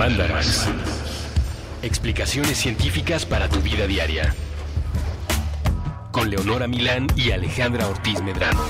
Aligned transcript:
Mandarax. 0.00 0.66
Explicaciones 1.82 2.56
científicas 2.56 3.26
para 3.26 3.50
tu 3.50 3.60
vida 3.60 3.86
diaria. 3.86 4.34
Con 6.10 6.30
Leonora 6.30 6.66
Milán 6.66 7.06
y 7.16 7.32
Alejandra 7.32 7.86
Ortiz 7.86 8.22
Medrano. 8.22 8.62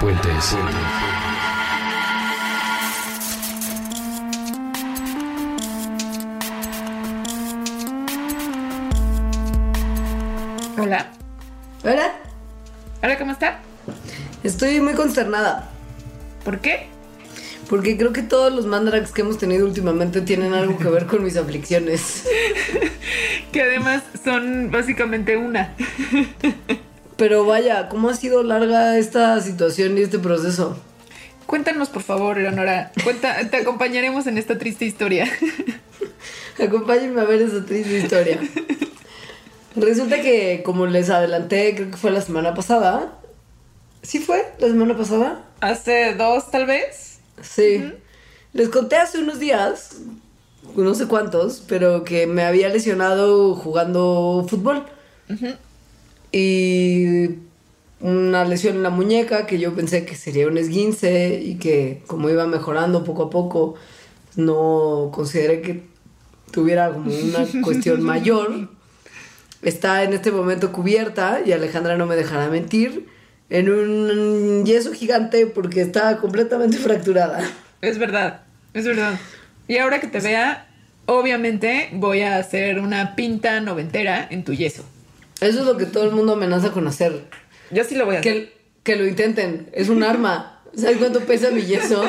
Puentes. 0.00 0.56
Hola. 10.76 11.06
Hola, 11.84 12.12
Hola, 13.00 13.16
¿cómo 13.16 13.30
está? 13.30 13.60
estoy 14.42 14.80
muy 14.80 14.94
consternada 14.94 15.70
¿Por 16.44 16.58
qué? 16.58 16.97
Porque 17.68 17.96
creo 17.96 18.12
que 18.12 18.22
todos 18.22 18.52
los 18.52 18.66
mandarax 18.66 19.12
que 19.12 19.22
hemos 19.22 19.38
tenido 19.38 19.66
últimamente 19.66 20.20
tienen 20.22 20.54
algo 20.54 20.78
que 20.78 20.88
ver 20.88 21.06
con 21.06 21.22
mis 21.24 21.36
aflicciones. 21.36 22.24
Que 23.52 23.62
además 23.62 24.02
son 24.22 24.70
básicamente 24.70 25.38
una. 25.38 25.74
Pero 27.16 27.46
vaya, 27.46 27.88
¿cómo 27.88 28.10
ha 28.10 28.14
sido 28.14 28.42
larga 28.42 28.98
esta 28.98 29.40
situación 29.40 29.96
y 29.96 30.02
este 30.02 30.18
proceso? 30.18 30.78
Cuéntanos, 31.46 31.88
por 31.88 32.02
favor, 32.02 32.36
Leonora. 32.36 32.92
Cuenta, 33.02 33.48
te 33.48 33.56
acompañaremos 33.56 34.26
en 34.26 34.36
esta 34.36 34.58
triste 34.58 34.84
historia. 34.84 35.26
Acompáñenme 36.62 37.22
a 37.22 37.24
ver 37.24 37.40
esa 37.40 37.64
triste 37.64 37.98
historia. 37.98 38.38
Resulta 39.74 40.20
que, 40.20 40.62
como 40.62 40.84
les 40.84 41.08
adelanté, 41.08 41.74
creo 41.74 41.90
que 41.90 41.96
fue 41.96 42.10
la 42.10 42.20
semana 42.20 42.52
pasada. 42.52 43.18
¿Sí 44.02 44.18
fue? 44.18 44.44
¿La 44.58 44.68
semana 44.68 44.94
pasada? 44.94 45.46
Hace 45.60 46.14
dos, 46.16 46.50
tal 46.50 46.66
vez. 46.66 47.07
Sí. 47.42 47.92
Les 48.52 48.68
conté 48.68 48.96
hace 48.96 49.18
unos 49.18 49.38
días, 49.38 49.98
no 50.76 50.94
sé 50.94 51.06
cuántos, 51.06 51.62
pero 51.68 52.04
que 52.04 52.26
me 52.26 52.42
había 52.42 52.68
lesionado 52.68 53.54
jugando 53.54 54.46
fútbol. 54.48 54.84
Y 56.32 57.36
una 58.00 58.44
lesión 58.44 58.76
en 58.76 58.82
la 58.82 58.90
muñeca 58.90 59.46
que 59.46 59.58
yo 59.58 59.74
pensé 59.74 60.04
que 60.04 60.14
sería 60.14 60.46
un 60.46 60.56
esguince 60.56 61.40
y 61.42 61.56
que 61.56 62.02
como 62.06 62.30
iba 62.30 62.46
mejorando 62.46 63.04
poco 63.04 63.24
a 63.24 63.30
poco, 63.30 63.74
no 64.36 65.10
consideré 65.12 65.60
que 65.60 65.82
tuviera 66.50 66.90
como 66.90 67.10
una 67.10 67.46
cuestión 67.62 68.02
mayor. 68.02 68.68
Está 69.62 70.04
en 70.04 70.12
este 70.12 70.30
momento 70.30 70.72
cubierta 70.72 71.40
y 71.44 71.52
Alejandra 71.52 71.96
no 71.96 72.06
me 72.06 72.14
dejará 72.16 72.48
mentir 72.48 73.08
en 73.50 73.70
un 73.70 74.64
yeso 74.66 74.92
gigante 74.92 75.46
porque 75.46 75.80
está 75.82 76.16
completamente 76.18 76.76
fracturada. 76.76 77.40
Es 77.80 77.98
verdad, 77.98 78.40
es 78.74 78.84
verdad. 78.84 79.18
Y 79.68 79.78
ahora 79.78 80.00
que 80.00 80.06
te 80.08 80.20
vea, 80.20 80.66
obviamente 81.06 81.88
voy 81.92 82.22
a 82.22 82.36
hacer 82.38 82.78
una 82.80 83.14
pinta 83.16 83.60
noventera 83.60 84.26
en 84.30 84.44
tu 84.44 84.52
yeso. 84.54 84.84
Eso 85.40 85.60
es 85.60 85.66
lo 85.66 85.76
que 85.76 85.84
todo 85.86 86.04
el 86.04 86.10
mundo 86.10 86.32
amenaza 86.34 86.72
con 86.72 86.86
hacer. 86.88 87.24
Yo 87.70 87.84
sí 87.84 87.94
lo 87.94 88.06
voy 88.06 88.16
a 88.16 88.20
hacer. 88.20 88.32
Que, 88.46 88.52
que 88.82 88.96
lo 88.96 89.06
intenten. 89.06 89.68
Es 89.72 89.88
un 89.88 90.02
arma. 90.02 90.54
¿Sabes 90.76 90.98
cuánto 90.98 91.20
pesa 91.20 91.50
mi 91.50 91.62
yeso? 91.62 92.02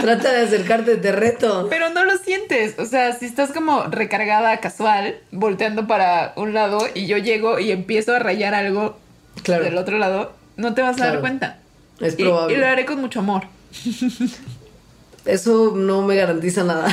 Trata 0.00 0.32
de 0.32 0.42
acercarte, 0.46 0.96
te 0.96 1.12
reto. 1.12 1.66
Pero 1.68 1.90
no 1.90 2.04
lo 2.04 2.16
sientes. 2.18 2.78
O 2.78 2.84
sea, 2.86 3.12
si 3.12 3.26
estás 3.26 3.52
como 3.52 3.84
recargada 3.84 4.58
casual, 4.60 5.16
volteando 5.32 5.86
para 5.86 6.32
un 6.36 6.54
lado 6.54 6.78
y 6.94 7.06
yo 7.06 7.18
llego 7.18 7.58
y 7.58 7.70
empiezo 7.72 8.14
a 8.14 8.18
rayar 8.18 8.54
algo 8.54 8.98
Claro. 9.42 9.64
del 9.64 9.76
otro 9.76 9.98
lado, 9.98 10.32
no 10.56 10.74
te 10.74 10.82
vas 10.82 11.00
a 11.00 11.06
dar 11.06 11.20
cuenta. 11.20 11.58
Es 12.00 12.14
probable. 12.14 12.54
Y, 12.54 12.58
lo 12.58 12.66
haré 12.66 12.84
con 12.84 13.00
mucho 13.00 13.20
amor. 13.20 13.44
Eso 15.24 15.72
no 15.74 16.02
me 16.02 16.16
garantiza 16.16 16.64
nada. 16.64 16.88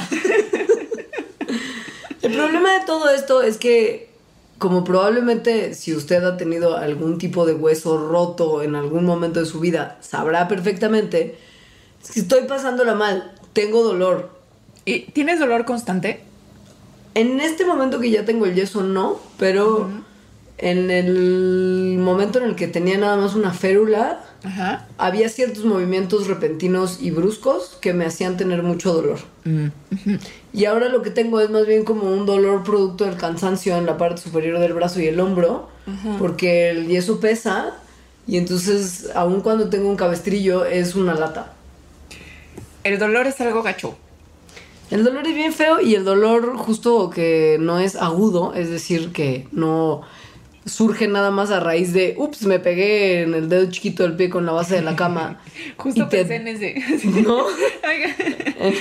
El 2.22 2.34
problema 2.34 2.72
de 2.80 2.86
todo 2.86 3.09
esto 3.09 3.41
es 3.41 3.58
que, 3.58 4.09
como 4.57 4.84
probablemente 4.84 5.74
si 5.74 5.94
usted 5.94 6.24
ha 6.24 6.38
tenido 6.38 6.78
algún 6.78 7.18
tipo 7.18 7.46
de 7.46 7.53
hueso 7.53 7.97
roto 7.97 8.63
en 8.63 8.75
algún 8.75 9.06
momento 9.06 9.41
de 9.41 9.46
su 9.46 9.59
vida, 9.59 9.97
sabrá 10.01 10.47
perfectamente, 10.47 11.38
que 12.13 12.19
estoy 12.22 12.44
pasándola 12.47 12.95
mal, 12.95 13.34
tengo 13.51 13.84
dolor. 13.84 14.31
¿Y 14.85 15.01
tienes 15.12 15.40
dolor 15.40 15.66
constante? 15.66 16.22
En 17.13 17.40
este 17.40 17.66
momento 17.66 18.00
que 18.00 18.09
ya 18.09 18.25
tengo 18.25 18.45
el 18.45 18.56
yeso, 18.56 18.81
no, 18.84 19.19
pero 19.38 19.90
en 20.58 20.91
el 20.91 21.97
momento 22.00 22.40
en 22.40 22.46
el 22.46 22.56
que 22.56 22.68
tenía 22.68 22.97
nada 22.97 23.18
más 23.18 23.36
una 23.36 23.53
férula, 23.53 24.24
Ajá. 24.44 24.88
había 24.97 25.28
ciertos 25.30 25.66
movimientos 25.66 26.28
repentinos 26.28 27.00
y 27.02 27.12
bruscos 27.12 27.78
que 27.81 27.94
me 27.94 28.06
hacían 28.06 28.38
tener 28.38 28.63
mucho 28.63 28.94
dolor. 28.94 29.19
Y 30.53 30.66
ahora 30.66 30.90
lo 30.90 31.02
que 31.02 31.09
tengo 31.09 31.40
es 31.42 31.50
más 31.50 31.66
bien 31.66 31.84
como 31.84 32.12
un 32.12 32.25
dolor 32.25 32.63
producto 32.63 33.06
del 33.06 33.18
cansancio 33.18 33.75
en 33.78 33.86
la 33.86 33.97
parte 33.97 34.22
superior 34.22 34.59
del 34.59 34.74
brazo 34.74 35.02
y 35.02 35.08
el 35.08 35.19
hombro, 35.19 35.69
porque 36.19 36.69
el 36.69 36.88
yeso 36.88 37.19
pesa 37.19 37.74
y 38.28 38.38
entonces 38.38 39.09
aun 39.16 39.42
cuando 39.42 39.69
tengo 39.69 39.90
un 39.90 39.97
cabestrillo 39.97 40.66
es 40.66 40.96
una 40.96 41.13
lata. 41.13 41.53
El 42.84 43.00
dolor 43.00 43.28
es 43.28 43.40
algo 43.42 43.63
gacho. 43.63 43.96
El 44.92 45.03
dolor 45.03 45.25
es 45.28 45.34
bien 45.34 45.53
feo 45.53 45.81
y 45.81 45.96
el 45.96 46.06
dolor 46.06 46.56
justo 46.58 47.09
que 47.09 47.58
no 47.59 47.80
es 47.80 47.96
agudo, 47.96 48.53
es 48.53 48.69
decir, 48.69 49.12
que 49.12 49.47
no 49.52 50.02
surge 50.66 51.07
nada 51.07 51.29
más 51.31 51.51
a 51.51 51.59
raíz 51.59 51.94
de, 51.94 52.16
ups, 52.18 52.44
me 52.46 52.59
pegué 52.59 53.24
en 53.24 53.34
el 53.34 53.50
dedo 53.50 53.69
chiquito 53.69 54.03
del 54.03 54.16
pie 54.16 54.29
con 54.29 54.46
la 54.46 54.51
base 54.53 54.75
de 54.75 54.81
la 54.81 54.96
cama. 54.96 55.40
Justo 55.78 56.07
te- 56.07 56.25
pensé 56.25 56.35
en 56.35 56.47
ese. 56.47 57.07
¿No? 57.22 57.44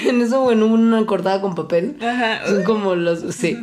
En 0.07 0.21
eso 0.21 0.45
o 0.45 0.53
en 0.53 0.63
una 0.63 1.05
cortada 1.07 1.41
con 1.41 1.55
papel. 1.57 1.97
Ajá. 2.01 2.47
Son 2.47 2.63
como 2.63 2.95
los. 2.95 3.35
Sí. 3.35 3.57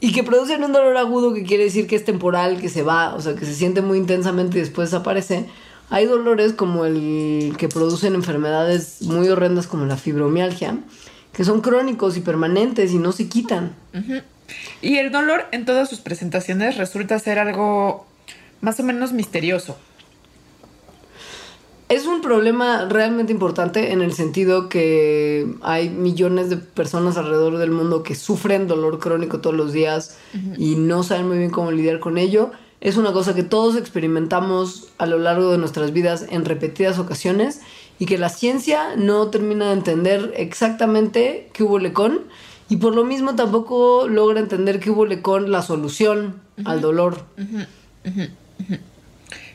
Y 0.00 0.12
que 0.12 0.24
producen 0.24 0.64
un 0.64 0.72
dolor 0.72 0.96
agudo 0.96 1.32
que 1.32 1.44
quiere 1.44 1.64
decir 1.64 1.86
que 1.86 1.94
es 1.96 2.04
temporal, 2.04 2.60
que 2.60 2.68
se 2.68 2.82
va, 2.82 3.14
o 3.14 3.20
sea, 3.20 3.34
que 3.36 3.44
se 3.46 3.54
siente 3.54 3.82
muy 3.82 3.98
intensamente 3.98 4.58
y 4.58 4.60
después 4.60 4.90
desaparece. 4.90 5.46
Hay 5.90 6.06
dolores 6.06 6.52
como 6.54 6.84
el 6.86 7.54
que 7.56 7.68
producen 7.68 8.14
enfermedades 8.14 9.02
muy 9.02 9.28
horrendas 9.28 9.68
como 9.68 9.86
la 9.86 9.96
fibromialgia, 9.96 10.76
que 11.32 11.44
son 11.44 11.60
crónicos 11.60 12.16
y 12.16 12.20
permanentes 12.20 12.90
y 12.92 12.98
no 12.98 13.12
se 13.12 13.28
quitan. 13.28 13.74
Y 14.82 14.98
el 14.98 15.10
dolor 15.10 15.46
en 15.52 15.64
todas 15.64 15.88
sus 15.88 16.00
presentaciones 16.00 16.76
resulta 16.76 17.18
ser 17.18 17.38
algo 17.38 18.06
más 18.60 18.78
o 18.80 18.82
menos 18.82 19.12
misterioso. 19.12 19.76
Es 21.88 22.06
un 22.06 22.20
problema 22.20 22.86
realmente 22.88 23.32
importante 23.32 23.92
en 23.92 24.02
el 24.02 24.12
sentido 24.12 24.68
que 24.68 25.46
hay 25.62 25.88
millones 25.88 26.50
de 26.50 26.56
personas 26.56 27.16
alrededor 27.16 27.58
del 27.58 27.70
mundo 27.70 28.02
que 28.02 28.16
sufren 28.16 28.66
dolor 28.66 28.98
crónico 28.98 29.40
todos 29.40 29.54
los 29.54 29.72
días 29.72 30.18
y 30.58 30.74
no 30.74 31.04
saben 31.04 31.28
muy 31.28 31.38
bien 31.38 31.50
cómo 31.50 31.70
lidiar 31.70 32.00
con 32.00 32.18
ello. 32.18 32.50
Es 32.80 32.96
una 32.96 33.12
cosa 33.12 33.36
que 33.36 33.44
todos 33.44 33.76
experimentamos 33.76 34.88
a 34.98 35.06
lo 35.06 35.18
largo 35.18 35.52
de 35.52 35.58
nuestras 35.58 35.92
vidas 35.92 36.26
en 36.28 36.44
repetidas 36.44 36.98
ocasiones 36.98 37.60
y 38.00 38.06
que 38.06 38.18
la 38.18 38.30
ciencia 38.30 38.96
no 38.96 39.28
termina 39.28 39.66
de 39.66 39.74
entender 39.74 40.34
exactamente 40.36 41.50
qué 41.52 41.62
hubo 41.62 41.78
con 41.92 42.22
y 42.68 42.76
por 42.76 42.94
lo 42.94 43.04
mismo 43.04 43.36
tampoco 43.36 44.08
logra 44.08 44.40
entender 44.40 44.80
qué 44.80 44.90
hubo 44.90 45.06
con 45.22 45.50
la 45.50 45.62
solución 45.62 46.40
al 46.64 46.80
dolor. 46.80 47.24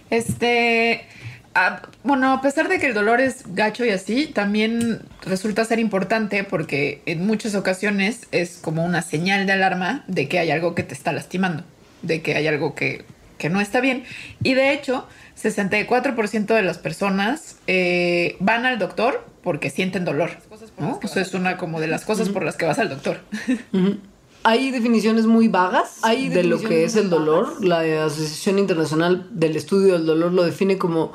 Este. 0.10 1.08
ah, 1.56 1.82
bueno, 2.04 2.34
a 2.34 2.42
pesar 2.42 2.68
de 2.68 2.80
que 2.80 2.88
el 2.88 2.94
dolor 2.94 3.22
es 3.22 3.44
gacho 3.56 3.86
y 3.86 3.90
así, 3.90 4.28
también 4.28 5.02
resulta 5.26 5.66
ser 5.66 5.80
importante 5.80 6.44
porque 6.44 7.02
en 7.06 7.26
muchas 7.26 7.56
ocasiones 7.56 8.28
es 8.32 8.58
como 8.58 8.84
una 8.86 9.02
señal 9.02 9.46
de 9.46 9.54
alarma 9.54 10.04
de 10.08 10.28
que 10.28 10.40
hay 10.40 10.52
algo 10.52 10.76
que 10.76 10.84
te 10.84 10.94
está 10.94 11.12
lastimando, 11.12 11.64
de 12.02 12.22
que 12.22 12.36
hay 12.36 12.48
algo 12.48 12.76
que, 12.76 13.06
que 13.38 13.50
no 13.50 13.62
está 13.62 13.82
bien. 13.82 14.04
Y 14.44 14.54
de 14.54 14.74
hecho, 14.74 15.08
64% 15.42 16.46
de 16.54 16.62
las 16.62 16.78
personas 16.78 17.58
eh, 17.68 18.36
van 18.40 18.66
al 18.66 18.80
doctor 18.80 19.31
porque 19.44 19.70
sienten 19.70 20.06
dolor. 20.06 20.32
¿no? 20.78 21.00
Eso 21.02 21.20
es 21.20 21.34
una 21.34 21.58
como 21.58 21.80
de 21.80 21.88
las 21.88 22.06
cosas 22.06 22.30
por 22.30 22.44
las 22.44 22.56
que 22.56 22.66
vas 22.66 22.80
al 22.80 22.90
doctor. 22.90 23.20
Hay 24.44 24.72
definiciones 24.72 25.28
muy 25.28 25.50
vagas 25.50 26.00
Hay 26.02 26.30
de 26.30 26.44
lo 26.44 26.60
que 26.60 26.84
es 26.84 26.96
el 26.96 27.10
dolor. 27.10 27.64
La 27.64 28.06
Asociación 28.06 28.58
Internacional 28.58 29.28
del 29.32 29.56
Estudio 29.56 29.94
del 29.94 30.08
Dolor 30.08 30.34
lo 30.34 30.44
define 30.44 30.80
como 30.80 31.12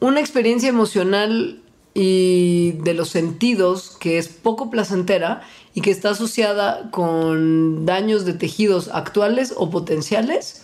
una 0.00 0.18
experiencia 0.18 0.68
emocional 0.68 1.62
y 1.94 2.72
de 2.82 2.94
los 2.94 3.10
sentidos 3.10 3.96
que 4.00 4.18
es 4.18 4.28
poco 4.28 4.70
placentera 4.70 5.42
y 5.72 5.80
que 5.80 5.92
está 5.92 6.10
asociada 6.10 6.90
con 6.90 7.86
daños 7.86 8.24
de 8.24 8.32
tejidos 8.32 8.88
actuales 8.92 9.54
o 9.56 9.70
potenciales 9.70 10.63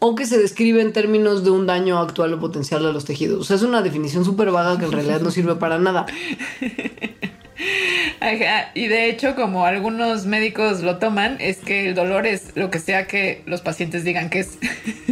o 0.00 0.14
que 0.14 0.26
se 0.26 0.38
describe 0.38 0.80
en 0.80 0.92
términos 0.92 1.44
de 1.44 1.50
un 1.50 1.66
daño 1.66 1.98
actual 1.98 2.34
o 2.34 2.40
potencial 2.40 2.84
a 2.86 2.92
los 2.92 3.04
tejidos. 3.04 3.40
O 3.40 3.44
sea, 3.44 3.56
es 3.56 3.62
una 3.62 3.82
definición 3.82 4.24
súper 4.24 4.50
vaga 4.50 4.78
que 4.78 4.86
en 4.86 4.92
realidad 4.92 5.20
no 5.20 5.30
sirve 5.30 5.56
para 5.56 5.78
nada. 5.78 6.06
Ajá, 8.20 8.70
Y 8.74 8.88
de 8.88 9.10
hecho, 9.10 9.34
como 9.34 9.66
algunos 9.66 10.26
médicos 10.26 10.82
lo 10.82 10.98
toman, 10.98 11.36
es 11.40 11.58
que 11.58 11.88
el 11.88 11.94
dolor 11.94 12.26
es 12.26 12.52
lo 12.54 12.70
que 12.70 12.78
sea 12.78 13.06
que 13.06 13.42
los 13.46 13.60
pacientes 13.60 14.02
digan 14.02 14.30
que 14.30 14.40
es. 14.40 14.58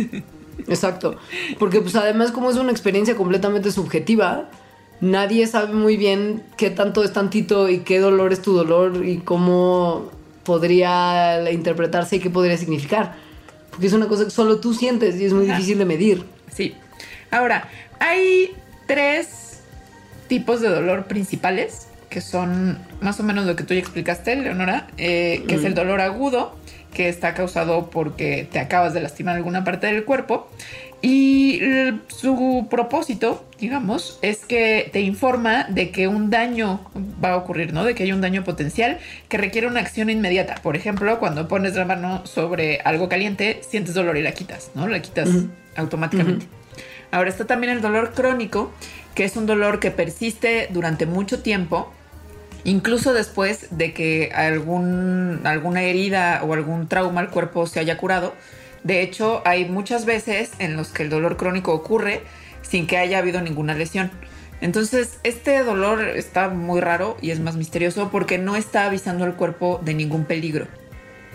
Exacto. 0.67 1.17
Porque 1.59 1.81
pues 1.81 1.95
además 1.95 2.33
como 2.33 2.51
es 2.51 2.57
una 2.57 2.71
experiencia 2.71 3.15
completamente 3.15 3.71
subjetiva, 3.71 4.49
nadie 5.01 5.47
sabe 5.47 5.75
muy 5.75 5.97
bien 5.97 6.43
qué 6.57 6.71
tanto 6.71 7.05
es 7.05 7.13
tantito 7.13 7.69
y 7.69 7.81
qué 7.81 8.01
dolor 8.01 8.33
es 8.33 8.43
tu 8.43 8.55
dolor 8.55 9.05
y 9.05 9.19
cómo 9.19 10.11
podría 10.45 11.51
interpretarse 11.53 12.17
y 12.17 12.21
qué 12.21 12.31
podría 12.31 12.57
significar. 12.57 13.28
Porque 13.79 13.87
es 13.87 13.93
una 13.93 14.09
cosa 14.09 14.25
que 14.25 14.31
solo 14.31 14.59
tú 14.59 14.75
sientes 14.75 15.21
y 15.21 15.25
es 15.27 15.33
muy 15.33 15.47
difícil 15.47 15.79
de 15.79 15.85
medir. 15.85 16.25
Sí. 16.53 16.75
Ahora, 17.31 17.69
hay 18.01 18.57
tres 18.89 19.61
tipos 20.27 20.61
de 20.61 20.69
dolor 20.69 21.07
principales 21.07 21.87
que 22.11 22.21
son 22.21 22.77
más 23.01 23.21
o 23.21 23.23
menos 23.23 23.47
lo 23.47 23.55
que 23.55 23.63
tú 23.63 23.75
ya 23.75 23.79
explicaste, 23.79 24.35
Leonora, 24.35 24.89
eh, 24.97 25.45
que 25.47 25.55
es 25.55 25.65
el 25.65 25.75
dolor 25.75 26.01
agudo, 26.01 26.58
que 26.93 27.09
está 27.09 27.35
causado 27.35 27.91
porque 27.91 28.49
te 28.51 28.59
acabas 28.59 28.95
de 28.95 29.01
lastimar 29.01 29.37
alguna 29.37 29.65
parte 29.65 29.87
del 29.87 30.05
cuerpo. 30.05 30.49
Y 31.01 31.61
su 32.09 32.67
propósito, 32.69 33.45
digamos, 33.61 34.19
es 34.21 34.45
que 34.45 34.91
te 34.93 35.01
informa 35.01 35.65
de 35.69 35.91
que 35.91 36.09
un 36.09 36.29
daño 36.29 36.81
va 37.23 37.35
a 37.35 37.37
ocurrir, 37.37 37.73
¿no? 37.73 37.85
De 37.85 37.95
que 37.95 38.03
hay 38.03 38.11
un 38.11 38.21
daño 38.21 38.43
potencial 38.43 38.99
que 39.29 39.39
requiere 39.39 39.69
una 39.69 39.79
acción 39.79 40.11
inmediata. 40.11 40.57
Por 40.57 40.75
ejemplo, 40.75 41.21
cuando 41.21 41.47
pones 41.47 41.77
la 41.77 41.85
mano 41.85 42.27
sobre 42.27 42.81
algo 42.81 43.09
caliente, 43.09 43.61
sientes 43.69 43.95
dolor 43.95 44.17
y 44.17 44.23
la 44.23 44.33
quitas, 44.33 44.73
¿no? 44.75 44.89
La 44.89 45.01
quitas 45.01 45.29
automáticamente. 45.77 46.47
Ahora 47.13 47.31
está 47.31 47.47
también 47.47 47.73
el 47.73 47.81
dolor 47.81 48.13
crónico, 48.13 48.73
que 49.15 49.23
es 49.23 49.37
un 49.37 49.47
dolor 49.47 49.79
que 49.79 49.93
persiste 49.93 50.69
durante 50.73 51.07
mucho 51.07 51.43
tiempo, 51.43 51.93
incluso 52.69 53.13
después 53.15 53.69
de 53.71 53.93
que 53.93 54.31
algún, 54.35 55.41
alguna 55.45 55.83
herida 55.83 56.43
o 56.45 56.53
algún 56.53 56.89
trauma 56.89 57.21
al 57.21 57.31
cuerpo 57.31 57.67
se 57.67 57.81
haya 57.81 57.97
curado. 57.97 58.35
De 58.85 59.03
hecho, 59.03 59.43
hay 59.45 59.65
muchas 59.65 60.05
veces 60.05 60.53
en 60.59 60.77
los 60.77 60.89
que 60.89 61.03
el 61.03 61.11
dolor 61.11 61.37
crónico 61.37 61.73
ocurre 61.73 62.23
sin 62.63 62.87
que 62.87 62.99
haya 62.99 63.19
habido 63.19 63.41
ninguna 63.41 63.75
lesión. 63.75 64.11
Entonces, 64.61 65.19
este 65.23 65.63
dolor 65.63 66.03
está 66.03 66.49
muy 66.49 66.81
raro 66.81 67.17
y 67.23 67.31
es 67.31 67.41
más 67.41 67.57
misterioso 67.57 68.11
porque 68.11 68.39
no 68.39 68.57
está 68.57 68.87
avisando 68.87 69.25
al 69.25 69.37
cuerpo 69.37 69.81
de 69.85 69.95
ningún 69.95 70.25
peligro. 70.25 70.67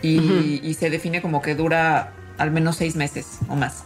Y, 0.01 0.59
y 0.61 0.73
se 0.73 0.89
define 0.89 1.21
como 1.21 1.41
que 1.41 1.55
dura 1.55 2.11
al 2.37 2.51
menos 2.51 2.75
seis 2.75 2.95
meses 2.95 3.39
o 3.47 3.55
más. 3.55 3.85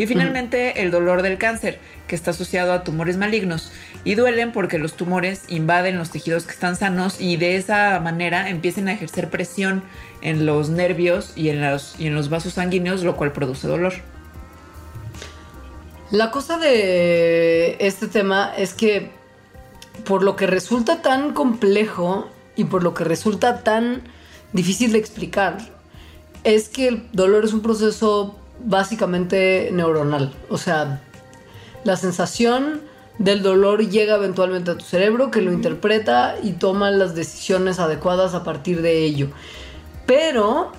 Y 0.00 0.06
finalmente 0.06 0.80
el 0.80 0.90
dolor 0.90 1.20
del 1.20 1.36
cáncer, 1.36 1.78
que 2.06 2.14
está 2.14 2.30
asociado 2.30 2.72
a 2.72 2.84
tumores 2.84 3.18
malignos. 3.18 3.70
Y 4.02 4.14
duelen 4.14 4.50
porque 4.50 4.78
los 4.78 4.94
tumores 4.94 5.42
invaden 5.48 5.98
los 5.98 6.08
tejidos 6.08 6.44
que 6.44 6.52
están 6.52 6.74
sanos 6.74 7.20
y 7.20 7.36
de 7.36 7.56
esa 7.56 8.00
manera 8.00 8.48
empiezan 8.48 8.88
a 8.88 8.94
ejercer 8.94 9.28
presión 9.28 9.82
en 10.22 10.46
los 10.46 10.70
nervios 10.70 11.34
y 11.36 11.50
en 11.50 11.60
los, 11.60 12.00
y 12.00 12.06
en 12.06 12.14
los 12.14 12.30
vasos 12.30 12.54
sanguíneos, 12.54 13.04
lo 13.04 13.14
cual 13.14 13.32
produce 13.32 13.68
dolor. 13.68 13.92
La 16.10 16.30
cosa 16.30 16.56
de 16.56 17.76
este 17.78 18.06
tema 18.06 18.54
es 18.56 18.72
que 18.72 19.10
por 20.06 20.22
lo 20.22 20.34
que 20.34 20.46
resulta 20.46 21.02
tan 21.02 21.34
complejo 21.34 22.26
y 22.56 22.64
por 22.64 22.82
lo 22.82 22.94
que 22.94 23.04
resulta 23.04 23.62
tan 23.64 24.00
difícil 24.54 24.92
de 24.92 24.98
explicar, 24.98 25.58
es 26.42 26.70
que 26.70 26.88
el 26.88 27.06
dolor 27.12 27.44
es 27.44 27.52
un 27.52 27.60
proceso 27.60 28.39
básicamente 28.64 29.70
neuronal. 29.72 30.32
O 30.48 30.58
sea, 30.58 31.02
la 31.84 31.96
sensación 31.96 32.80
del 33.18 33.42
dolor 33.42 33.86
llega 33.86 34.16
eventualmente 34.16 34.70
a 34.70 34.78
tu 34.78 34.84
cerebro 34.84 35.30
que 35.30 35.42
lo 35.42 35.52
interpreta 35.52 36.36
y 36.42 36.52
toma 36.52 36.90
las 36.90 37.14
decisiones 37.14 37.78
adecuadas 37.78 38.34
a 38.34 38.44
partir 38.44 38.80
de 38.82 39.04
ello. 39.04 39.28
Pero 40.06 40.72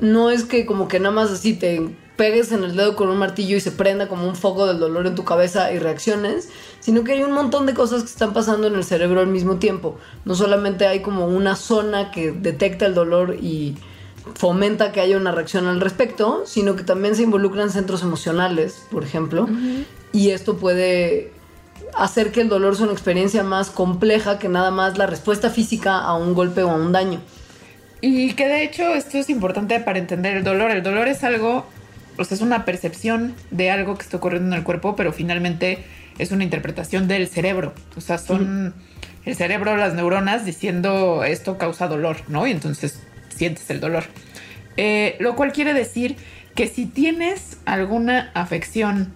no 0.00 0.30
es 0.30 0.44
que 0.44 0.64
como 0.64 0.88
que 0.88 1.00
nada 1.00 1.14
más 1.14 1.30
así 1.30 1.54
te 1.54 1.94
pegues 2.16 2.52
en 2.52 2.62
el 2.62 2.76
dedo 2.76 2.94
con 2.94 3.08
un 3.08 3.16
martillo 3.16 3.56
y 3.56 3.60
se 3.60 3.72
prenda 3.72 4.06
como 4.06 4.28
un 4.28 4.36
foco 4.36 4.66
del 4.66 4.78
dolor 4.78 5.06
en 5.06 5.14
tu 5.14 5.24
cabeza 5.24 5.72
y 5.72 5.78
reacciones, 5.78 6.50
sino 6.78 7.04
que 7.04 7.12
hay 7.12 7.22
un 7.22 7.32
montón 7.32 7.66
de 7.66 7.74
cosas 7.74 8.02
que 8.02 8.10
están 8.10 8.32
pasando 8.32 8.66
en 8.66 8.74
el 8.74 8.84
cerebro 8.84 9.20
al 9.20 9.26
mismo 9.26 9.56
tiempo. 9.56 9.98
No 10.24 10.34
solamente 10.34 10.86
hay 10.86 11.00
como 11.00 11.26
una 11.26 11.56
zona 11.56 12.10
que 12.10 12.30
detecta 12.30 12.86
el 12.86 12.94
dolor 12.94 13.36
y 13.40 13.76
fomenta 14.34 14.92
que 14.92 15.00
haya 15.00 15.16
una 15.16 15.32
reacción 15.32 15.66
al 15.66 15.80
respecto, 15.80 16.42
sino 16.46 16.76
que 16.76 16.84
también 16.84 17.16
se 17.16 17.22
involucran 17.22 17.70
centros 17.70 18.02
emocionales, 18.02 18.86
por 18.90 19.04
ejemplo, 19.04 19.48
y 20.12 20.30
esto 20.30 20.56
puede 20.56 21.32
hacer 21.94 22.32
que 22.32 22.40
el 22.40 22.48
dolor 22.48 22.76
sea 22.76 22.84
una 22.84 22.92
experiencia 22.92 23.42
más 23.42 23.70
compleja 23.70 24.38
que 24.38 24.48
nada 24.48 24.70
más 24.70 24.96
la 24.96 25.06
respuesta 25.06 25.50
física 25.50 25.98
a 25.98 26.14
un 26.14 26.34
golpe 26.34 26.62
o 26.62 26.70
a 26.70 26.74
un 26.74 26.92
daño. 26.92 27.20
Y 28.00 28.32
que 28.32 28.48
de 28.48 28.64
hecho 28.64 28.94
esto 28.94 29.18
es 29.18 29.30
importante 29.30 29.78
para 29.80 29.98
entender 29.98 30.36
el 30.36 30.44
dolor. 30.44 30.70
El 30.70 30.82
dolor 30.82 31.06
es 31.06 31.22
algo, 31.22 31.66
o 32.18 32.24
sea, 32.24 32.34
es 32.34 32.40
una 32.40 32.64
percepción 32.64 33.34
de 33.50 33.70
algo 33.70 33.96
que 33.96 34.02
está 34.02 34.16
ocurriendo 34.16 34.48
en 34.48 34.58
el 34.58 34.64
cuerpo, 34.64 34.96
pero 34.96 35.12
finalmente 35.12 35.84
es 36.18 36.32
una 36.32 36.44
interpretación 36.44 37.08
del 37.08 37.28
cerebro. 37.28 37.74
O 37.96 38.00
sea, 38.00 38.18
son 38.18 38.74
el 39.24 39.36
cerebro, 39.36 39.76
las 39.76 39.94
neuronas 39.94 40.44
diciendo 40.44 41.22
esto 41.24 41.58
causa 41.58 41.86
dolor, 41.86 42.16
¿no? 42.28 42.46
Y 42.46 42.50
entonces 42.50 43.00
sientes 43.42 43.68
el 43.70 43.80
dolor. 43.80 44.04
Eh, 44.76 45.16
lo 45.18 45.34
cual 45.34 45.50
quiere 45.52 45.74
decir 45.74 46.14
que 46.54 46.68
si 46.68 46.86
tienes 46.86 47.58
alguna 47.64 48.30
afección 48.34 49.12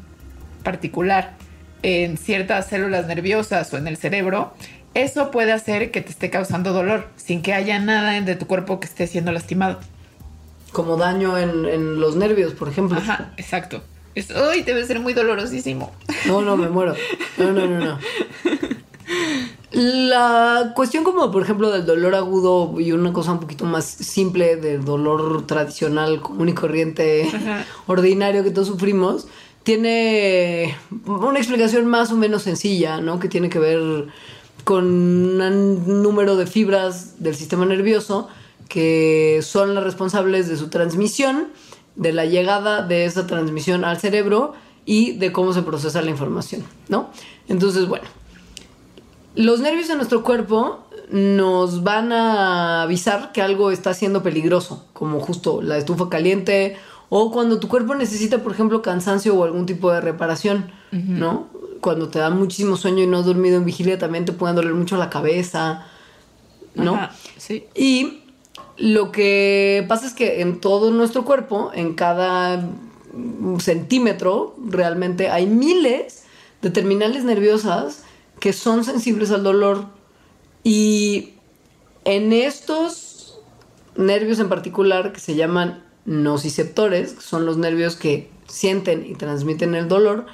particular 0.64 1.34
en 1.84 2.16
ciertas 2.16 2.66
células 2.66 3.06
nerviosas 3.06 3.72
o 3.72 3.78
en 3.78 3.86
el 3.86 3.96
cerebro, 3.96 4.52
eso 4.94 5.30
puede 5.30 5.52
hacer 5.52 5.92
que 5.92 6.00
te 6.00 6.10
esté 6.10 6.28
causando 6.28 6.72
dolor 6.72 7.06
sin 7.14 7.40
que 7.40 7.52
haya 7.52 7.78
nada 7.78 8.20
de 8.20 8.34
tu 8.34 8.48
cuerpo 8.48 8.80
que 8.80 8.86
esté 8.86 9.06
siendo 9.06 9.30
lastimado. 9.30 9.78
Como 10.72 10.96
daño 10.96 11.38
en, 11.38 12.00
los 12.00 12.16
nervios, 12.16 12.52
por 12.54 12.68
ejemplo. 12.68 12.98
Ajá, 12.98 13.32
exacto. 13.36 13.84
Uy, 14.16 14.62
debe 14.62 14.84
ser 14.86 14.98
muy 14.98 15.12
dolorosísimo. 15.12 15.92
No, 16.26 16.42
no, 16.42 16.56
me 16.56 16.68
muero. 16.68 16.96
No, 17.38 17.52
no, 17.52 17.66
no, 17.68 17.78
no. 17.78 17.98
La 19.72 20.72
cuestión 20.74 21.04
como 21.04 21.30
por 21.30 21.42
ejemplo 21.42 21.70
del 21.70 21.84
dolor 21.84 22.14
agudo 22.14 22.80
y 22.80 22.92
una 22.92 23.12
cosa 23.12 23.32
un 23.32 23.40
poquito 23.40 23.64
más 23.64 23.84
simple 23.84 24.56
del 24.56 24.84
dolor 24.84 25.46
tradicional, 25.46 26.20
común 26.20 26.48
y 26.48 26.54
corriente, 26.54 27.28
ordinario 27.86 28.42
que 28.42 28.50
todos 28.50 28.68
sufrimos, 28.68 29.26
tiene 29.62 30.76
una 31.06 31.38
explicación 31.38 31.86
más 31.86 32.12
o 32.12 32.16
menos 32.16 32.42
sencilla, 32.42 33.00
¿no? 33.00 33.18
Que 33.18 33.28
tiene 33.28 33.48
que 33.48 33.58
ver 33.58 34.06
con 34.64 34.84
un 34.86 36.02
número 36.02 36.36
de 36.36 36.46
fibras 36.46 37.22
del 37.22 37.34
sistema 37.34 37.66
nervioso 37.66 38.28
que 38.68 39.40
son 39.42 39.74
las 39.74 39.84
responsables 39.84 40.48
de 40.48 40.56
su 40.56 40.68
transmisión, 40.68 41.48
de 41.94 42.12
la 42.12 42.26
llegada 42.26 42.82
de 42.82 43.04
esa 43.04 43.26
transmisión 43.26 43.84
al 43.84 43.98
cerebro 43.98 44.54
y 44.84 45.12
de 45.12 45.32
cómo 45.32 45.52
se 45.52 45.62
procesa 45.62 46.02
la 46.02 46.10
información, 46.10 46.64
¿no? 46.88 47.10
Entonces, 47.48 47.86
bueno, 47.86 48.06
los 49.36 49.60
nervios 49.60 49.88
de 49.88 49.96
nuestro 49.96 50.22
cuerpo 50.22 50.80
nos 51.10 51.84
van 51.84 52.10
a 52.10 52.82
avisar 52.82 53.32
que 53.32 53.42
algo 53.42 53.70
está 53.70 53.94
siendo 53.94 54.22
peligroso, 54.22 54.86
como 54.92 55.20
justo 55.20 55.62
la 55.62 55.76
estufa 55.76 56.08
caliente 56.08 56.76
o 57.08 57.30
cuando 57.30 57.60
tu 57.60 57.68
cuerpo 57.68 57.94
necesita, 57.94 58.42
por 58.42 58.52
ejemplo, 58.52 58.82
cansancio 58.82 59.34
o 59.36 59.44
algún 59.44 59.66
tipo 59.66 59.92
de 59.92 60.00
reparación, 60.00 60.72
¿no? 60.90 61.46
Cuando 61.80 62.08
te 62.08 62.18
da 62.18 62.30
muchísimo 62.30 62.76
sueño 62.76 63.04
y 63.04 63.06
no 63.06 63.18
has 63.18 63.26
dormido 63.26 63.58
en 63.58 63.64
vigilia, 63.64 63.98
también 63.98 64.24
te 64.24 64.32
puede 64.32 64.54
doler 64.54 64.74
mucho 64.74 64.96
la 64.96 65.10
cabeza, 65.10 65.86
¿no? 66.74 66.98
sí. 67.36 67.66
Y 67.74 68.22
lo 68.78 69.12
que 69.12 69.84
pasa 69.86 70.06
es 70.06 70.14
que 70.14 70.40
en 70.40 70.60
todo 70.60 70.90
nuestro 70.90 71.24
cuerpo, 71.24 71.70
en 71.74 71.94
cada 71.94 72.68
centímetro, 73.58 74.56
realmente 74.66 75.30
hay 75.30 75.46
miles 75.46 76.24
de 76.62 76.70
terminales 76.70 77.24
nerviosas 77.24 78.02
que 78.40 78.52
son 78.52 78.84
sensibles 78.84 79.30
al 79.30 79.42
dolor 79.42 79.86
y 80.62 81.34
en 82.04 82.32
estos 82.32 83.38
nervios 83.96 84.38
en 84.38 84.48
particular 84.48 85.12
que 85.12 85.20
se 85.20 85.34
llaman 85.34 85.84
nociceptores, 86.04 87.14
que 87.14 87.22
son 87.22 87.46
los 87.46 87.56
nervios 87.56 87.96
que 87.96 88.30
sienten 88.48 89.04
y 89.06 89.14
transmiten 89.14 89.74
el 89.74 89.88
dolor, 89.88 90.26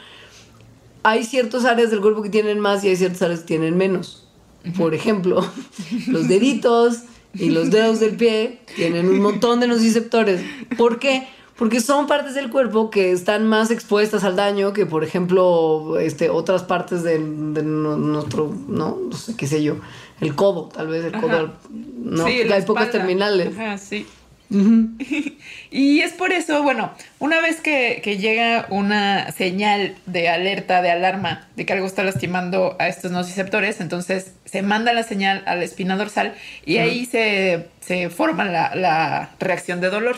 hay 1.03 1.25
ciertas 1.25 1.65
áreas 1.65 1.91
del 1.91 2.01
cuerpo 2.01 2.23
que 2.23 2.31
tienen 2.31 2.61
más 2.61 2.85
y 2.85 2.89
hay 2.89 2.97
ciertas 2.97 3.23
áreas 3.23 3.41
que 3.41 3.47
tienen 3.47 3.77
menos. 3.77 4.29
Por 4.77 4.95
ejemplo, 4.95 5.45
los 6.07 6.29
deditos 6.29 7.03
y 7.35 7.51
los 7.51 7.71
dedos 7.71 8.01
del 8.01 8.17
pie 8.17 8.61
tienen 8.77 9.09
un 9.09 9.21
montón 9.21 9.61
de 9.61 9.67
nociceptores. 9.67 10.43
¿Por 10.77 10.99
qué? 10.99 11.27
Porque 11.57 11.81
son 11.81 12.07
partes 12.07 12.35
del 12.35 12.51
cuerpo 12.51 12.91
que 12.91 13.13
están 13.13 13.47
más 13.47 13.71
expuestas 13.71 14.25
al 14.25 14.37
daño 14.37 14.73
que, 14.73 14.87
por 14.87 15.05
ejemplo, 15.05 15.99
este, 15.99 16.31
otras 16.31 16.63
partes 16.63 17.03
de, 17.03 17.19
nuestro, 17.19 18.55
¿no? 18.69 18.99
No 19.11 19.17
sé 19.17 19.37
qué 19.37 19.47
sé 19.47 19.63
yo, 19.63 19.77
el 20.21 20.35
codo, 20.35 20.69
tal 20.69 20.89
vez 20.89 21.05
el 21.05 21.13
codo, 21.13 21.55
no, 21.71 22.25
hay 22.25 22.63
pocas 22.67 22.91
terminales. 22.91 23.57
Ajá, 23.57 23.79
sí. 23.79 24.07
y 25.71 26.01
es 26.01 26.13
por 26.13 26.33
eso, 26.33 26.63
bueno, 26.63 26.93
una 27.19 27.41
vez 27.41 27.61
que, 27.61 28.01
llega 28.21 28.67
una 28.69 29.33
señal 29.33 29.97
de 30.07 30.29
alerta, 30.29 30.83
de 30.83 30.91
alarma, 30.91 31.49
de 31.57 31.65
que 31.65 31.73
algo 31.73 31.87
está 31.87 32.03
lastimando 32.03 32.77
a 32.79 32.89
estos 32.89 33.11
nociceptores, 33.11 33.81
entonces 33.81 34.33
se 34.45 34.63
manda 34.63 34.93
la 34.93 35.03
señal 35.03 35.43
a 35.47 35.57
la 35.57 35.65
espina 35.65 35.97
dorsal 35.97 36.35
y 36.67 36.79
ahí 36.79 37.07
se, 37.07 37.69
forma 38.11 38.45
la, 38.45 38.75
la 38.75 39.31
reacción 39.39 39.81
de 39.81 39.91
dolor. 39.91 40.17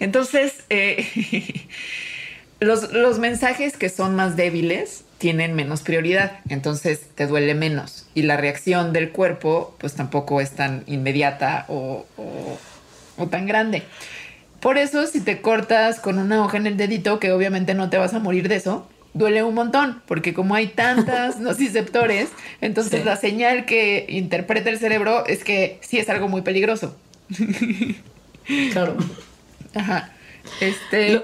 Entonces, 0.00 0.64
eh, 0.70 1.06
los, 2.60 3.18
mensajes 3.18 3.76
que 3.76 3.88
son 3.88 4.14
más 4.16 4.36
débiles 4.36 5.04
tienen 5.18 5.54
menos 5.54 5.82
prioridad, 5.82 6.38
entonces 6.48 7.02
te 7.14 7.26
duele 7.26 7.54
menos 7.54 8.06
y 8.14 8.22
la 8.22 8.36
reacción 8.36 8.92
del 8.92 9.10
cuerpo 9.10 9.74
pues 9.78 9.94
tampoco 9.94 10.40
es 10.40 10.52
tan 10.52 10.84
inmediata 10.86 11.64
o, 11.68 12.06
o, 13.16 13.26
tan 13.26 13.46
grande. 13.46 13.82
Por 14.60 14.78
eso 14.78 15.06
si 15.06 15.20
te 15.20 15.40
cortas 15.40 16.00
con 16.00 16.18
una 16.18 16.44
hoja 16.44 16.56
en 16.56 16.66
el 16.66 16.76
dedito, 16.76 17.18
que 17.18 17.32
obviamente 17.32 17.74
no 17.74 17.90
te 17.90 17.98
vas 17.98 18.14
a 18.14 18.20
morir 18.20 18.48
de 18.48 18.56
eso, 18.56 18.88
duele 19.12 19.42
un 19.42 19.54
montón, 19.54 20.02
porque 20.06 20.34
como 20.34 20.54
hay 20.54 20.68
tantas 20.68 21.40
nociceptores, 21.40 22.28
entonces 22.60 23.04
la 23.04 23.16
señal 23.16 23.66
que 23.66 24.06
interpreta 24.08 24.70
el 24.70 24.78
cerebro 24.78 25.26
es 25.26 25.42
que 25.42 25.78
sí 25.80 25.98
es 25.98 26.08
algo 26.08 26.28
muy 26.28 26.42
peligroso. 26.42 26.96
Claro. 28.72 28.96
Ajá. 29.78 30.12
Este. 30.60 31.22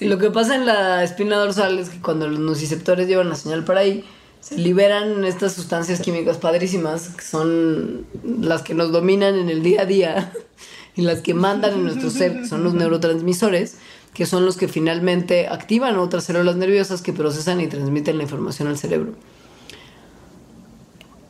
Lo 0.00 0.18
que 0.18 0.30
pasa 0.30 0.54
en 0.54 0.66
la 0.66 1.04
espina 1.04 1.36
dorsal 1.36 1.78
es 1.78 1.90
que 1.90 2.00
cuando 2.00 2.26
los 2.26 2.40
nociceptores 2.40 3.06
llevan 3.06 3.28
la 3.28 3.34
señal 3.34 3.64
para 3.64 3.80
ahí, 3.80 4.04
se 4.40 4.58
liberan 4.58 5.24
estas 5.24 5.52
sustancias 5.52 6.00
químicas 6.00 6.38
padrísimas, 6.38 7.10
que 7.10 7.22
son 7.22 8.06
las 8.24 8.62
que 8.62 8.74
nos 8.74 8.90
dominan 8.90 9.36
en 9.36 9.48
el 9.48 9.62
día 9.62 9.82
a 9.82 9.86
día 9.86 10.32
y 10.96 11.02
las 11.02 11.20
que 11.20 11.34
mandan 11.34 11.74
en 11.74 11.84
nuestro 11.84 12.10
ser, 12.10 12.40
que 12.40 12.46
son 12.46 12.64
los 12.64 12.74
neurotransmisores, 12.74 13.76
que 14.14 14.26
son 14.26 14.44
los 14.44 14.56
que 14.56 14.66
finalmente 14.66 15.46
activan 15.46 15.98
otras 15.98 16.24
células 16.24 16.56
nerviosas 16.56 17.02
que 17.02 17.12
procesan 17.12 17.60
y 17.60 17.68
transmiten 17.68 18.16
la 18.16 18.24
información 18.24 18.68
al 18.68 18.78
cerebro. 18.78 19.12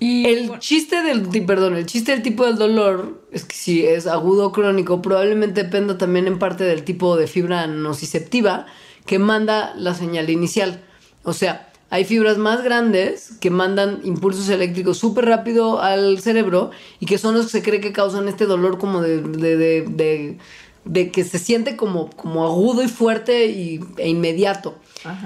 Y 0.04 0.26
el 0.26 0.58
chiste 0.58 1.00
del 1.00 1.28
perdón, 1.46 1.76
el 1.76 1.86
chiste 1.86 2.10
del 2.10 2.22
tipo 2.22 2.44
del 2.44 2.56
dolor 2.56 3.22
es 3.30 3.44
que 3.44 3.54
si 3.54 3.86
es 3.86 4.08
agudo 4.08 4.48
o 4.48 4.52
crónico, 4.52 5.00
probablemente 5.00 5.62
dependa 5.62 5.96
también 5.96 6.26
en 6.26 6.40
parte 6.40 6.64
del 6.64 6.82
tipo 6.82 7.16
de 7.16 7.28
fibra 7.28 7.68
nociceptiva 7.68 8.66
que 9.06 9.20
manda 9.20 9.74
la 9.76 9.94
señal 9.94 10.28
inicial. 10.28 10.82
O 11.22 11.32
sea, 11.32 11.70
hay 11.88 12.04
fibras 12.04 12.36
más 12.36 12.64
grandes 12.64 13.34
que 13.38 13.50
mandan 13.50 14.00
impulsos 14.02 14.48
eléctricos 14.48 14.98
súper 14.98 15.26
rápido 15.26 15.80
al 15.80 16.18
cerebro 16.18 16.72
y 16.98 17.06
que 17.06 17.16
son 17.16 17.36
los 17.36 17.44
que 17.44 17.52
se 17.52 17.62
cree 17.62 17.80
que 17.80 17.92
causan 17.92 18.26
este 18.26 18.46
dolor 18.46 18.78
como 18.78 19.02
de, 19.02 19.22
de, 19.22 20.36
de, 20.84 21.10
que 21.12 21.22
se 21.22 21.38
siente 21.38 21.76
como, 21.76 22.10
como 22.10 22.44
agudo 22.44 22.82
y 22.82 22.88
fuerte 22.88 23.46
y, 23.46 23.78
e 23.98 24.08
inmediato. 24.08 24.74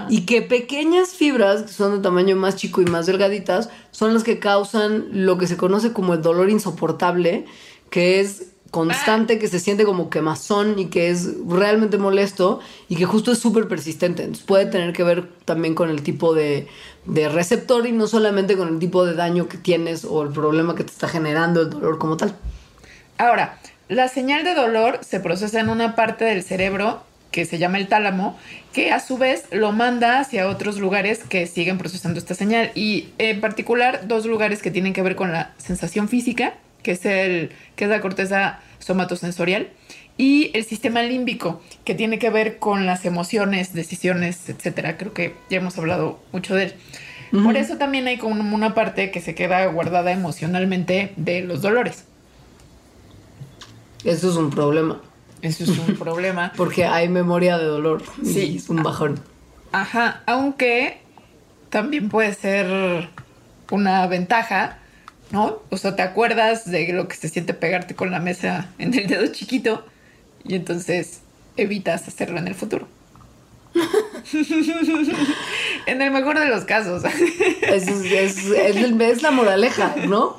Y 0.09 0.23
que 0.23 0.43
pequeñas 0.43 1.11
fibras, 1.11 1.63
que 1.63 1.73
son 1.73 1.97
de 1.97 2.03
tamaño 2.03 2.37
más 2.37 2.57
chico 2.57 2.81
y 2.83 2.87
más 2.87 3.07
delgaditas, 3.07 3.69
son 3.91 4.15
las 4.15 4.25
que 4.25 4.39
causan 4.39 5.09
lo 5.13 5.39
que 5.39 5.47
se 5.47 5.57
conoce 5.57 5.93
como 5.93 6.15
el 6.15 6.23
dolor 6.23 6.51
insoportable, 6.51 7.47
que 7.91 8.21
es 8.21 8.47
constante, 8.71 9.39
que 9.39 9.49
se 9.49 9.59
siente 9.59 9.85
como 9.85 10.11
quemazón 10.11 10.79
y 10.79 10.87
que 10.87 11.11
es 11.11 11.29
realmente 11.47 11.99
molesto 11.99 12.61
y 12.89 12.97
que 12.97 13.07
justo 13.07 13.33
es 13.33 13.39
súper 13.39 13.69
persistente. 13.69 14.23
Entonces 14.23 14.45
puede 14.45 14.67
tener 14.67 14.93
que 14.93 15.03
ver 15.03 15.29
también 15.45 15.75
con 15.75 15.89
el 15.89 16.03
tipo 16.03 16.35
de, 16.35 16.69
de, 17.05 17.29
receptor 17.29 17.87
y 17.87 17.93
no 17.93 18.07
solamente 18.07 18.57
con 18.57 18.69
el 18.69 18.79
tipo 18.79 19.05
de 19.07 19.15
daño 19.15 19.49
que 19.49 19.57
tienes 19.57 20.05
o 20.05 20.23
el 20.23 20.31
problema 20.31 20.75
que 20.75 20.85
te 20.85 20.91
está 20.91 21.09
generando 21.09 21.63
el 21.63 21.71
dolor 21.71 21.99
como 21.99 22.17
tal. 22.17 22.35
Ahora, 23.19 23.59
la 23.89 24.09
señal 24.09 24.45
de 24.45 24.55
dolor 24.55 24.99
se 25.03 25.21
procesa 25.21 25.61
en 25.61 25.69
una 25.69 25.95
parte 25.95 26.25
del 26.25 26.43
cerebro 26.43 27.03
que 27.37 27.45
se 27.45 27.59
llama 27.59 27.77
el 27.77 27.87
tálamo, 27.87 28.35
que 28.73 28.93
a 28.93 28.99
su 28.99 29.19
vez 29.19 29.45
lo 29.53 29.71
manda 29.71 30.21
hacia 30.21 30.49
otros 30.49 30.79
lugares 30.79 31.23
que 31.23 31.47
siguen 31.47 31.77
procesando 31.77 32.19
esta 32.19 32.35
señal. 32.35 32.71
Y 32.75 33.11
en 33.19 33.43
particular, 33.43 34.09
dos 34.09 34.25
lugares 34.25 34.63
que 34.63 34.71
tienen 34.71 34.95
que 34.95 35.03
ver 35.03 35.17
con 35.17 35.33
la 35.33 35.53
sensación 35.59 36.09
física, 36.09 36.55
que 36.83 36.93
es, 36.93 37.05
el, 37.05 37.51
que 37.77 37.85
es 37.85 37.91
la 37.91 38.01
corteza 38.01 38.61
somatosensorial, 38.79 39.69
y 40.17 40.51
el 40.55 40.65
sistema 40.65 41.03
límbico, 41.03 41.61
que 41.85 41.95
tiene 41.95 42.19
que 42.19 42.31
ver 42.31 42.59
con 42.59 42.87
las 42.87 43.05
emociones, 43.05 43.75
decisiones, 43.75 44.49
etcétera. 44.49 44.97
Creo 44.97 45.13
que 45.13 45.35
ya 45.51 45.59
hemos 45.59 45.77
hablado 45.77 46.19
mucho 46.33 46.55
de 46.55 46.65
él. 46.65 46.75
Por 47.45 47.59
eso 47.59 47.77
también 47.77 48.07
hay 48.07 48.17
como 48.17 48.55
una 48.55 48.73
parte 48.73 49.11
que 49.11 49.21
se 49.21 49.35
queda 49.35 49.67
guardada 49.67 50.11
emocionalmente 50.11 51.13
de 51.17 51.43
los 51.43 51.61
dolores. 51.61 52.05
Eso 54.05 54.31
es 54.31 54.37
un 54.37 54.49
problema. 54.49 55.03
Eso 55.47 55.65
es 55.65 55.79
un 55.79 55.97
problema. 55.99 56.53
Porque 56.57 56.85
hay 56.85 57.09
memoria 57.09 57.59
de 57.59 57.65
dolor. 57.65 58.03
Sí. 58.25 58.57
es 58.59 58.69
un 58.69 58.83
bajón. 58.83 59.21
Ajá, 59.73 60.23
aunque 60.27 61.01
también 61.71 62.09
puede 62.09 62.35
ser 62.35 63.09
una 63.71 64.07
ventaja, 64.07 64.79
¿no? 65.31 65.63
O 65.71 65.77
sea, 65.77 65.97
te 65.97 66.03
acuerdas 66.03 66.71
de 66.71 66.93
lo 66.93 67.09
que 67.09 67.17
se 67.17 67.29
siente 67.29 67.55
pegarte 67.55 67.95
con 67.95 68.11
la 68.11 68.21
mesa 68.21 68.69
en 68.79 68.95
el 68.95 69.07
dedo 69.07 69.27
chiquito 69.33 69.85
y 70.45 70.55
entonces 70.55 71.21
evitas 71.57 72.07
hacerlo 72.09 72.39
en 72.39 72.49
el 72.49 72.55
futuro. 72.55 72.89
en 75.87 76.03
el 76.03 76.11
mejor 76.11 76.39
de 76.39 76.49
los 76.49 76.65
casos. 76.65 77.05
es, 77.63 77.89
es, 77.89 79.23
la 79.23 79.31
moraleja, 79.31 79.95
¿no? 80.09 80.39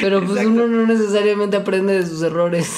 Pero 0.00 0.24
pues 0.24 0.44
uno 0.46 0.66
no 0.66 0.86
necesariamente 0.86 1.56
aprende 1.56 1.94
de 1.94 2.06
sus 2.06 2.22
errores. 2.22 2.68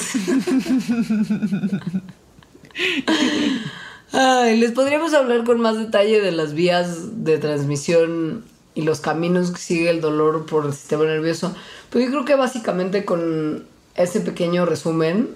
Ay, 4.11 4.57
les 4.57 4.71
podríamos 4.71 5.13
hablar 5.13 5.43
con 5.43 5.59
más 5.59 5.77
detalle 5.77 6.21
de 6.21 6.31
las 6.31 6.53
vías 6.53 7.23
de 7.23 7.37
transmisión 7.37 8.45
y 8.73 8.81
los 8.81 8.99
caminos 8.99 9.51
que 9.51 9.59
sigue 9.59 9.89
el 9.89 10.01
dolor 10.01 10.45
por 10.45 10.65
el 10.65 10.73
sistema 10.73 11.05
nervioso. 11.05 11.55
Pero 11.89 12.05
yo 12.05 12.11
creo 12.11 12.25
que 12.25 12.35
básicamente 12.35 13.05
con 13.05 13.65
ese 13.95 14.19
pequeño 14.21 14.65
resumen 14.65 15.29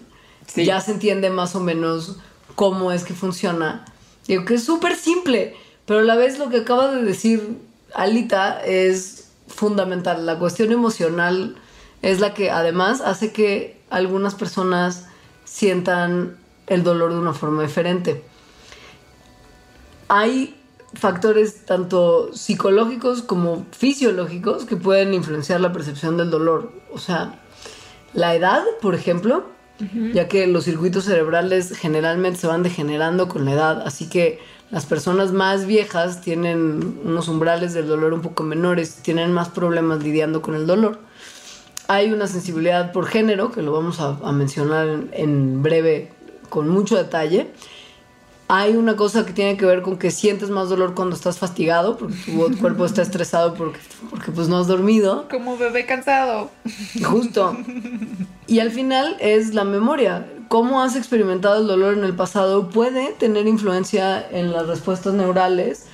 ya 0.55 0.81
se 0.81 0.91
entiende 0.91 1.29
más 1.29 1.55
o 1.55 1.59
menos 1.59 2.17
cómo 2.55 2.91
es 2.91 3.03
que 3.03 3.13
funciona. 3.13 3.85
Digo 4.27 4.45
que 4.45 4.55
es 4.55 4.63
súper 4.63 4.95
simple, 4.95 5.55
pero 5.85 5.99
a 5.99 6.03
la 6.03 6.15
vez 6.15 6.39
lo 6.39 6.49
que 6.49 6.57
acaba 6.57 6.91
de 6.91 7.03
decir 7.03 7.57
Alita 7.93 8.61
es 8.63 9.18
fundamental. 9.49 10.25
La 10.25 10.39
cuestión 10.39 10.71
emocional 10.71 11.55
es 12.01 12.19
la 12.19 12.33
que 12.33 12.51
además 12.51 13.01
hace 13.01 13.33
que 13.33 13.79
algunas 13.89 14.35
personas 14.35 15.07
sientan 15.43 16.37
el 16.67 16.83
dolor 16.83 17.11
de 17.11 17.19
una 17.19 17.33
forma 17.33 17.63
diferente. 17.63 18.23
Hay 20.07 20.55
factores 20.93 21.65
tanto 21.65 22.33
psicológicos 22.33 23.21
como 23.21 23.65
fisiológicos 23.71 24.65
que 24.65 24.75
pueden 24.75 25.13
influenciar 25.13 25.61
la 25.61 25.71
percepción 25.71 26.17
del 26.17 26.29
dolor. 26.29 26.71
O 26.91 26.97
sea, 26.97 27.39
la 28.13 28.33
edad, 28.35 28.63
por 28.81 28.95
ejemplo, 28.95 29.45
ya 30.13 30.27
que 30.27 30.45
los 30.45 30.65
circuitos 30.65 31.05
cerebrales 31.05 31.71
generalmente 31.77 32.39
se 32.39 32.47
van 32.47 32.63
degenerando 32.63 33.29
con 33.29 33.45
la 33.45 33.53
edad, 33.53 33.81
así 33.87 34.09
que 34.09 34.39
las 34.71 34.85
personas 34.85 35.31
más 35.31 35.65
viejas 35.65 36.21
tienen 36.21 36.99
unos 37.03 37.27
umbrales 37.27 37.73
del 37.73 37.87
dolor 37.87 38.13
un 38.13 38.21
poco 38.21 38.43
menores, 38.43 38.95
tienen 39.01 39.33
más 39.33 39.49
problemas 39.49 40.03
lidiando 40.03 40.41
con 40.41 40.53
el 40.53 40.67
dolor. 40.67 40.99
Hay 41.87 42.13
una 42.13 42.27
sensibilidad 42.27 42.91
por 42.91 43.07
género, 43.07 43.51
que 43.51 43.63
lo 43.63 43.71
vamos 43.71 43.99
a, 43.99 44.31
mencionar 44.31 45.05
en, 45.11 45.63
breve 45.63 46.11
con 46.49 46.69
mucho 46.69 46.95
detalle. 46.95 47.49
Hay 48.47 48.75
una 48.75 48.95
cosa 48.95 49.25
que 49.25 49.33
tiene 49.33 49.57
que 49.57 49.65
ver 49.65 49.81
con 49.81 49.97
que 49.97 50.11
sientes 50.11 50.51
más 50.51 50.69
dolor 50.69 50.93
cuando 50.93 51.15
estás 51.15 51.39
fastigado, 51.39 51.97
porque 51.97 52.15
tu 52.25 52.57
cuerpo 52.59 52.85
está 52.85 53.01
estresado 53.01 53.55
porque, 53.55 53.79
porque 54.11 54.31
pues 54.31 54.49
no 54.49 54.59
has 54.59 54.67
dormido. 54.67 55.27
Como 55.31 55.57
bebé 55.57 55.87
cansado. 55.87 56.51
Justo. 57.03 57.57
Y 58.45 58.59
al 58.59 58.69
final 58.69 59.17
es 59.19 59.55
la 59.55 59.63
memoria 59.63 60.27
cómo 60.49 60.81
has 60.81 60.97
experimentado 60.97 61.61
el 61.61 61.67
dolor 61.67 61.97
en 61.97 62.03
el 62.03 62.13
pasado 62.13 62.69
puede 62.69 63.13
tener 63.13 63.47
influencia 63.47 64.27
en 64.29 64.51
las 64.51 64.67
respuestas 64.67 65.13
neurales 65.13 65.85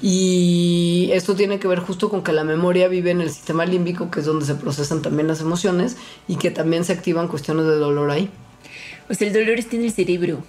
y 0.00 1.10
esto 1.12 1.36
tiene 1.36 1.58
que 1.58 1.68
ver 1.68 1.80
justo 1.80 2.08
con 2.08 2.22
que 2.22 2.32
la 2.32 2.42
memoria 2.42 2.88
vive 2.88 3.10
en 3.10 3.20
el 3.20 3.30
sistema 3.30 3.66
límbico, 3.66 4.10
que 4.10 4.20
es 4.20 4.26
donde 4.26 4.46
se 4.46 4.54
procesan 4.54 5.02
también 5.02 5.28
las 5.28 5.40
emociones 5.40 5.96
y 6.26 6.36
que 6.36 6.50
también 6.50 6.84
se 6.84 6.92
activan 6.92 7.28
cuestiones 7.28 7.66
de 7.66 7.76
dolor 7.76 8.10
ahí. 8.10 8.30
Pues 9.06 9.20
el 9.22 9.32
dolor 9.32 9.58
está 9.58 9.76
en 9.76 9.84
el 9.84 9.92
cerebro. 9.92 10.42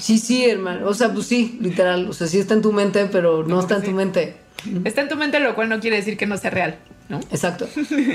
Sí, 0.00 0.18
sí, 0.18 0.44
hermano. 0.44 0.88
O 0.88 0.94
sea, 0.94 1.12
pues 1.12 1.26
sí, 1.26 1.58
literal. 1.60 2.08
O 2.08 2.12
sea, 2.12 2.26
sí 2.26 2.38
está 2.38 2.54
en 2.54 2.62
tu 2.62 2.72
mente, 2.72 3.06
pero 3.06 3.44
no, 3.44 3.60
está 3.60 3.76
en 3.76 3.82
tu 3.82 3.90
mente. 3.92 4.36
Está 4.84 5.02
en 5.02 5.08
tu 5.08 5.16
mente, 5.16 5.40
lo 5.40 5.54
cual 5.54 5.68
no 5.68 5.80
quiere 5.80 5.96
decir 5.96 6.16
que 6.16 6.26
no 6.26 6.36
sea 6.36 6.50
real. 6.50 6.76
¿no? 7.08 7.20
Exacto. 7.30 7.68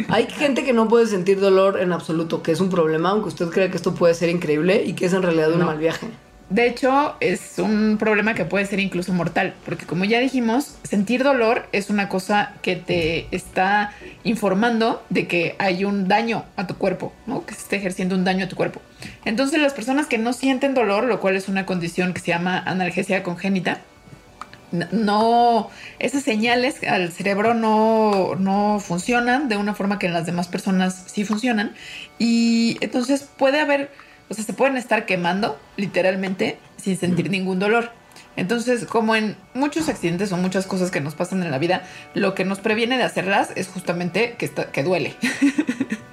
Hay 0.10 0.27
gente 0.27 0.63
que 0.63 0.74
no 0.74 0.88
puede 0.88 1.06
sentir 1.08 1.39
dolor 1.39 1.79
en 1.79 1.91
absoluto, 1.91 2.41
que 2.41 2.51
es 2.51 2.60
un 2.60 2.70
problema, 2.70 3.10
aunque 3.10 3.29
usted 3.29 3.50
crea 3.50 3.70
que 3.70 3.77
esto 3.77 3.94
puede 3.94 4.13
ser 4.13 4.29
increíble 4.29 4.84
y 4.86 4.94
que 4.94 5.06
es 5.06 5.13
en 5.13 5.22
realidad 5.22 5.51
un 5.53 5.65
mal 5.65 5.77
viaje. 5.77 6.08
De 6.50 6.65
hecho, 6.65 7.15
es 7.20 7.60
un 7.60 7.98
problema 8.00 8.34
que 8.34 8.44
puede 8.44 8.65
ser 8.65 8.79
incluso 8.79 9.13
mortal, 9.13 9.53
porque 9.65 9.86
como 9.86 10.03
ya 10.06 10.20
dijimos, 10.20 10.77
sentir 10.82 11.24
dolor 11.24 11.68
es 11.74 11.91
una 11.91 12.10
cosa 12.10 12.53
que 12.63 12.75
te 12.75 13.27
está 13.29 13.91
informando 14.24 15.03
de 15.12 15.27
que 15.27 15.56
hay 15.60 15.86
un 15.86 16.08
daño 16.08 16.46
a 16.56 16.65
tu 16.65 16.75
cuerpo, 16.75 17.13
¿no? 17.27 17.46
que 17.46 17.53
se 17.53 17.62
está 17.62 17.75
ejerciendo 17.75 18.15
un 18.15 18.24
daño 18.24 18.46
a 18.46 18.50
tu 18.50 18.56
cuerpo. 18.56 18.82
Entonces, 19.25 19.62
las 19.62 19.74
personas 19.74 20.08
que 20.08 20.18
no 20.18 20.34
sienten 20.34 20.74
dolor, 20.74 21.03
lo 21.03 21.20
cual 21.20 21.36
es 21.36 21.50
una 21.50 21.68
condición 21.68 22.15
que 22.15 22.22
se 22.22 22.32
llama 22.32 22.58
analgesia 22.58 23.22
congénita, 23.22 23.82
no, 24.72 25.70
esas 26.00 26.24
señales 26.24 26.84
al 26.84 27.12
cerebro 27.12 27.54
no, 27.54 28.36
no, 28.36 28.80
funcionan 28.80 29.50
de 29.50 29.58
una 29.58 29.74
forma 29.74 30.00
que 30.00 30.08
en 30.08 30.14
las 30.14 30.26
demás 30.26 30.48
personas 30.48 31.04
sí 31.08 31.26
funcionan. 31.26 31.74
Y 32.18 32.78
entonces 32.82 33.28
puede 33.38 33.60
haber, 33.60 33.92
o 34.30 34.34
sea, 34.34 34.44
se 34.44 34.54
pueden 34.54 34.78
estar 34.78 35.06
quemando 35.06 35.60
literalmente 35.78 36.58
sin 36.78 36.98
sentir 36.98 37.30
ningún 37.30 37.60
dolor. 37.60 37.92
Entonces, 38.36 38.86
como 38.86 39.16
en 39.16 39.36
muchos 39.54 39.90
accidentes 39.90 40.32
o 40.32 40.38
muchas 40.38 40.66
cosas 40.66 40.92
que 40.92 41.02
nos 41.02 41.16
pasan 41.16 41.44
en 41.44 41.52
la 41.52 41.58
vida, 41.58 41.84
lo 42.14 42.36
que 42.36 42.46
nos 42.46 42.60
previene 42.60 42.98
de 42.98 43.04
hacerlas 43.04 43.52
es 43.56 43.68
justamente 43.68 44.36
que, 44.38 44.46
está, 44.46 44.72
que 44.72 44.84
duele. 44.84 45.16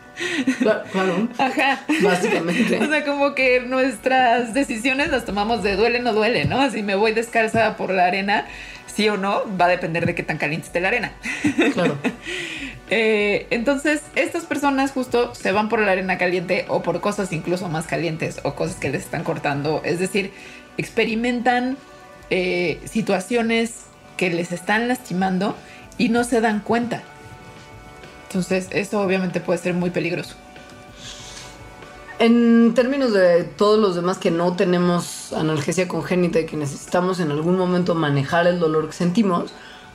Claro. 0.93 1.29
Ajá. 1.39 1.81
Básicamente. 2.03 2.79
O 2.79 2.89
sea, 2.89 3.05
como 3.05 3.35
que 3.35 3.61
nuestras 3.61 4.55
decisiones 4.55 5.11
las 5.11 5.25
tomamos 5.25 5.63
de 5.63 5.77
duele 5.77 6.01
o 6.01 6.03
no 6.03 6.13
duele, 6.13 6.45
¿no? 6.45 6.71
Si 6.71 6.83
me 6.83 6.95
voy 6.95 7.13
descalza 7.13 7.77
por 7.77 7.91
la 7.91 8.07
arena, 8.07 8.47
sí 8.87 9.09
o 9.09 9.17
no, 9.17 9.43
va 9.61 9.67
a 9.67 9.69
depender 9.69 10.07
de 10.07 10.15
qué 10.15 10.23
tan 10.23 10.39
caliente 10.39 10.67
esté 10.67 10.81
la 10.81 10.89
arena. 10.89 11.13
Claro. 11.75 11.99
Eh, 12.89 13.49
entonces, 13.51 14.03
estas 14.15 14.45
personas 14.45 14.93
justo 14.93 15.35
se 15.35 15.51
van 15.51 15.69
por 15.69 15.81
la 15.81 15.91
arena 15.91 16.19
caliente 16.19 16.67
o 16.69 16.83
por 16.83 17.01
cosas 17.01 17.33
incluso 17.33 17.69
más 17.69 17.85
calientes 17.85 18.39
o 18.45 18.55
cosas 18.55 18.77
que 18.77 18.91
les 18.91 19.03
están 19.03 19.25
cortando. 19.25 19.83
Es 19.85 19.99
decir, 19.99 20.31
experimentan 20.79 21.77
eh, 22.31 22.79
situaciones 22.85 23.87
que 24.17 24.31
les 24.31 24.53
están 24.53 24.87
lastimando 24.87 25.57
y 25.99 26.11
no 26.11 26.23
se 26.23 26.41
dan 26.41 26.61
cuenta. 26.61 27.03
Entonces, 28.29 28.69
eso 28.71 29.01
obviamente 29.01 29.41
puede 29.41 29.59
ser 29.59 29.75
muy 29.75 29.91
peligroso. 29.91 30.35
En 32.19 32.73
términos 32.75 33.13
de 33.13 33.45
todos 33.45 33.79
los 33.79 33.95
demás 33.95 34.17
que 34.17 34.31
no 34.31 34.57
tenemos 34.57 35.35
analgesia 35.35 35.87
congénita 35.87 36.41
y 36.41 36.47
que 36.47 36.57
necesitamos 36.57 37.21
en 37.21 37.31
algún 37.31 37.59
momento 37.59 37.95
manejar 37.95 38.47
el 38.47 38.59
dolor 38.59 38.87
que 38.87 38.95
sentimos, 38.95 39.53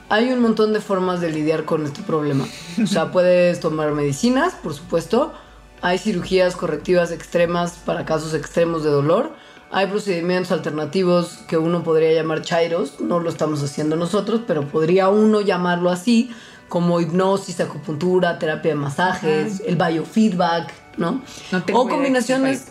hay 0.08 0.30
un 0.30 0.40
montón 0.40 0.72
de 0.72 0.80
formas 0.80 1.20
de 1.20 1.30
lidiar 1.30 1.64
con 1.64 1.84
este 1.84 2.02
problema. 2.02 2.46
O 2.82 2.86
sea, 2.86 3.10
puedes 3.12 3.58
tomar 3.60 3.92
medicinas, 3.92 4.54
por 4.54 4.74
supuesto. 4.74 5.32
Hay 5.80 5.98
cirugías 5.98 6.54
correctivas 6.54 7.10
extremas 7.10 7.72
para 7.84 8.04
casos 8.04 8.34
extremos 8.34 8.84
de 8.84 8.90
dolor. 8.90 9.32
Hay 9.72 9.86
procedimientos 9.86 10.52
alternativos 10.52 11.38
que 11.48 11.56
uno 11.56 11.82
podría 11.82 12.12
llamar 12.12 12.42
chairos. 12.42 13.00
No 13.00 13.18
lo 13.18 13.30
estamos 13.30 13.62
haciendo 13.64 13.96
nosotros, 13.96 14.42
pero 14.46 14.68
podría 14.68 15.08
uno 15.08 15.40
llamarlo 15.40 15.90
así, 15.90 16.30
como 16.72 17.02
hipnosis, 17.02 17.60
acupuntura, 17.60 18.38
terapia 18.38 18.70
de 18.70 18.76
masajes, 18.76 19.60
el 19.66 19.76
biofeedback, 19.76 20.72
¿no? 20.96 21.20
No 21.52 21.62
tengo 21.64 21.82
o 21.82 21.86
combinaciones. 21.86 22.64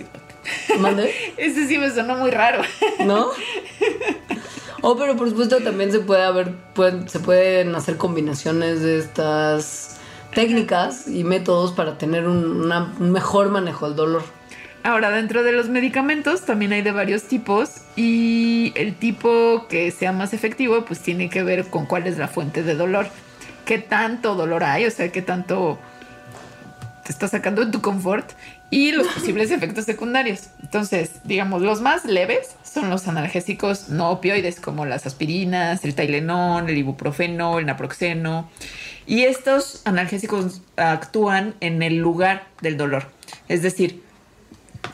¿Mande? 0.80 1.14
Ese 1.38 1.68
sí 1.68 1.78
me 1.78 1.88
sonó 1.92 2.16
muy 2.18 2.32
raro. 2.32 2.64
¿No? 3.06 3.28
O 4.82 4.98
pero 4.98 5.16
por 5.16 5.30
supuesto 5.30 5.60
también 5.60 5.92
se 5.92 6.00
puede 6.00 6.24
haber, 6.24 6.56
pueden- 6.74 7.08
se 7.10 7.20
pueden 7.20 7.76
hacer 7.76 7.98
combinaciones 7.98 8.82
de 8.82 8.98
estas 8.98 9.98
técnicas 10.34 11.08
y 11.08 11.24
métodos 11.24 11.72
para 11.74 12.00
tener 12.00 12.28
un, 12.28 12.44
una- 12.62 12.96
un 13.00 13.12
mejor 13.12 13.50
manejo 13.50 13.86
del 13.86 13.96
dolor. 13.96 14.24
Ahora, 14.82 15.12
dentro 15.12 15.44
de 15.44 15.52
los 15.52 15.70
medicamentos 15.70 16.42
también 16.42 16.74
hay 16.74 16.82
de 16.82 16.92
varios 16.92 17.22
tipos 17.26 17.70
y 17.96 18.74
el 18.76 18.96
tipo 18.96 19.68
que 19.70 19.92
sea 19.92 20.12
más 20.12 20.34
efectivo 20.34 20.86
pues 20.86 21.02
tiene 21.02 21.30
que 21.30 21.44
ver 21.44 21.66
con 21.68 21.86
cuál 21.86 22.08
es 22.08 22.18
la 22.18 22.28
fuente 22.28 22.64
de 22.64 22.74
dolor. 22.74 23.06
¿Qué 23.72 23.78
tanto 23.78 24.36
dolor 24.36 24.66
hay? 24.66 24.86
O 24.86 24.92
sea, 24.92 25.14
¿qué 25.14 25.22
tanto 25.22 25.80
te 27.06 27.12
está 27.14 27.30
sacando 27.30 27.64
de 27.64 27.72
tu 27.72 27.80
confort? 27.80 28.30
Y 28.70 28.92
los 28.92 29.08
posibles 29.16 29.50
efectos 29.50 29.86
secundarios. 29.86 30.50
Entonces, 30.62 31.22
digamos, 31.24 31.62
los 31.62 31.80
más 31.80 32.04
leves 32.04 32.58
son 32.66 32.90
los 32.90 33.08
analgésicos 33.08 33.88
no 33.88 34.10
opioides 34.10 34.60
como 34.60 34.86
las 34.86 35.06
aspirinas, 35.06 35.86
el 35.86 35.96
Tylenol, 35.96 36.70
el 36.70 36.78
ibuprofeno, 36.80 37.60
el 37.60 37.66
naproxeno. 37.66 38.50
Y 39.08 39.22
estos 39.22 39.82
analgésicos 39.86 40.62
actúan 40.76 41.56
en 41.62 41.82
el 41.82 41.96
lugar 41.96 42.48
del 42.60 42.76
dolor. 42.76 43.08
Es 43.48 43.62
decir, 43.62 44.04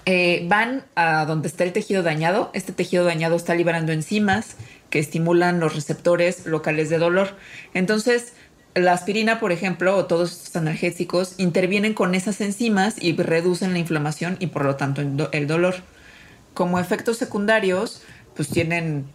eh, 0.06 0.46
van 0.48 0.84
a 0.94 1.26
donde 1.26 1.48
está 1.48 1.64
el 1.64 1.74
tejido 1.74 2.04
dañado. 2.04 2.52
Este 2.54 2.74
tejido 2.74 3.06
dañado 3.06 3.38
está 3.38 3.56
liberando 3.56 3.92
enzimas 3.92 4.56
que 4.92 5.00
estimulan 5.00 5.60
los 5.60 5.76
receptores 5.76 6.46
locales 6.46 6.90
de 6.90 6.98
dolor. 6.98 7.36
Entonces, 7.74 8.34
la 8.80 8.94
aspirina, 8.94 9.40
por 9.40 9.52
ejemplo, 9.52 9.96
o 9.98 10.06
todos 10.06 10.32
estos 10.32 10.56
analgésicos 10.56 11.34
intervienen 11.38 11.94
con 11.94 12.16
esas 12.16 12.42
enzimas 12.42 12.96
y 13.00 13.16
reducen 13.16 13.74
la 13.74 13.80
inflamación 13.80 14.38
y 14.40 14.48
por 14.48 14.66
lo 14.66 14.76
tanto 14.76 15.02
el 15.02 15.16
do- 15.18 15.30
el 15.32 15.48
dolor. 15.48 15.76
Como 16.54 16.80
efectos 16.80 17.18
secundarios, 17.18 18.02
pues 18.36 18.48
tienen 18.50 19.06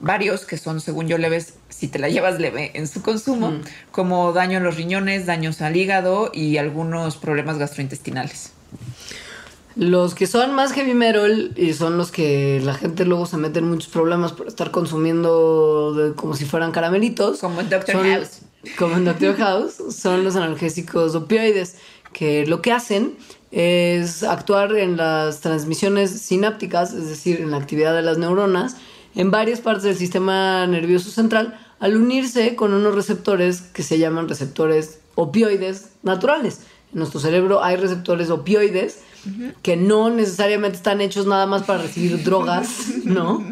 varios 0.00 0.44
que 0.44 0.58
son, 0.58 0.80
según 0.80 1.08
yo, 1.08 1.16
leves 1.18 1.54
si 1.70 1.88
te 1.88 1.98
la 1.98 2.08
llevas 2.08 2.38
leve 2.38 2.72
en 2.74 2.86
su 2.88 3.02
consumo, 3.02 3.54
como 3.90 4.32
daño 4.32 4.58
a 4.58 4.60
los 4.60 4.76
riñones, 4.76 5.24
daños 5.26 5.60
al 5.62 5.76
hígado 5.76 6.30
y 6.34 6.58
algunos 6.58 7.16
problemas 7.16 7.58
gastrointestinales. 7.58 8.50
Los 9.76 10.14
que 10.14 10.28
son 10.28 10.54
más 10.54 10.72
heavy 10.72 10.94
metal 10.94 11.52
y 11.56 11.72
son 11.72 11.96
los 11.96 12.12
que 12.12 12.60
la 12.62 12.74
gente 12.74 13.04
luego 13.04 13.26
se 13.26 13.36
mete 13.38 13.58
en 13.58 13.68
muchos 13.68 13.88
problemas 13.88 14.30
por 14.32 14.46
estar 14.46 14.70
consumiendo 14.70 15.94
de- 15.94 16.14
como 16.14 16.36
si 16.36 16.44
fueran 16.44 16.70
caramelitos. 16.70 17.40
Como 17.40 17.60
en 17.60 17.68
Dr. 17.70 17.92
son- 17.92 18.06
House. 18.06 18.40
Como 18.78 18.96
en 18.96 19.04
Doctor 19.04 19.36
House, 19.36 19.74
son 19.94 20.24
los 20.24 20.36
analgésicos 20.36 21.14
opioides, 21.14 21.76
que 22.12 22.46
lo 22.46 22.62
que 22.62 22.72
hacen 22.72 23.16
es 23.50 24.22
actuar 24.22 24.76
en 24.76 24.96
las 24.96 25.40
transmisiones 25.40 26.10
sinápticas, 26.10 26.92
es 26.92 27.08
decir, 27.08 27.40
en 27.40 27.50
la 27.50 27.58
actividad 27.58 27.94
de 27.94 28.02
las 28.02 28.18
neuronas, 28.18 28.76
en 29.14 29.30
varias 29.30 29.60
partes 29.60 29.84
del 29.84 29.96
sistema 29.96 30.66
nervioso 30.66 31.10
central, 31.10 31.58
al 31.78 31.96
unirse 31.96 32.56
con 32.56 32.72
unos 32.72 32.94
receptores 32.94 33.60
que 33.60 33.82
se 33.82 33.98
llaman 33.98 34.28
receptores 34.28 35.00
opioides 35.14 35.90
naturales. 36.02 36.60
En 36.92 37.00
nuestro 37.00 37.20
cerebro 37.20 37.62
hay 37.62 37.76
receptores 37.76 38.30
opioides 38.30 39.00
que 39.62 39.76
no 39.76 40.10
necesariamente 40.10 40.76
están 40.76 41.00
hechos 41.00 41.26
nada 41.26 41.46
más 41.46 41.62
para 41.62 41.82
recibir 41.82 42.22
drogas, 42.24 42.88
¿no? 43.04 43.44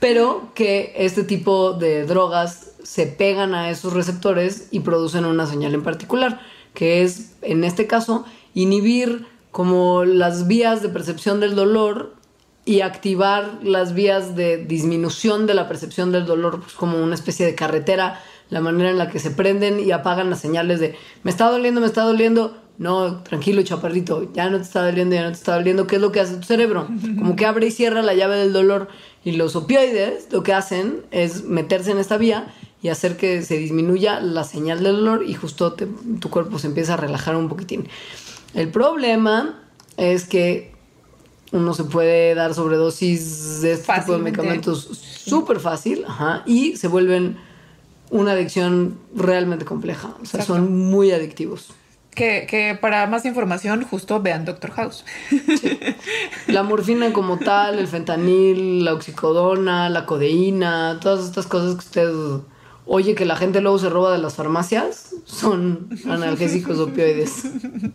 Pero 0.00 0.52
que 0.54 0.92
este 0.96 1.22
tipo 1.22 1.72
de 1.72 2.04
drogas 2.06 2.72
se 2.86 3.08
pegan 3.08 3.52
a 3.52 3.68
esos 3.68 3.94
receptores 3.94 4.68
y 4.70 4.80
producen 4.80 5.24
una 5.24 5.46
señal 5.46 5.74
en 5.74 5.82
particular, 5.82 6.40
que 6.72 7.02
es, 7.02 7.32
en 7.42 7.64
este 7.64 7.88
caso, 7.88 8.24
inhibir 8.54 9.26
como 9.50 10.04
las 10.04 10.46
vías 10.46 10.82
de 10.82 10.88
percepción 10.88 11.40
del 11.40 11.56
dolor 11.56 12.14
y 12.64 12.82
activar 12.82 13.58
las 13.64 13.92
vías 13.92 14.36
de 14.36 14.58
disminución 14.58 15.48
de 15.48 15.54
la 15.54 15.66
percepción 15.66 16.12
del 16.12 16.26
dolor, 16.26 16.60
pues 16.60 16.74
como 16.74 17.02
una 17.02 17.16
especie 17.16 17.44
de 17.44 17.56
carretera, 17.56 18.20
la 18.50 18.60
manera 18.60 18.90
en 18.90 18.98
la 18.98 19.10
que 19.10 19.18
se 19.18 19.32
prenden 19.32 19.80
y 19.80 19.90
apagan 19.90 20.30
las 20.30 20.38
señales 20.38 20.78
de 20.78 20.94
me 21.24 21.32
está 21.32 21.50
doliendo, 21.50 21.80
me 21.80 21.88
está 21.88 22.02
doliendo. 22.02 22.56
No, 22.78 23.22
tranquilo, 23.22 23.62
chaparrito, 23.62 24.30
ya 24.32 24.48
no 24.50 24.58
te 24.58 24.62
está 24.62 24.84
doliendo, 24.84 25.16
ya 25.16 25.22
no 25.22 25.28
te 25.30 25.38
está 25.38 25.56
doliendo. 25.56 25.86
¿Qué 25.88 25.96
es 25.96 26.02
lo 26.02 26.12
que 26.12 26.20
hace 26.20 26.36
tu 26.36 26.42
cerebro? 26.44 26.86
Como 27.18 27.34
que 27.34 27.46
abre 27.46 27.66
y 27.66 27.70
cierra 27.72 28.02
la 28.02 28.14
llave 28.14 28.36
del 28.36 28.52
dolor. 28.52 28.88
Y 29.24 29.32
los 29.32 29.56
opioides 29.56 30.28
lo 30.30 30.44
que 30.44 30.52
hacen 30.52 31.02
es 31.10 31.42
meterse 31.44 31.90
en 31.90 31.98
esta 31.98 32.16
vía 32.16 32.52
y 32.82 32.88
hacer 32.88 33.16
que 33.16 33.42
se 33.42 33.56
disminuya 33.56 34.20
la 34.20 34.44
señal 34.44 34.82
del 34.82 34.96
dolor 34.96 35.24
y 35.26 35.34
justo 35.34 35.72
te- 35.72 35.88
tu 36.20 36.30
cuerpo 36.30 36.58
se 36.58 36.66
empieza 36.68 36.94
a 36.94 36.96
relajar 36.96 37.34
un 37.36 37.48
poquitín. 37.48 37.88
El 38.54 38.68
problema 38.70 39.62
es 39.96 40.24
que 40.26 40.72
uno 41.52 41.74
se 41.74 41.84
puede 41.84 42.34
dar 42.34 42.54
sobredosis 42.54 43.60
de 43.62 43.72
este 43.72 43.92
tipo 44.00 44.12
de 44.12 44.18
medicamentos 44.18 44.82
súper 45.24 45.60
fácil 45.60 46.04
ajá, 46.06 46.42
y 46.46 46.76
se 46.76 46.88
vuelven 46.88 47.38
una 48.10 48.32
adicción 48.32 48.98
realmente 49.14 49.64
compleja. 49.64 50.08
O 50.22 50.26
sea, 50.26 50.40
Exacto. 50.40 50.54
son 50.54 50.76
muy 50.90 51.12
adictivos. 51.12 51.68
Que, 52.14 52.46
que 52.48 52.78
para 52.80 53.06
más 53.06 53.24
información, 53.26 53.82
justo 53.84 54.20
vean 54.22 54.44
Doctor 54.44 54.70
House. 54.72 55.04
La 56.46 56.62
morfina 56.62 57.12
como 57.12 57.38
tal, 57.38 57.78
el 57.78 57.88
fentanil, 57.88 58.84
la 58.84 58.94
oxicodona, 58.94 59.88
la 59.90 60.06
codeína, 60.06 60.98
todas 61.00 61.24
estas 61.26 61.46
cosas 61.46 61.74
que 61.74 61.80
usted 61.80 62.10
oye 62.86 63.14
que 63.14 63.24
la 63.24 63.36
gente 63.36 63.60
luego 63.60 63.78
se 63.78 63.90
roba 63.90 64.12
de 64.12 64.18
las 64.18 64.34
farmacias, 64.34 65.10
son 65.24 65.88
analgésicos 66.08 66.78
opioides. 66.78 67.42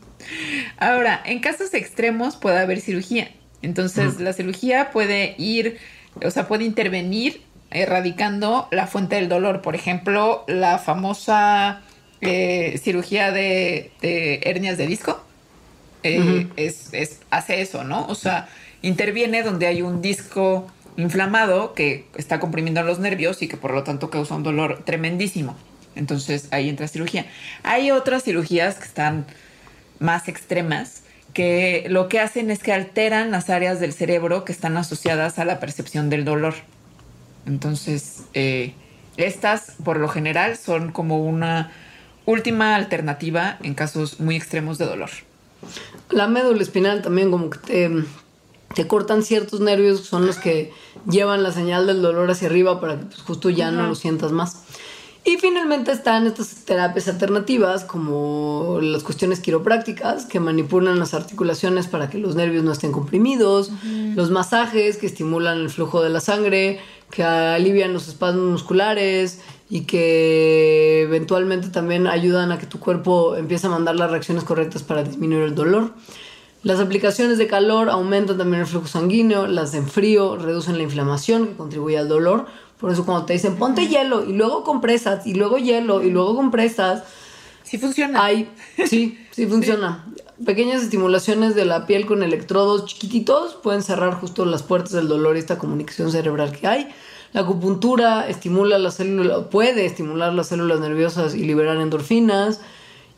Ahora, 0.78 1.22
en 1.26 1.40
casos 1.40 1.74
extremos 1.74 2.36
puede 2.36 2.60
haber 2.60 2.82
cirugía. 2.82 3.32
Entonces, 3.62 4.20
la 4.20 4.34
cirugía 4.34 4.92
puede 4.92 5.36
ir, 5.38 5.78
o 6.26 6.32
sea, 6.32 6.48
puede 6.48 6.64
intervenir 6.66 7.42
erradicando 7.70 8.68
la 8.72 8.88
fuente 8.88 9.16
del 9.16 9.30
dolor. 9.30 9.62
Por 9.62 9.76
ejemplo, 9.76 10.44
la 10.48 10.78
famosa 10.80 11.82
eh, 12.22 12.80
cirugía 12.84 13.32
de, 13.32 13.92
de 14.02 14.42
hernias 14.44 14.78
de 14.78 14.88
disco 14.88 15.24
eh, 16.04 16.48
es, 16.58 16.90
es- 16.94 17.20
hace 17.30 17.62
eso, 17.62 17.84
¿no? 17.84 18.08
O 18.08 18.16
sea, 18.16 18.50
interviene 18.82 19.44
donde 19.44 19.68
hay 19.68 19.82
un 19.84 20.02
disco 20.02 20.68
inflamado 20.98 21.74
que 21.74 22.06
está 22.16 22.40
comprimiendo 22.40 22.84
los 22.84 23.00
nervios 23.00 23.42
y 23.42 23.48
que 23.48 23.58
por 23.58 23.74
lo 23.74 23.84
tanto 23.84 24.10
causa 24.10 24.36
un 24.36 24.44
dolor 24.44 24.84
tremendísimo. 24.86 25.56
Entonces 25.96 26.48
ahí 26.52 26.70
entra 26.70 26.88
cirugía. 26.88 27.26
Hay 27.64 27.92
otras 27.92 28.24
cirugías 28.24 28.76
que 28.76 28.86
están 28.86 29.26
más 30.00 30.28
extremas 30.28 31.04
que 31.34 31.86
lo 31.90 32.10
que 32.10 32.20
hacen 32.20 32.52
es 32.52 32.60
que 32.60 32.74
alteran 32.74 33.32
las 33.32 33.50
áreas 33.50 33.80
del 33.80 33.94
cerebro 33.94 34.44
que 34.44 34.52
están 34.52 34.78
asociadas 34.78 35.40
a 35.40 35.46
la 35.46 35.60
percepción 35.60 36.10
del 36.10 36.26
dolor. 36.26 36.56
Entonces, 37.46 38.24
eh, 38.34 38.74
estas 39.18 39.76
por 39.84 39.98
lo 39.98 40.08
general 40.10 40.58
son 40.58 40.92
como 40.92 41.24
una 41.26 41.72
última 42.26 42.76
alternativa 42.76 43.58
en 43.64 43.74
casos 43.74 44.20
muy 44.20 44.36
extremos 44.36 44.78
de 44.78 44.86
dolor. 44.86 45.10
La 46.10 46.28
médula 46.28 46.62
espinal 46.62 47.02
también 47.02 47.32
como 47.32 47.50
que 47.50 47.60
te 47.60 47.90
te 48.76 48.88
cortan 48.88 49.24
ciertos 49.24 49.60
nervios, 49.60 50.02
son 50.02 50.26
los 50.26 50.38
que 50.38 50.74
llevan 51.10 51.44
la 51.44 51.52
señal 51.52 51.88
del 51.88 52.02
dolor 52.02 52.30
hacia 52.30 52.48
arriba 52.48 52.80
para 52.80 53.00
que 53.00 53.06
pues, 53.06 53.22
justo 53.22 53.50
ya 53.50 53.72
no 53.72 53.88
lo 53.88 53.96
sientas 53.96 54.32
más. 54.32 54.64
Y 55.24 55.38
finalmente 55.38 55.92
están 55.92 56.26
estas 56.26 56.66
terapias 56.66 57.08
alternativas 57.08 57.86
como 57.86 58.80
las 58.82 59.04
cuestiones 59.04 59.40
quiroprácticas 59.40 60.26
que 60.26 60.40
manipulan 60.40 60.98
las 60.98 61.14
articulaciones 61.14 61.86
para 61.86 62.10
que 62.10 62.18
los 62.18 62.34
nervios 62.36 62.64
no 62.64 62.72
estén 62.72 62.92
comprimidos, 62.92 63.72
los 64.16 64.32
masajes 64.32 64.98
que 64.98 65.06
estimulan 65.06 65.60
el 65.60 65.70
flujo 65.70 66.02
de 66.02 66.10
la 66.10 66.22
sangre, 66.22 66.80
que 67.12 67.24
alivian 67.24 67.94
los 67.94 68.08
espasmos 68.08 68.50
musculares 68.50 69.42
y 69.70 69.82
que 69.82 71.04
eventualmente 71.04 71.70
también 71.70 72.08
ayudan 72.08 72.52
a 72.52 72.58
que 72.58 72.66
tu 72.66 72.80
cuerpo 72.80 73.36
empiece 73.36 73.68
a 73.68 73.70
mandar 73.70 73.96
las 73.98 74.10
reacciones 74.10 74.44
correctas 74.44 74.82
para 74.82 75.04
disminuir 75.04 75.44
el 75.44 75.54
dolor. 75.54 75.94
Las 76.64 76.80
aplicaciones 76.80 77.40
de 77.40 77.48
calor 77.48 77.90
aumentan 77.90 78.38
también 78.38 78.62
el 78.62 78.68
flujo 78.68 78.88
sanguíneo, 78.88 79.48
las 79.48 79.72
de 79.72 79.82
frío 79.82 80.38
reducen 80.38 80.78
la 80.78 80.84
inflamación 80.84 81.48
que 81.48 81.56
contribuye 81.56 81.98
al 81.98 82.08
dolor. 82.08 82.46
Por 82.80 82.92
eso 82.92 83.04
cuando 83.04 83.26
te 83.26 83.34
dicen 83.34 83.56
ponte 83.56 83.88
hielo 83.88 84.24
y 84.24 84.34
luego 84.34 84.64
compresas 84.64 85.26
y 85.26 85.34
luego 85.34 85.58
hielo 85.58 86.04
y 86.04 86.12
luego 86.12 86.36
compresas, 86.36 87.04
sí 87.64 87.80
funciona. 87.80 88.24
Hay, 88.24 88.48
sí, 88.86 89.18
sí 89.32 89.48
funciona. 89.48 90.06
Pequeñas 90.46 90.84
estimulaciones 90.84 91.56
de 91.56 91.66
la 91.66 91.88
piel 91.88 92.06
con 92.06 92.22
electrodos 92.22 92.86
chiquititos 92.86 93.56
pueden 93.56 93.82
cerrar 93.82 94.14
justo 94.14 94.46
las 94.46 94.62
puertas 94.62 94.92
del 94.92 95.08
dolor 95.08 95.38
y 95.38 95.40
esta 95.40 95.58
comunicación 95.58 96.12
cerebral 96.12 96.52
que 96.52 96.68
hay. 96.68 96.88
La 97.34 97.42
acupuntura 97.42 98.28
estimula 98.28 98.78
las 98.78 98.96
células, 98.96 99.46
puede 99.50 99.86
estimular 99.86 100.34
las 100.34 100.48
células 100.48 100.80
nerviosas 100.80 101.34
y 101.34 101.44
liberar 101.44 101.78
endorfinas. 101.78 102.60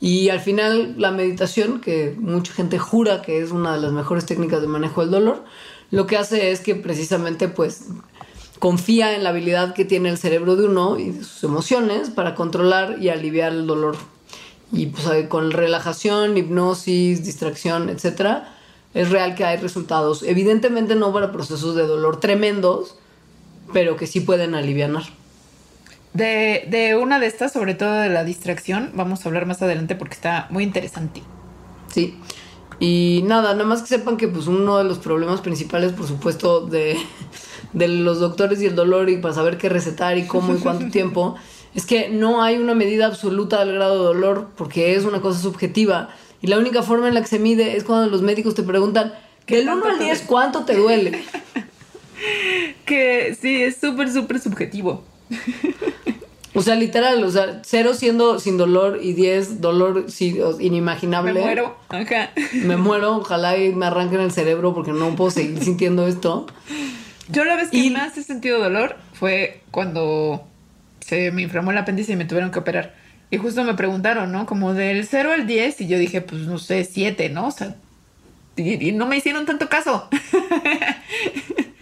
Y 0.03 0.27
al 0.27 0.41
final 0.41 0.95
la 0.97 1.11
meditación, 1.11 1.79
que 1.79 2.13
mucha 2.19 2.51
gente 2.51 2.77
jura 2.77 3.21
que 3.21 3.41
es 3.41 3.51
una 3.51 3.73
de 3.73 3.79
las 3.79 3.93
mejores 3.93 4.25
técnicas 4.25 4.59
de 4.59 4.67
manejo 4.67 4.99
del 4.99 5.11
dolor, 5.11 5.45
lo 5.91 6.07
que 6.07 6.17
hace 6.17 6.51
es 6.51 6.59
que 6.59 6.75
precisamente 6.75 7.47
pues 7.47 7.85
confía 8.59 9.15
en 9.15 9.23
la 9.23 9.29
habilidad 9.29 9.73
que 9.73 9.85
tiene 9.85 10.09
el 10.09 10.17
cerebro 10.17 10.57
de 10.57 10.65
uno 10.65 10.99
y 10.99 11.13
sus 11.23 11.45
emociones 11.45 12.09
para 12.09 12.35
controlar 12.35 12.97
y 13.01 13.07
aliviar 13.07 13.53
el 13.53 13.65
dolor. 13.65 13.95
Y 14.73 14.87
pues 14.87 15.07
con 15.29 15.51
relajación, 15.51 16.35
hipnosis, 16.35 17.23
distracción, 17.23 17.87
etcétera, 17.87 18.57
es 18.93 19.09
real 19.09 19.35
que 19.35 19.45
hay 19.45 19.55
resultados. 19.55 20.21
Evidentemente 20.23 20.95
no 20.95 21.13
para 21.13 21.31
procesos 21.31 21.75
de 21.75 21.83
dolor 21.83 22.19
tremendos, 22.19 22.97
pero 23.71 23.95
que 23.95 24.05
sí 24.05 24.19
pueden 24.19 24.53
aliviar. 24.53 24.91
De, 26.13 26.65
de, 26.69 26.95
una 26.95 27.19
de 27.19 27.25
estas, 27.25 27.51
sobre 27.51 27.73
todo 27.73 27.93
de 27.93 28.09
la 28.09 28.23
distracción, 28.23 28.91
vamos 28.93 29.25
a 29.25 29.29
hablar 29.29 29.45
más 29.45 29.61
adelante 29.61 29.95
porque 29.95 30.13
está 30.13 30.47
muy 30.51 30.63
interesante. 30.63 31.21
Sí. 31.91 32.19
Y 32.79 33.23
nada, 33.25 33.53
nada 33.53 33.65
más 33.65 33.81
que 33.81 33.87
sepan 33.87 34.17
que 34.17 34.27
pues 34.27 34.47
uno 34.47 34.77
de 34.77 34.83
los 34.83 34.99
problemas 34.99 35.41
principales, 35.41 35.91
por 35.93 36.07
supuesto, 36.07 36.65
de, 36.65 36.97
de 37.73 37.87
los 37.87 38.19
doctores 38.19 38.61
y 38.61 38.65
el 38.65 38.75
dolor 38.75 39.09
y 39.09 39.17
para 39.17 39.33
saber 39.33 39.57
qué 39.57 39.69
recetar 39.69 40.17
y 40.17 40.27
cómo 40.27 40.53
y 40.53 40.57
cuánto 40.57 40.87
tiempo, 40.91 41.35
es 41.73 41.85
que 41.85 42.09
no 42.09 42.43
hay 42.43 42.57
una 42.57 42.75
medida 42.75 43.07
absoluta 43.07 43.65
del 43.65 43.75
grado 43.75 43.99
de 43.99 44.05
dolor 44.05 44.49
porque 44.55 44.95
es 44.95 45.05
una 45.05 45.21
cosa 45.21 45.39
subjetiva. 45.39 46.09
Y 46.41 46.47
la 46.47 46.57
única 46.59 46.83
forma 46.83 47.07
en 47.07 47.13
la 47.13 47.21
que 47.21 47.27
se 47.27 47.39
mide 47.39 47.77
es 47.77 47.83
cuando 47.83 48.09
los 48.09 48.21
médicos 48.21 48.53
te 48.53 48.63
preguntan, 48.63 49.13
que 49.45 49.59
el 49.59 49.69
1 49.69 49.85
al 49.85 49.99
10, 49.99 50.23
¿cuánto 50.27 50.65
te 50.65 50.75
duele? 50.75 51.23
que 52.85 53.37
sí, 53.39 53.61
es 53.61 53.77
súper, 53.77 54.11
súper 54.11 54.39
subjetivo. 54.39 55.03
O 56.55 56.61
sea, 56.61 56.75
literal, 56.75 57.23
o 57.23 57.31
sea, 57.31 57.61
cero 57.63 57.95
siendo 57.95 58.39
sin 58.39 58.57
dolor 58.57 58.99
y 59.01 59.13
diez 59.13 59.59
dolor 59.59 60.05
inimaginable. 60.59 61.33
Me 61.33 61.41
muero, 61.41 61.77
ajá. 61.89 62.29
Me 62.53 62.77
muero, 62.77 63.17
ojalá 63.17 63.57
y 63.57 63.73
me 63.73 63.87
arranquen 63.87 64.19
el 64.21 64.31
cerebro 64.31 64.75
porque 64.75 64.91
no 64.91 65.15
puedo 65.15 65.31
seguir 65.31 65.63
sintiendo 65.63 66.07
esto. 66.07 66.45
Yo 67.29 67.43
la 67.43 67.55
vez 67.55 67.71
que 67.71 67.89
más 67.89 68.15
he 68.17 68.23
sentido 68.23 68.59
dolor 68.59 68.97
fue 69.13 69.61
cuando 69.71 70.45
se 70.99 71.31
me 71.31 71.41
inflamó 71.41 71.71
el 71.71 71.77
apéndice 71.79 72.13
y 72.13 72.17
me 72.17 72.25
tuvieron 72.25 72.51
que 72.51 72.59
operar. 72.59 72.93
Y 73.31 73.37
justo 73.37 73.63
me 73.63 73.73
preguntaron, 73.73 74.31
¿no? 74.31 74.45
Como 74.45 74.75
del 74.75 75.07
0 75.07 75.31
al 75.33 75.47
10 75.47 75.81
y 75.81 75.87
yo 75.87 75.97
dije, 75.97 76.21
pues 76.21 76.43
no 76.43 76.59
sé, 76.59 76.83
7, 76.83 77.29
¿no? 77.29 77.47
O 77.47 77.51
sea, 77.51 77.75
y, 78.55 78.89
y 78.89 78.91
no 78.91 79.07
me 79.07 79.17
hicieron 79.17 79.47
tanto 79.47 79.69
caso. 79.69 80.07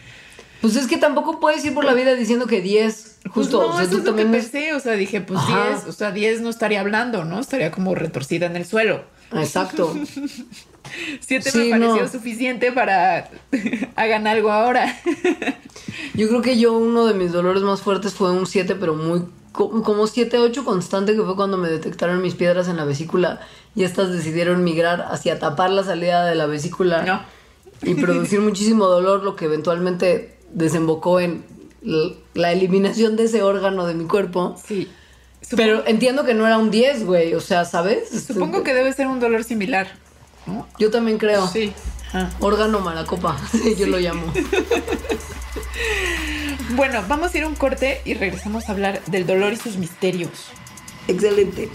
Pues 0.62 0.76
es 0.76 0.88
que 0.88 0.98
tampoco 0.98 1.40
puedes 1.40 1.66
ir 1.66 1.74
por 1.74 1.84
la 1.86 1.94
vida 1.94 2.14
diciendo 2.14 2.46
que 2.48 2.62
10, 2.62 3.20
Pues 3.24 3.34
justo. 3.34 3.62
no, 3.62 3.68
o 3.70 3.74
sea, 3.74 3.82
eso 3.84 3.92
tú 3.94 3.98
es 4.00 4.04
lo 4.06 4.16
que 4.16 4.26
pensé, 4.26 4.74
o 4.74 4.80
sea, 4.80 4.94
dije, 4.94 5.22
pues 5.22 5.40
Ajá. 5.40 5.70
10, 5.72 5.88
o 5.88 5.92
sea, 5.92 6.12
10 6.12 6.42
no 6.42 6.50
estaría 6.50 6.80
hablando, 6.82 7.26
¿no? 7.26 7.40
Estaría 7.40 7.72
como 7.72 7.96
retorcida 7.96 8.46
en 8.46 8.56
el 8.56 8.66
suelo. 8.66 9.04
Exacto. 9.34 9.94
7 11.22 11.52
Sí, 11.52 11.58
me 11.74 11.80
pareció 11.80 12.04
no. 12.04 12.08
suficiente 12.10 12.72
para 12.72 13.30
hagan 13.96 14.28
algo 14.28 14.52
ahora. 14.52 15.00
Yo 16.14 16.28
creo 16.28 16.42
que 16.42 16.58
yo 16.60 16.74
uno 16.74 17.06
de 17.06 17.14
mis 17.14 17.32
dolores 17.32 17.64
más 17.64 17.82
fuertes 17.82 18.14
fue 18.14 18.32
un 18.32 18.46
7, 18.46 18.76
pero 18.76 18.96
muy 18.96 19.24
co- 19.54 19.82
como 19.84 20.08
7, 20.08 20.38
8 20.40 20.66
constante, 20.66 21.16
que 21.16 21.22
fue 21.22 21.36
cuando 21.36 21.58
me 21.58 21.70
detectaron 21.70 22.22
mis 22.22 22.36
piedras 22.36 22.68
en 22.68 22.78
la 22.78 22.86
vesícula 22.86 23.40
y 23.76 23.84
estas 23.84 24.12
decidieron 24.12 24.64
migrar 24.64 25.08
hacia 25.10 25.40
tapar 25.40 25.70
la 25.70 25.84
salida 25.84 26.26
de 26.26 26.36
la 26.36 26.46
vesícula 26.48 27.04
No. 27.04 27.22
y 27.84 27.94
producir 27.96 28.42
muchísimo 28.42 28.88
dolor, 28.88 29.24
lo 29.24 29.36
que 29.38 29.46
eventualmente 29.46 30.38
desembocó 30.54 31.20
en 31.20 31.44
la 32.34 32.52
eliminación 32.52 33.16
de 33.16 33.26
ese 33.26 33.44
órgano 33.44 33.86
de 33.88 33.94
mi 33.94 34.06
cuerpo. 34.06 34.56
Sí. 34.64 34.90
Pero 35.56 35.86
entiendo 35.88 36.24
que 36.24 36.34
no 36.34 36.46
era 36.46 36.58
un 36.58 36.72
10, 36.72 37.06
güey, 37.06 37.34
o 37.34 37.42
sea, 37.42 37.66
¿sabes? 37.66 38.10
Supongo 38.26 38.64
que 38.64 38.74
debe 38.74 38.94
ser 38.94 39.08
un 39.08 39.20
dolor 39.20 39.44
similar. 39.44 39.88
¿no? 40.46 40.68
Yo 40.80 40.92
también 40.92 41.18
creo. 41.18 41.48
Sí. 41.48 41.74
Órgano 42.40 42.80
malacopa, 42.80 43.38
yo 43.78 43.88
lo 43.88 43.98
llamo. 43.98 44.32
Bueno, 46.74 47.04
vamos 47.08 47.34
a 47.34 47.38
ir 47.38 47.44
a 47.44 47.48
un 47.48 47.56
corte 47.56 48.02
y 48.06 48.14
regresamos 48.14 48.70
a 48.70 48.72
hablar 48.72 49.04
del 49.08 49.28
dolor 49.28 49.52
y 49.52 49.58
sus 49.58 49.76
misterios. 49.76 50.32
Excelente. 51.08 51.70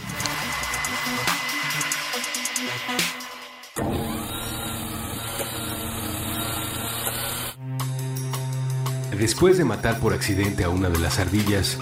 Después 9.18 9.56
de 9.56 9.64
matar 9.64 9.98
por 9.98 10.12
accidente 10.12 10.64
a 10.64 10.68
una 10.68 10.90
de 10.90 10.98
las 10.98 11.18
ardillas, 11.18 11.78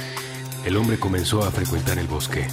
el 0.65 0.77
hombre 0.77 1.01
comenzó 1.01 1.43
a 1.43 1.51
frecuentar 1.51 1.99
el 1.99 2.07
bosque. 2.07 2.47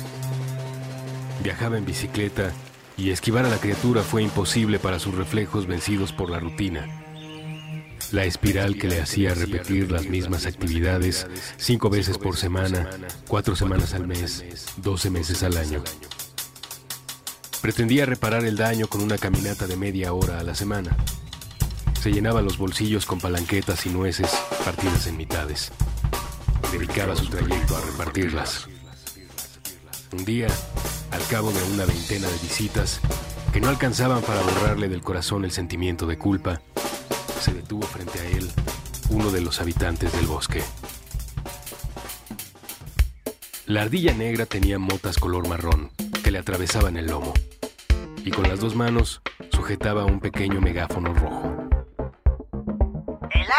Viajaba 1.43 1.77
en 1.77 1.85
bicicleta 1.85 2.51
y 2.97 3.11
esquivar 3.11 3.45
a 3.45 3.49
la 3.49 3.57
criatura 3.57 4.01
fue 4.01 4.23
imposible 4.23 4.79
para 4.79 4.97
sus 4.97 5.13
reflejos 5.13 5.67
vencidos 5.67 6.11
por 6.11 6.31
la 6.31 6.39
rutina. 6.39 6.87
La 8.11 8.25
espiral 8.25 8.75
que 8.75 8.87
le 8.87 8.99
hacía 8.99 9.35
repetir 9.35 9.91
las 9.91 10.07
mismas 10.07 10.47
actividades 10.47 11.27
cinco 11.57 11.91
veces 11.91 12.17
por 12.17 12.35
semana, 12.35 12.89
cuatro 13.27 13.55
semanas 13.55 13.93
al 13.93 14.07
mes, 14.07 14.43
doce 14.77 15.11
meses 15.11 15.43
al 15.43 15.57
año. 15.57 15.83
Pretendía 17.61 18.07
reparar 18.07 18.45
el 18.45 18.57
daño 18.57 18.87
con 18.87 19.01
una 19.01 19.19
caminata 19.19 19.67
de 19.67 19.77
media 19.77 20.11
hora 20.13 20.39
a 20.39 20.43
la 20.43 20.55
semana. 20.55 20.97
Se 22.01 22.11
llenaba 22.11 22.41
los 22.41 22.57
bolsillos 22.57 23.05
con 23.05 23.19
palanquetas 23.19 23.85
y 23.85 23.89
nueces 23.89 24.31
partidas 24.65 25.05
en 25.05 25.17
mitades. 25.17 25.71
Dedicaba 26.71 27.15
su 27.15 27.27
trayecto 27.27 27.77
a 27.77 27.81
repartirlas. 27.81 28.67
Un 30.11 30.25
día, 30.25 30.47
al 31.11 31.23
cabo 31.27 31.51
de 31.51 31.61
una 31.71 31.85
veintena 31.85 32.27
de 32.27 32.39
visitas, 32.39 33.01
que 33.53 33.61
no 33.61 33.69
alcanzaban 33.69 34.23
para 34.23 34.41
borrarle 34.41 34.89
del 34.89 35.03
corazón 35.03 35.45
el 35.45 35.51
sentimiento 35.51 36.07
de 36.07 36.17
culpa, 36.17 36.59
se 37.39 37.53
detuvo 37.53 37.83
frente 37.83 38.19
a 38.19 38.25
él 38.25 38.49
uno 39.11 39.29
de 39.29 39.41
los 39.41 39.61
habitantes 39.61 40.11
del 40.11 40.25
bosque. 40.25 40.63
La 43.67 43.83
ardilla 43.83 44.15
negra 44.15 44.47
tenía 44.47 44.79
motas 44.79 45.19
color 45.19 45.47
marrón 45.47 45.91
que 46.23 46.31
le 46.31 46.39
atravesaban 46.39 46.97
el 46.97 47.05
lomo 47.05 47.31
y 48.25 48.31
con 48.31 48.49
las 48.49 48.59
dos 48.59 48.75
manos 48.75 49.21
sujetaba 49.51 50.05
un 50.05 50.19
pequeño 50.19 50.61
megáfono 50.61 51.13
rojo. 51.13 51.70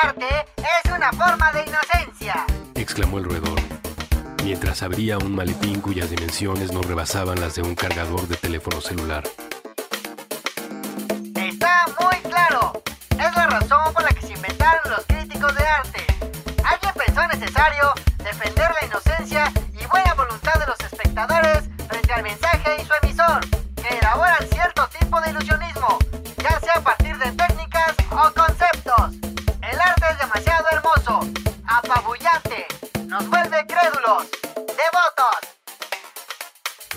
Arte 0.01 0.47
es 0.57 0.93
una 0.93 1.13
forma 1.13 1.53
de 1.53 1.65
inocencia. 1.65 2.47
exclamó 2.75 3.19
el 3.19 3.25
roedor, 3.25 3.61
mientras 4.43 4.83
abría 4.83 5.19
un 5.19 5.35
maletín 5.35 5.81
cuyas 5.81 6.09
dimensiones 6.11 6.73
no 6.73 6.81
rebasaban 6.83 7.41
las 7.41 7.55
de 7.57 7.63
un 7.63 7.75
cargador 7.75 8.27
de 8.27 8.37
teléfono 8.37 8.81
celular. 8.81 9.25
Está 11.35 11.87
muy 12.01 12.17
claro. 12.31 12.83
Es 13.11 13.37
la 13.37 13.47
razón 13.47 13.93
por 13.93 14.03
la 14.03 14.11
que 14.11 14.27
se 14.27 14.33
inventaron 14.33 14.91
los 14.91 15.05
críticos 15.07 15.55
de 15.55 15.67
arte. 15.67 16.07
Alguien 16.65 16.93
pensó 16.95 17.27
necesario 17.29 17.93
defender 18.19 18.62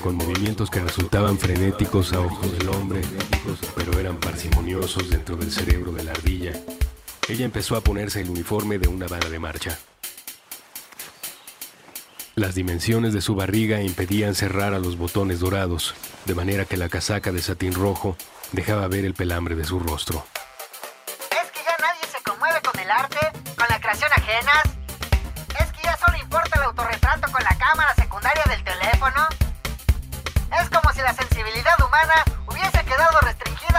con 0.05 0.17
movimientos 0.17 0.69
que 0.69 0.79
resultaban 0.79 1.39
frenéticos 1.39 2.13
a 2.13 2.19
ojos 2.19 2.51
del 2.59 2.69
hombre, 2.69 3.01
pero 3.75 3.99
eran 3.99 4.19
parsimoniosos 4.19 5.09
dentro 5.09 5.35
del 5.35 5.51
cerebro 5.51 5.91
de 5.93 6.03
la 6.03 6.11
ardilla. 6.11 6.53
ella 7.27 7.43
empezó 7.43 7.75
a 7.75 7.81
ponerse 7.81 8.21
el 8.21 8.29
uniforme 8.29 8.77
de 8.77 8.87
una 8.87 9.07
banda 9.07 9.29
de 9.29 9.39
marcha. 9.39 9.79
Las 12.35 12.53
dimensiones 12.53 13.13
de 13.13 13.21
su 13.21 13.33
barriga 13.33 13.81
impedían 13.81 14.35
cerrar 14.35 14.75
a 14.75 14.79
los 14.79 14.95
botones 14.95 15.39
dorados, 15.39 15.95
de 16.25 16.35
manera 16.35 16.65
que 16.65 16.77
la 16.77 16.87
casaca 16.87 17.31
de 17.31 17.41
satín 17.41 17.73
rojo 17.73 18.15
dejaba 18.51 18.87
ver 18.87 19.05
el 19.05 19.15
pelambre 19.15 19.55
de 19.55 19.63
su 19.63 19.79
rostro. 19.79 20.23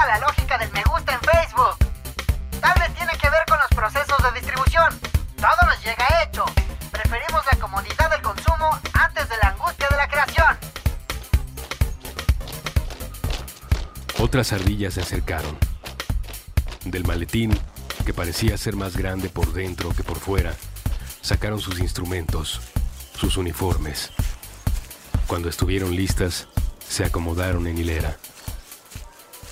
La 0.06 0.18
lógica 0.20 0.56
del 0.58 0.70
me 0.72 0.82
gusta 0.84 1.14
en 1.14 1.20
Facebook. 1.20 1.76
Tal 2.60 2.78
vez 2.78 2.94
tiene 2.94 3.12
que 3.18 3.28
ver 3.28 3.44
con 3.48 3.58
los 3.58 3.68
procesos 3.68 4.16
de 4.22 4.40
distribución. 4.40 5.00
Todo 5.36 5.66
nos 5.66 5.84
llega 5.84 6.22
hecho. 6.22 6.44
Preferimos 6.92 7.42
la 7.50 7.58
comodidad 7.58 8.10
del 8.10 8.22
consumo 8.22 8.70
antes 8.92 9.28
de 9.28 9.36
la 9.42 9.48
angustia 9.48 9.88
de 9.88 9.96
la 9.96 10.08
creación. 10.08 10.56
Otras 14.18 14.52
ardillas 14.52 14.94
se 14.94 15.00
acercaron. 15.00 15.58
Del 16.84 17.04
maletín, 17.04 17.58
que 18.04 18.14
parecía 18.14 18.56
ser 18.56 18.76
más 18.76 18.96
grande 18.96 19.28
por 19.28 19.52
dentro 19.52 19.90
que 19.90 20.04
por 20.04 20.18
fuera, 20.18 20.54
sacaron 21.20 21.58
sus 21.58 21.80
instrumentos, 21.80 22.60
sus 23.18 23.36
uniformes. 23.36 24.12
Cuando 25.26 25.48
estuvieron 25.48 25.94
listas, 25.96 26.46
se 26.88 27.04
acomodaron 27.04 27.66
en 27.66 27.78
hilera. 27.78 28.16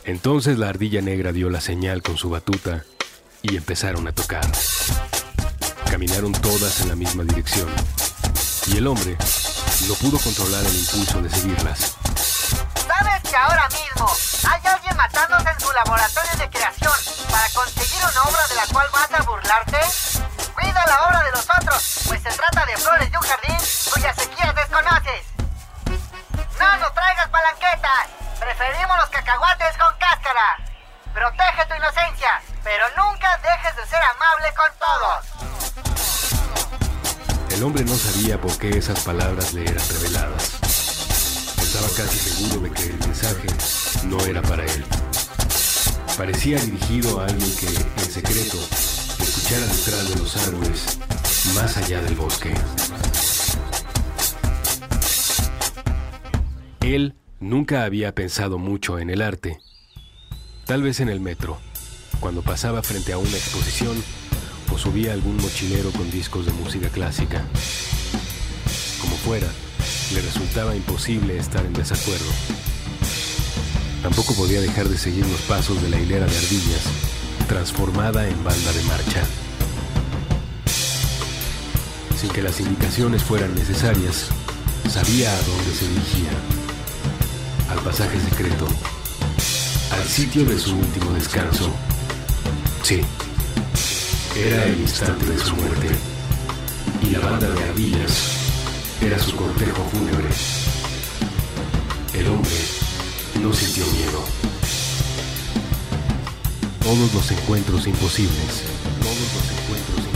Entonces 0.07 0.59
la 0.59 0.69
ardilla 0.69 1.01
negra 1.01 1.33
dio 1.33 1.49
la 1.49 1.63
señal 1.63 2.03
con 2.03 2.19
su 2.19 2.29
batuta 2.29 2.85
y 3.41 3.57
empezaron 3.57 4.07
a 4.07 4.13
tocar. 4.13 4.45
Caminaron 5.91 6.33
todas 6.33 6.81
en 6.81 6.89
la 6.91 6.97
misma 6.97 7.25
dirección 7.25 7.69
y 8.67 8.77
el 8.77 8.87
hombre 8.87 9.17
no 9.89 9.95
pudo 9.95 10.19
controlar 10.19 10.65
el 10.65 10.77
impulso 10.77 11.23
de 11.23 11.31
seguirlas. 11.31 11.97
¿Sabes 12.87 13.23
que 13.23 13.37
ahora 13.37 13.69
mismo 13.69 14.11
hay 14.51 14.61
alguien 14.67 14.97
matándose 14.97 15.49
en 15.51 15.61
su 15.61 15.73
laboratorio 15.73 16.33
de 16.39 16.51
creación 16.51 16.93
para 17.31 17.49
conseguir 17.51 18.03
una 18.03 18.23
obra 18.23 18.47
de 18.49 18.55
la 18.57 18.67
cual 18.73 18.87
vas 18.93 19.11
a 19.13 19.23
burlarte? 19.23 19.79
Cuida 20.55 20.85
la 20.87 21.07
obra 21.09 21.23
de 21.25 21.31
los 21.33 21.45
otros, 21.49 22.05
pues 22.09 22.23
se 22.23 22.31
trata 22.31 22.67
de 22.67 22.77
flores 22.77 23.11
de 23.11 23.17
un 23.17 23.25
jardín 23.25 23.57
cuyas 23.93 24.17
sequías 24.17 24.55
desconoces. 24.55 25.25
No 26.61 26.77
nos 26.79 26.95
traigas 26.95 27.29
palanquetas, 27.29 28.09
preferimos 28.41 28.97
los 28.99 29.09
cacahuates 29.11 29.77
con. 29.79 29.94
Protege 31.25 31.65
tu 31.67 31.75
inocencia, 31.75 32.43
pero 32.63 32.85
nunca 32.99 33.41
dejes 33.43 33.75
de 33.77 33.87
ser 33.87 33.99
amable 34.03 34.47
con 34.55 34.71
todos. 34.79 35.25
El 37.51 37.63
hombre 37.63 37.83
no 37.83 37.95
sabía 37.95 38.39
por 38.39 38.59
qué 38.59 38.77
esas 38.77 39.01
palabras 39.01 39.55
le 39.55 39.63
eran 39.63 39.89
reveladas. 39.89 40.61
Estaba 41.63 41.89
casi 41.97 42.19
seguro 42.19 42.61
de 42.61 42.71
que 42.73 42.91
el 42.91 42.99
mensaje 42.99 43.49
no 44.05 44.21
era 44.27 44.43
para 44.43 44.65
él. 44.65 44.85
Parecía 46.19 46.59
dirigido 46.59 47.19
a 47.19 47.25
alguien 47.25 47.57
que, 47.57 47.69
en 47.69 48.11
secreto, 48.11 48.59
escuchara 49.19 49.65
detrás 49.65 50.07
de 50.11 50.17
los 50.17 50.37
árboles, 50.47 50.99
más 51.55 51.75
allá 51.79 52.03
del 52.03 52.17
bosque. 52.17 52.53
Él 56.83 57.17
nunca 57.41 57.85
había 57.85 58.15
pensado 58.15 58.59
mucho 58.59 58.99
en 58.99 59.09
el 59.09 59.23
arte. 59.23 59.59
Tal 60.67 60.83
vez 60.83 61.01
en 61.01 61.11
el 61.11 61.21
metro, 61.21 61.59
cuando 62.21 62.41
pasaba 62.41 62.83
frente 62.83 63.13
a 63.13 63.19
una 63.19 63.37
exposición 63.37 64.03
o 64.73 64.79
subía 64.79 65.13
algún 65.13 65.37
mochilero 65.37 65.91
con 65.91 66.11
discos 66.11 66.47
de 66.47 66.53
música 66.53 66.89
clásica. 66.89 67.45
Como 68.99 69.15
fuera, 69.17 69.47
le 70.15 70.23
resultaba 70.23 70.75
imposible 70.75 71.37
estar 71.37 71.67
en 71.67 71.75
desacuerdo. 71.75 72.31
Tampoco 74.03 74.35
podía 74.35 74.63
dejar 74.63 74.89
de 74.89 74.97
seguir 74.97 75.27
los 75.27 75.43
pasos 75.43 75.83
de 75.83 75.91
la 75.91 76.01
hilera 76.01 76.25
de 76.25 76.37
ardillas, 76.37 76.85
transformada 77.47 78.27
en 78.27 78.43
banda 78.43 78.73
de 78.73 78.83
marcha. 78.85 79.23
Sin 82.19 82.31
que 82.31 82.43
las 82.43 82.59
indicaciones 82.61 83.23
fueran 83.23 83.55
necesarias, 83.55 84.29
sabía 84.89 85.31
a 85.31 85.43
dónde 85.43 85.75
se 85.75 85.89
dirigía. 85.89 86.31
Al 87.71 87.81
pasaje 87.81 88.19
secreto. 88.19 88.67
Al 89.95 90.09
sitio 90.09 90.45
de 90.45 90.59
su 90.59 90.77
último 90.77 91.13
descanso. 91.13 91.73
Sí. 92.83 93.01
Era 94.37 94.65
el 94.65 94.81
instante 94.81 95.25
de 95.25 95.39
su 95.39 95.55
muerte. 95.55 95.89
Y 97.01 97.11
la 97.11 97.21
banda 97.21 97.49
de 97.49 97.63
ardillas 97.63 98.29
era 99.01 99.17
su 99.21 99.37
cortejo 99.37 99.89
fúnebre. 99.93 100.29
El 102.13 102.27
hombre 102.27 102.51
no 103.41 103.53
sintió 103.53 103.87
miedo. 103.93 104.25
Todos 106.83 107.15
los 107.15 107.31
encuentros 107.31 107.87
imposibles. 107.87 108.65
Todos 109.01 109.17
los 109.17 109.61
encuentros 109.61 109.99
imposibles. 109.99 110.14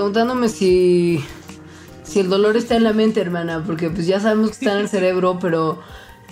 Preguntándome 0.00 0.48
si, 0.48 1.22
si 2.04 2.20
el 2.20 2.30
dolor 2.30 2.56
está 2.56 2.74
en 2.74 2.84
la 2.84 2.94
mente, 2.94 3.20
hermana, 3.20 3.62
porque 3.66 3.90
pues 3.90 4.06
ya 4.06 4.18
sabemos 4.18 4.48
que 4.48 4.54
está 4.54 4.72
en 4.72 4.78
el 4.78 4.88
cerebro, 4.88 5.38
pero 5.38 5.78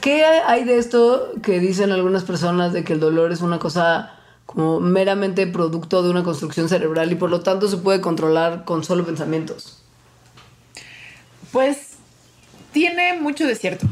¿qué 0.00 0.24
hay 0.24 0.64
de 0.64 0.78
esto 0.78 1.35
que 1.42 1.61
dicen 1.61 1.92
algunas 1.92 2.24
personas 2.24 2.72
de 2.72 2.83
que 2.83 2.94
el 2.94 3.00
dolor 3.00 3.31
es 3.31 3.42
una 3.42 3.59
cosa 3.59 4.14
como 4.46 4.81
meramente 4.81 5.46
producto 5.46 6.02
de 6.02 6.09
una 6.09 6.22
construcción 6.22 6.70
cerebral 6.70 7.12
y 7.12 7.16
por 7.16 7.28
lo 7.28 7.42
tanto 7.42 7.68
se 7.68 7.76
puede 7.76 8.00
controlar 8.00 8.64
con 8.64 8.85
solo 8.85 9.04
pensamientos? 9.04 9.83
Pues 11.52 11.96
tiene 12.72 13.20
mucho 13.20 13.46
de 13.46 13.54
cierto. 13.54 13.87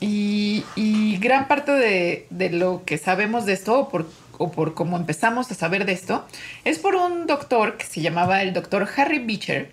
Y, 0.00 0.64
y 0.76 1.16
gran 1.16 1.48
parte 1.48 1.72
de, 1.72 2.26
de 2.28 2.50
lo 2.50 2.82
que 2.84 2.98
sabemos 2.98 3.46
de 3.46 3.54
esto, 3.54 3.78
o 3.78 3.88
por, 3.88 4.04
o 4.38 4.50
por 4.50 4.74
cómo 4.74 4.96
empezamos 4.96 5.50
a 5.50 5.54
saber 5.54 5.84
de 5.84 5.92
esto, 5.92 6.26
es 6.64 6.78
por 6.78 6.94
un 6.94 7.26
doctor 7.26 7.76
que 7.76 7.84
se 7.86 8.00
llamaba 8.00 8.42
el 8.42 8.52
doctor 8.52 8.88
Harry 8.96 9.18
Beecher, 9.18 9.72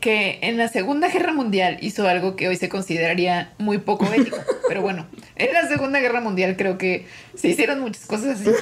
que 0.00 0.38
en 0.42 0.58
la 0.58 0.68
Segunda 0.68 1.08
Guerra 1.08 1.32
Mundial 1.32 1.78
hizo 1.80 2.06
algo 2.08 2.36
que 2.36 2.48
hoy 2.48 2.56
se 2.56 2.68
consideraría 2.68 3.52
muy 3.58 3.78
poco 3.78 4.04
ético. 4.12 4.36
Pero 4.68 4.82
bueno, 4.82 5.06
en 5.36 5.52
la 5.52 5.66
Segunda 5.68 6.00
Guerra 6.00 6.20
Mundial 6.20 6.56
creo 6.56 6.76
que 6.78 7.06
se 7.34 7.48
hicieron 7.48 7.80
muchas 7.80 8.04
cosas 8.06 8.40
así. 8.40 8.50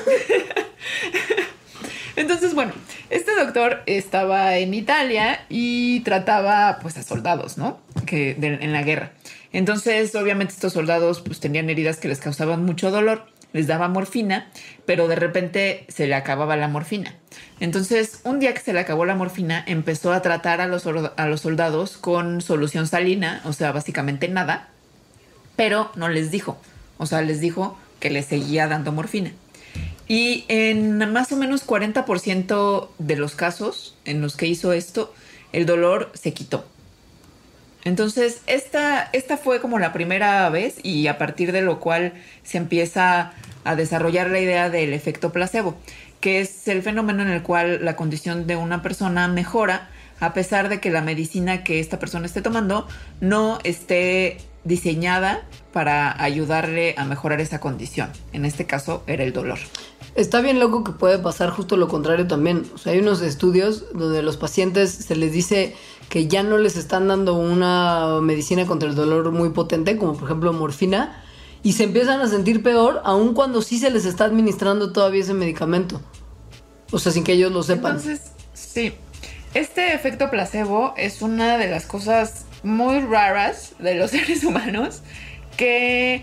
Entonces, 2.16 2.54
bueno, 2.54 2.72
este 3.10 3.34
doctor 3.34 3.82
estaba 3.86 4.56
en 4.58 4.72
Italia 4.72 5.40
y 5.48 6.00
trataba 6.00 6.78
pues 6.80 6.96
a 6.96 7.02
soldados, 7.02 7.58
¿no? 7.58 7.80
Que 8.06 8.34
de- 8.34 8.58
en 8.60 8.72
la 8.72 8.82
guerra. 8.82 9.12
Entonces, 9.52 10.14
obviamente 10.14 10.54
estos 10.54 10.72
soldados 10.72 11.20
pues 11.20 11.40
tenían 11.40 11.68
heridas 11.70 11.96
que 11.96 12.06
les 12.08 12.20
causaban 12.20 12.64
mucho 12.64 12.90
dolor, 12.92 13.26
les 13.54 13.68
daba 13.68 13.88
morfina, 13.88 14.48
pero 14.84 15.08
de 15.08 15.14
repente 15.14 15.86
se 15.88 16.06
le 16.06 16.16
acababa 16.16 16.56
la 16.56 16.68
morfina. 16.68 17.14
Entonces, 17.60 18.20
un 18.24 18.40
día 18.40 18.52
que 18.52 18.60
se 18.60 18.72
le 18.72 18.80
acabó 18.80 19.06
la 19.06 19.14
morfina, 19.14 19.64
empezó 19.66 20.12
a 20.12 20.20
tratar 20.20 20.60
a 20.60 20.66
los, 20.66 20.82
soldados 21.40 21.96
con 21.96 22.42
solución 22.42 22.86
salina, 22.88 23.40
o 23.44 23.52
sea, 23.52 23.70
básicamente 23.70 24.28
nada, 24.28 24.68
pero 25.56 25.90
no 25.94 26.08
les 26.08 26.32
dijo. 26.32 26.58
O 26.98 27.06
sea, 27.06 27.22
les 27.22 27.40
dijo 27.40 27.78
que 28.00 28.10
les 28.10 28.26
seguía 28.26 28.66
dando 28.66 28.90
morfina. 28.90 29.30
Y 30.08 30.44
en 30.48 30.98
más 31.12 31.30
o 31.30 31.36
menos 31.36 31.64
40% 31.64 32.88
de 32.98 33.16
los 33.16 33.36
casos 33.36 33.96
en 34.04 34.20
los 34.20 34.36
que 34.36 34.48
hizo 34.48 34.72
esto, 34.72 35.14
el 35.52 35.64
dolor 35.64 36.10
se 36.14 36.34
quitó. 36.34 36.66
Entonces, 37.84 38.40
esta, 38.46 39.10
esta 39.12 39.36
fue 39.36 39.60
como 39.60 39.78
la 39.78 39.92
primera 39.92 40.48
vez 40.50 40.76
y 40.82 41.06
a 41.06 41.18
partir 41.18 41.52
de 41.52 41.62
lo 41.62 41.80
cual 41.80 42.14
se 42.42 42.58
empieza 42.58 43.32
a 43.64 43.76
desarrollar 43.76 44.30
la 44.30 44.40
idea 44.40 44.70
del 44.70 44.92
efecto 44.92 45.32
placebo, 45.32 45.76
que 46.20 46.40
es 46.40 46.66
el 46.68 46.82
fenómeno 46.82 47.22
en 47.22 47.28
el 47.28 47.42
cual 47.42 47.84
la 47.84 47.96
condición 47.96 48.46
de 48.46 48.56
una 48.56 48.82
persona 48.82 49.28
mejora 49.28 49.88
a 50.20 50.32
pesar 50.32 50.68
de 50.68 50.80
que 50.80 50.90
la 50.90 51.02
medicina 51.02 51.64
que 51.64 51.80
esta 51.80 51.98
persona 51.98 52.26
esté 52.26 52.40
tomando 52.40 52.86
no 53.20 53.58
esté 53.64 54.38
diseñada 54.64 55.44
para 55.72 56.22
ayudarle 56.22 56.94
a 56.96 57.04
mejorar 57.04 57.40
esa 57.40 57.60
condición. 57.60 58.10
En 58.32 58.44
este 58.44 58.64
caso 58.64 59.02
era 59.06 59.24
el 59.24 59.32
dolor. 59.32 59.58
Está 60.14 60.40
bien 60.40 60.60
loco 60.60 60.84
que 60.84 60.92
puede 60.92 61.18
pasar 61.18 61.50
justo 61.50 61.76
lo 61.76 61.88
contrario 61.88 62.26
también. 62.26 62.64
O 62.74 62.78
sea, 62.78 62.92
hay 62.92 63.00
unos 63.00 63.20
estudios 63.20 63.84
donde 63.92 64.22
los 64.22 64.36
pacientes 64.36 64.90
se 64.92 65.16
les 65.16 65.32
dice 65.32 65.74
que 66.08 66.26
ya 66.26 66.42
no 66.42 66.58
les 66.58 66.76
están 66.76 67.08
dando 67.08 67.34
una 67.34 68.20
medicina 68.20 68.66
contra 68.66 68.88
el 68.88 68.94
dolor 68.94 69.30
muy 69.32 69.50
potente, 69.50 69.96
como 69.96 70.14
por 70.14 70.24
ejemplo 70.24 70.52
morfina, 70.52 71.22
y 71.62 71.72
se 71.72 71.84
empiezan 71.84 72.20
a 72.20 72.28
sentir 72.28 72.62
peor, 72.62 73.00
aun 73.04 73.34
cuando 73.34 73.62
sí 73.62 73.78
se 73.78 73.90
les 73.90 74.04
está 74.04 74.24
administrando 74.26 74.92
todavía 74.92 75.22
ese 75.22 75.34
medicamento. 75.34 76.00
O 76.92 76.98
sea, 76.98 77.10
sin 77.10 77.24
que 77.24 77.32
ellos 77.32 77.50
lo 77.50 77.62
sepan. 77.62 77.96
Entonces, 77.96 78.32
sí. 78.52 78.94
Este 79.54 79.94
efecto 79.94 80.30
placebo 80.30 80.94
es 80.96 81.22
una 81.22 81.58
de 81.58 81.68
las 81.68 81.86
cosas 81.86 82.44
muy 82.62 83.00
raras 83.00 83.72
de 83.78 83.94
los 83.94 84.10
seres 84.12 84.44
humanos 84.44 85.02
que 85.56 86.22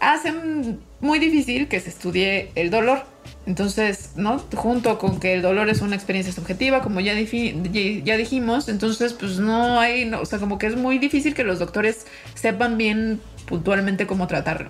hacen 0.00 0.80
muy 1.00 1.18
difícil 1.18 1.68
que 1.68 1.80
se 1.80 1.90
estudie 1.90 2.50
el 2.54 2.70
dolor. 2.70 3.04
Entonces, 3.48 4.10
¿no? 4.14 4.38
Junto 4.54 4.98
con 4.98 5.20
que 5.20 5.32
el 5.32 5.40
dolor 5.40 5.70
es 5.70 5.80
una 5.80 5.96
experiencia 5.96 6.34
subjetiva, 6.34 6.82
como 6.82 7.00
ya, 7.00 7.14
ya 7.14 8.16
dijimos, 8.18 8.68
entonces 8.68 9.14
pues 9.14 9.38
no 9.38 9.80
hay, 9.80 10.04
no, 10.04 10.20
o 10.20 10.26
sea, 10.26 10.38
como 10.38 10.58
que 10.58 10.66
es 10.66 10.76
muy 10.76 10.98
difícil 10.98 11.32
que 11.32 11.44
los 11.44 11.58
doctores 11.58 12.06
sepan 12.34 12.76
bien 12.76 13.22
puntualmente 13.46 14.06
cómo 14.06 14.26
tratarlo. 14.26 14.68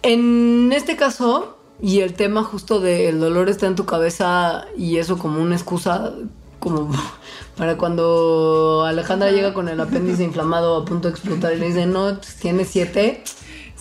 En 0.00 0.72
este 0.72 0.96
caso, 0.96 1.58
y 1.82 2.00
el 2.00 2.14
tema 2.14 2.42
justo 2.42 2.80
del 2.80 3.20
dolor 3.20 3.50
está 3.50 3.66
en 3.66 3.74
tu 3.74 3.84
cabeza 3.84 4.64
y 4.74 4.96
eso 4.96 5.18
como 5.18 5.42
una 5.42 5.56
excusa, 5.56 6.14
como 6.60 6.90
para 7.58 7.76
cuando 7.76 8.84
Alejandra 8.86 9.30
llega 9.32 9.52
con 9.52 9.68
el 9.68 9.78
apéndice 9.78 10.24
inflamado 10.30 10.76
a 10.78 10.86
punto 10.86 11.08
de 11.08 11.12
explotar 11.12 11.52
y 11.52 11.58
le 11.58 11.66
dice, 11.66 11.84
no, 11.84 12.16
pues, 12.16 12.36
tiene 12.36 12.64
siete 12.64 13.22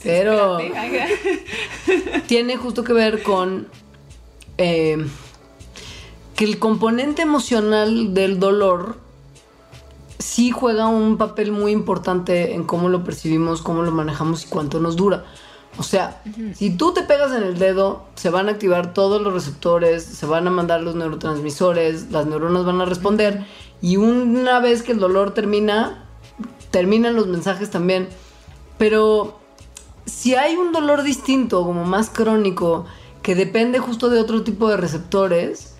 pero 0.04 0.58
tiene 2.28 2.58
justo 2.58 2.84
que 2.84 2.94
ver 2.94 3.24
con 3.24 3.68
eh, 4.58 4.98
que 6.36 6.46
el 6.46 6.60
componente 6.60 7.22
emocional 7.22 8.14
del 8.14 8.40
dolor 8.40 8.98
sí 10.20 10.52
juega 10.52 10.88
un 10.88 11.18
papel 11.18 11.52
muy 11.52 11.72
importante 11.72 12.54
en 12.54 12.64
cómo 12.64 12.90
lo 12.90 13.04
percibimos, 13.04 13.62
cómo 13.62 13.84
lo 13.84 13.92
manejamos 13.92 14.46
y 14.46 14.48
cuánto 14.48 14.80
nos 14.80 14.96
dura. 14.96 15.26
O 15.78 15.84
sea, 15.84 16.22
si 16.54 16.70
tú 16.70 16.94
te 16.94 17.02
pegas 17.02 17.34
en 17.34 17.42
el 17.42 17.58
dedo, 17.58 18.06
se 18.16 18.30
van 18.30 18.48
a 18.48 18.52
activar 18.52 18.94
todos 18.94 19.22
los 19.22 19.34
receptores, 19.34 20.04
se 20.04 20.26
van 20.28 20.48
a 20.48 20.52
mandar 20.52 20.82
los 20.82 20.94
neurotransmisores, 20.94 22.12
las 22.12 22.28
neuronas 22.28 22.64
van 22.64 22.80
a 22.82 22.86
responder 22.86 23.44
y 23.82 23.98
una 23.98 24.60
vez 24.60 24.84
que 24.84 24.92
el 24.92 25.00
dolor 25.00 25.34
termina, 25.34 26.06
terminan 26.70 27.16
los 27.16 27.28
mensajes 27.28 27.72
también. 27.72 28.08
Pero 28.78 29.40
si 30.06 30.36
hay 30.36 30.56
un 30.56 30.72
dolor 30.72 31.04
distinto, 31.04 31.64
como 31.64 31.86
más 31.86 32.10
crónico, 32.10 32.86
que 33.22 33.36
depende 33.36 33.80
justo 33.80 34.10
de 34.10 34.20
otro 34.20 34.44
tipo 34.44 34.68
de 34.68 34.78
receptores, 34.78 35.76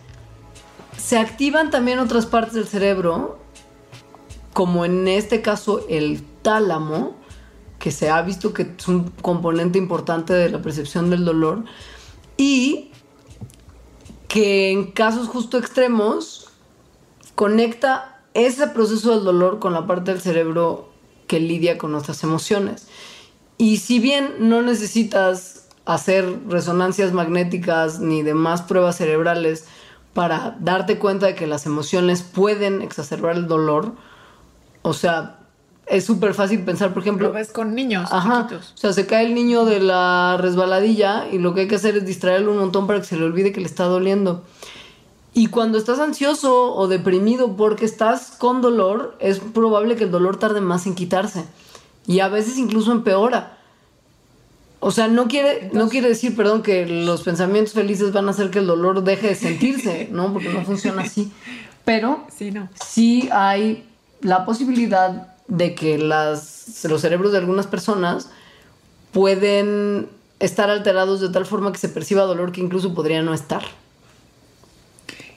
se 0.98 1.18
activan 1.18 1.70
también 1.70 2.00
otras 2.00 2.26
partes 2.26 2.54
del 2.54 2.68
cerebro, 2.68 3.38
como 4.54 4.86
en 4.86 5.08
este 5.08 5.42
caso 5.42 5.86
el 5.90 6.24
tálamo, 6.42 7.16
que 7.80 7.92
se 7.92 8.10
ha 8.10 8.22
visto 8.22 8.54
que 8.54 8.74
es 8.78 8.88
un 8.88 9.10
componente 9.22 9.78
importante 9.78 10.34
de 10.34 10.50
la 10.50 10.62
percepción 10.62 11.10
del 11.10 11.26
dolor, 11.26 11.66
y 12.38 12.92
que 14.30 14.72
en 14.72 14.92
casos 14.92 15.28
justo 15.28 15.58
extremos 15.58 16.50
conecta 17.36 18.22
ese 18.34 18.68
proceso 18.68 19.14
del 19.14 19.26
dolor 19.26 19.60
con 19.60 19.74
la 19.74 19.86
parte 19.86 20.12
del 20.12 20.22
cerebro 20.22 20.90
que 21.28 21.40
lidia 21.40 21.78
con 21.78 21.92
nuestras 21.92 22.24
emociones. 22.24 22.88
Y 23.58 23.78
si 23.78 24.00
bien 24.00 24.36
no 24.40 24.62
necesitas 24.62 25.68
hacer 25.86 26.40
resonancias 26.48 27.14
magnéticas 27.14 28.00
ni 28.00 28.24
demás 28.24 28.62
pruebas 28.62 28.98
cerebrales 28.98 29.66
para 30.14 30.56
darte 30.60 30.98
cuenta 30.98 31.28
de 31.28 31.36
que 31.36 31.48
las 31.48 31.66
emociones 31.66 32.22
pueden 32.22 32.82
exacerbar 32.82 33.36
el 33.36 33.48
dolor, 33.48 33.94
o 34.82 34.94
sea, 34.94 35.40
es 35.86 36.06
súper 36.06 36.34
fácil 36.34 36.64
pensar, 36.64 36.94
por 36.94 37.04
ejemplo... 37.04 37.28
Lo 37.28 37.34
ves 37.34 37.52
con 37.52 37.76
niños 37.76 38.10
ajá, 38.12 38.48
O 38.52 38.78
sea, 38.78 38.94
se 38.94 39.06
cae 39.06 39.26
el 39.26 39.36
niño 39.36 39.66
de 39.66 39.80
la 39.80 40.38
resbaladilla 40.40 41.28
y 41.32 41.40
lo 41.40 41.54
que 41.54 41.62
hay 41.62 41.68
que 41.68 41.76
hacer 41.76 41.98
es 41.98 42.06
distraerlo 42.06 42.52
un 42.52 42.60
montón 42.60 42.88
para 42.88 43.00
que 43.00 43.06
se 43.06 43.18
le 43.18 43.26
olvide 43.26 43.52
que 43.52 43.60
le 43.60 43.68
está 43.68 43.86
doliendo. 43.86 44.44
Y 45.34 45.48
cuando 45.48 45.80
estás 45.80 46.00
ansioso 46.00 46.76
o 46.76 46.88
deprimido 46.88 47.58
porque 47.58 47.86
estás 47.86 48.32
con 48.38 48.62
dolor, 48.62 49.18
es 49.20 49.40
probable 49.40 49.96
que 49.96 50.04
el 50.04 50.12
dolor 50.12 50.38
tarde 50.38 50.62
más 50.62 50.86
en 50.86 50.94
quitarse 50.94 51.44
y 52.06 52.20
a 52.20 52.28
veces 52.28 52.58
incluso 52.58 52.92
empeora. 52.92 53.58
O 54.80 54.92
sea, 54.92 55.08
no 55.08 55.28
quiere, 55.28 55.70
no 55.72 55.88
quiere 55.88 56.10
decir, 56.10 56.36
perdón, 56.36 56.62
que 56.62 56.86
los 56.86 57.24
pensamientos 57.24 57.74
felices 57.74 58.12
van 58.12 58.28
a 58.28 58.32
hacer 58.32 58.50
que 58.50 58.60
el 58.60 58.68
dolor 58.68 59.04
deje 59.04 59.28
de 59.28 59.36
sentirse, 59.36 60.10
¿no? 60.12 60.34
Porque 60.34 60.50
no 60.50 60.64
funciona 60.66 61.04
así. 61.04 61.32
Pero 61.86 62.26
sí, 62.36 62.52
no. 62.52 62.70
sí 62.86 63.30
hay 63.32 63.86
la 64.22 64.46
posibilidad 64.46 65.36
de 65.48 65.76
que 65.76 65.98
las, 65.98 66.84
los 66.86 67.02
cerebros 67.02 67.32
de 67.32 67.38
algunas 67.38 67.68
personas 67.68 68.30
pueden 69.12 70.10
estar 70.40 70.70
alterados 70.70 71.22
de 71.22 71.30
tal 71.30 71.46
forma 71.46 71.72
que 71.72 71.78
se 71.78 71.90
perciba 71.90 72.24
dolor 72.24 72.52
que 72.52 72.62
incluso 72.62 72.94
podría 72.94 73.22
no 73.22 73.34
estar. 73.34 73.64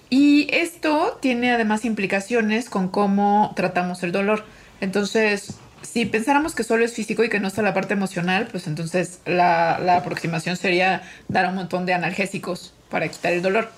Y 0.08 0.48
esto 0.54 1.18
tiene 1.20 1.52
además 1.52 1.84
implicaciones 1.84 2.70
con 2.70 2.88
cómo 2.88 3.52
tratamos 3.56 4.02
el 4.02 4.12
dolor. 4.12 4.44
Entonces, 4.80 5.56
si 5.82 6.06
pensáramos 6.06 6.54
que 6.54 6.64
solo 6.64 6.84
es 6.84 6.92
físico 6.92 7.24
y 7.24 7.28
que 7.28 7.40
no 7.40 7.48
está 7.48 7.62
la 7.62 7.74
parte 7.74 7.94
emocional, 7.94 8.48
pues 8.50 8.66
entonces 8.66 9.20
la, 9.24 9.96
aproximación 9.96 10.56
sería 10.56 11.02
dar 11.28 11.48
un 11.48 11.54
montón 11.54 11.86
de 11.86 11.94
analgésicos 11.94 12.74
para 12.90 13.08
quitar 13.08 13.32
el 13.32 13.42
dolor. 13.42 13.70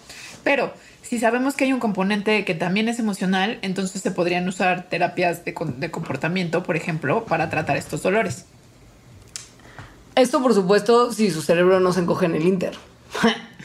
Pero 0.45 0.73
si 1.03 1.19
sabemos 1.19 1.55
que 1.55 1.65
hay 1.65 1.73
un 1.73 1.81
componente 1.81 2.45
que 2.45 2.55
también 2.55 2.89
es 2.89 2.99
emocional, 2.99 3.59
entonces 3.63 4.03
se 4.03 4.11
podrían 4.11 4.47
usar 4.49 4.89
terapias 4.89 5.45
de, 5.45 5.55
de 5.77 5.91
comportamiento, 5.91 6.63
por 6.63 6.77
ejemplo, 6.77 7.25
para 7.25 7.51
tratar 7.51 7.77
estos 7.77 8.03
dolores. 8.03 8.47
Esto, 10.15 10.43
por 10.43 10.55
supuesto, 10.55 11.13
si 11.13 11.31
su 11.31 11.43
cerebro 11.43 11.81
no 11.81 11.93
se 11.93 12.01
encoge 12.01 12.27
en 12.27 12.35
el 12.35 12.47
Inter. 12.47 12.75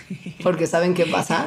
Porque 0.44 0.68
saben 0.68 0.94
qué 0.94 1.06
pasa. 1.06 1.46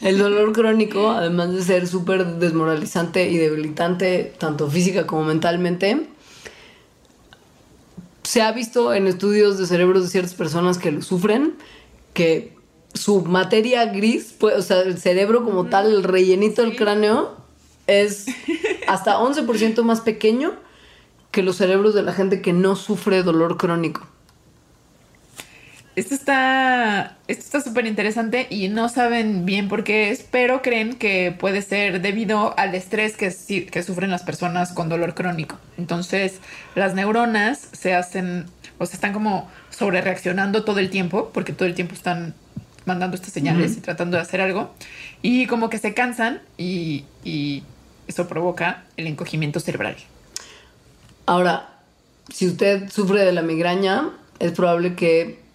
el 0.00 0.18
dolor 0.18 0.52
crónico, 0.52 1.10
además 1.10 1.52
de 1.52 1.62
ser 1.62 1.86
súper 1.86 2.26
desmoralizante 2.38 3.28
y 3.30 3.36
debilitante, 3.38 4.34
tanto 4.38 4.70
física 4.70 5.06
como 5.06 5.24
mentalmente, 5.24 6.08
se 8.22 8.42
ha 8.42 8.50
visto 8.52 8.92
en 8.92 9.06
estudios 9.06 9.58
de 9.58 9.66
cerebros 9.66 10.02
de 10.02 10.08
ciertas 10.08 10.34
personas 10.34 10.78
que 10.78 10.90
lo 10.90 11.02
sufren, 11.02 11.54
que 12.12 12.56
su 12.92 13.22
materia 13.22 13.84
gris, 13.86 14.34
pues, 14.38 14.56
o 14.56 14.62
sea, 14.62 14.80
el 14.80 14.98
cerebro 14.98 15.44
como 15.44 15.66
tal, 15.66 15.92
el 15.92 16.02
rellenito 16.02 16.62
del 16.62 16.76
cráneo, 16.76 17.36
es 17.86 18.26
hasta 18.88 19.18
11% 19.18 19.82
más 19.82 20.00
pequeño 20.00 20.54
que 21.30 21.42
los 21.42 21.56
cerebros 21.56 21.94
de 21.94 22.02
la 22.02 22.12
gente 22.12 22.40
que 22.40 22.52
no 22.52 22.76
sufre 22.76 23.22
dolor 23.22 23.56
crónico. 23.58 24.06
Esto 25.96 26.14
está 26.14 27.16
esto 27.26 27.42
está 27.42 27.60
súper 27.62 27.86
interesante 27.86 28.46
y 28.50 28.68
no 28.68 28.88
saben 28.88 29.46
bien 29.46 29.68
por 29.68 29.82
qué 29.82 30.10
es, 30.10 30.22
pero 30.30 30.62
creen 30.62 30.94
que 30.94 31.34
puede 31.36 31.62
ser 31.62 32.02
debido 32.02 32.56
al 32.58 32.74
estrés 32.74 33.16
que, 33.16 33.34
que 33.70 33.82
sufren 33.82 34.10
las 34.10 34.22
personas 34.22 34.72
con 34.72 34.88
dolor 34.88 35.14
crónico. 35.14 35.58
Entonces, 35.78 36.40
las 36.74 36.94
neuronas 36.94 37.68
se 37.72 37.94
hacen, 37.94 38.44
o 38.78 38.86
se 38.86 38.94
están 38.94 39.12
como 39.12 39.50
sobre 39.70 40.02
reaccionando 40.02 40.64
todo 40.64 40.78
el 40.78 40.90
tiempo, 40.90 41.30
porque 41.32 41.52
todo 41.52 41.66
el 41.66 41.74
tiempo 41.74 41.94
están 41.94 42.34
mandando 42.84 43.16
estas 43.16 43.32
señales 43.32 43.76
y 43.76 43.80
tratando 43.80 44.16
de 44.18 44.22
hacer 44.22 44.40
algo, 44.40 44.72
y 45.22 45.46
como 45.46 45.68
que 45.70 45.78
se 45.78 45.94
cansan 45.94 46.40
y, 46.56 47.04
y 47.24 47.64
eso 48.06 48.28
provoca 48.28 48.84
el 48.96 49.08
encogimiento 49.08 49.58
cerebral. 49.58 49.96
Ahora, 51.24 51.70
si 52.32 52.46
usted 52.46 52.88
sufre 52.90 53.24
de 53.24 53.32
la 53.32 53.42
migraña, 53.42 54.10
es 54.38 54.52
probable 54.52 54.94
que 54.94 55.45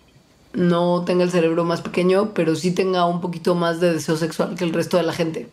no 0.54 1.04
tenga 1.06 1.24
el 1.24 1.32
cerebro 1.32 1.64
más 1.64 1.82
pequeño, 1.82 2.34
pero 2.34 2.56
sí 2.56 2.72
tenga 2.72 3.06
un 3.06 3.22
poquito 3.22 3.56
más 3.56 3.80
de 3.80 3.94
deseo 3.94 4.18
sexual 4.18 4.56
que 4.56 4.64
el 4.64 4.74
resto 4.74 4.98
de 4.98 5.04
la 5.04 5.14
gente. 5.14 5.48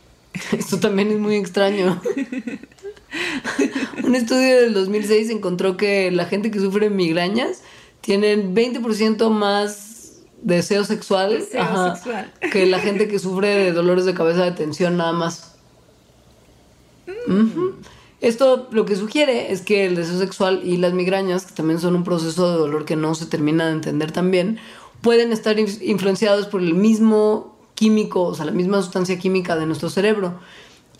Esto 0.52 0.78
también 0.78 1.10
es 1.10 1.18
muy 1.18 1.36
extraño. 1.36 2.00
un 4.04 4.14
estudio 4.14 4.62
del 4.62 4.74
2006 4.74 5.30
encontró 5.30 5.76
que 5.76 6.10
la 6.10 6.26
gente 6.26 6.50
que 6.50 6.60
sufre 6.60 6.90
migrañas 6.90 7.62
tienen 8.00 8.54
20% 8.54 9.30
más 9.30 10.22
deseo 10.42 10.84
sexual, 10.84 11.44
que 12.52 12.66
la 12.66 12.78
gente 12.78 13.08
que 13.08 13.18
sufre 13.18 13.48
de 13.48 13.72
dolores 13.72 14.04
de 14.04 14.14
cabeza 14.14 14.44
de 14.44 14.52
tensión 14.52 14.96
nada 14.96 15.12
más. 15.12 15.54
Mm. 17.26 17.72
Esto 18.20 18.68
lo 18.72 18.84
que 18.84 18.96
sugiere 18.96 19.52
es 19.52 19.62
que 19.62 19.86
el 19.86 19.94
deseo 19.94 20.18
sexual 20.18 20.60
y 20.64 20.76
las 20.76 20.92
migrañas, 20.92 21.46
que 21.46 21.54
también 21.54 21.78
son 21.78 21.94
un 21.94 22.04
proceso 22.04 22.50
de 22.50 22.58
dolor 22.58 22.84
que 22.84 22.96
no 22.96 23.14
se 23.14 23.26
termina 23.26 23.66
de 23.66 23.72
entender 23.72 24.10
también, 24.10 24.58
pueden 25.02 25.32
estar 25.32 25.58
influenciados 25.58 26.46
por 26.46 26.60
el 26.60 26.74
mismo 26.74 27.56
químico, 27.74 28.22
o 28.22 28.34
sea, 28.34 28.44
la 28.44 28.50
misma 28.50 28.82
sustancia 28.82 29.18
química 29.18 29.54
de 29.54 29.66
nuestro 29.66 29.88
cerebro. 29.88 30.40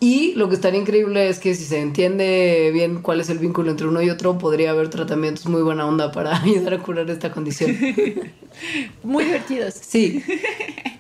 Y 0.01 0.35
lo 0.35 0.49
que 0.49 0.55
estaría 0.55 0.81
increíble 0.81 1.29
es 1.29 1.41
que 1.41 1.57
si 1.57 1.65
se 1.65 1.81
entiende 1.81 2.71
bien 2.73 3.03
cuál 3.03 3.21
es 3.21 3.31
el 3.31 3.41
vínculo 3.41 3.73
entre 3.73 3.89
uno 3.89 4.01
y 4.01 4.11
otro, 4.11 4.39
podría 4.39 4.71
haber 4.71 4.89
tratamientos 4.89 5.47
muy 5.47 5.63
buena 5.63 5.87
onda 5.87 6.13
para 6.13 6.41
ayudar 6.43 6.75
a 6.75 6.79
curar 6.79 7.11
esta 7.11 7.33
condición. 7.33 7.77
Muy 9.03 9.25
divertidos. 9.25 9.75
Sí, 9.75 10.23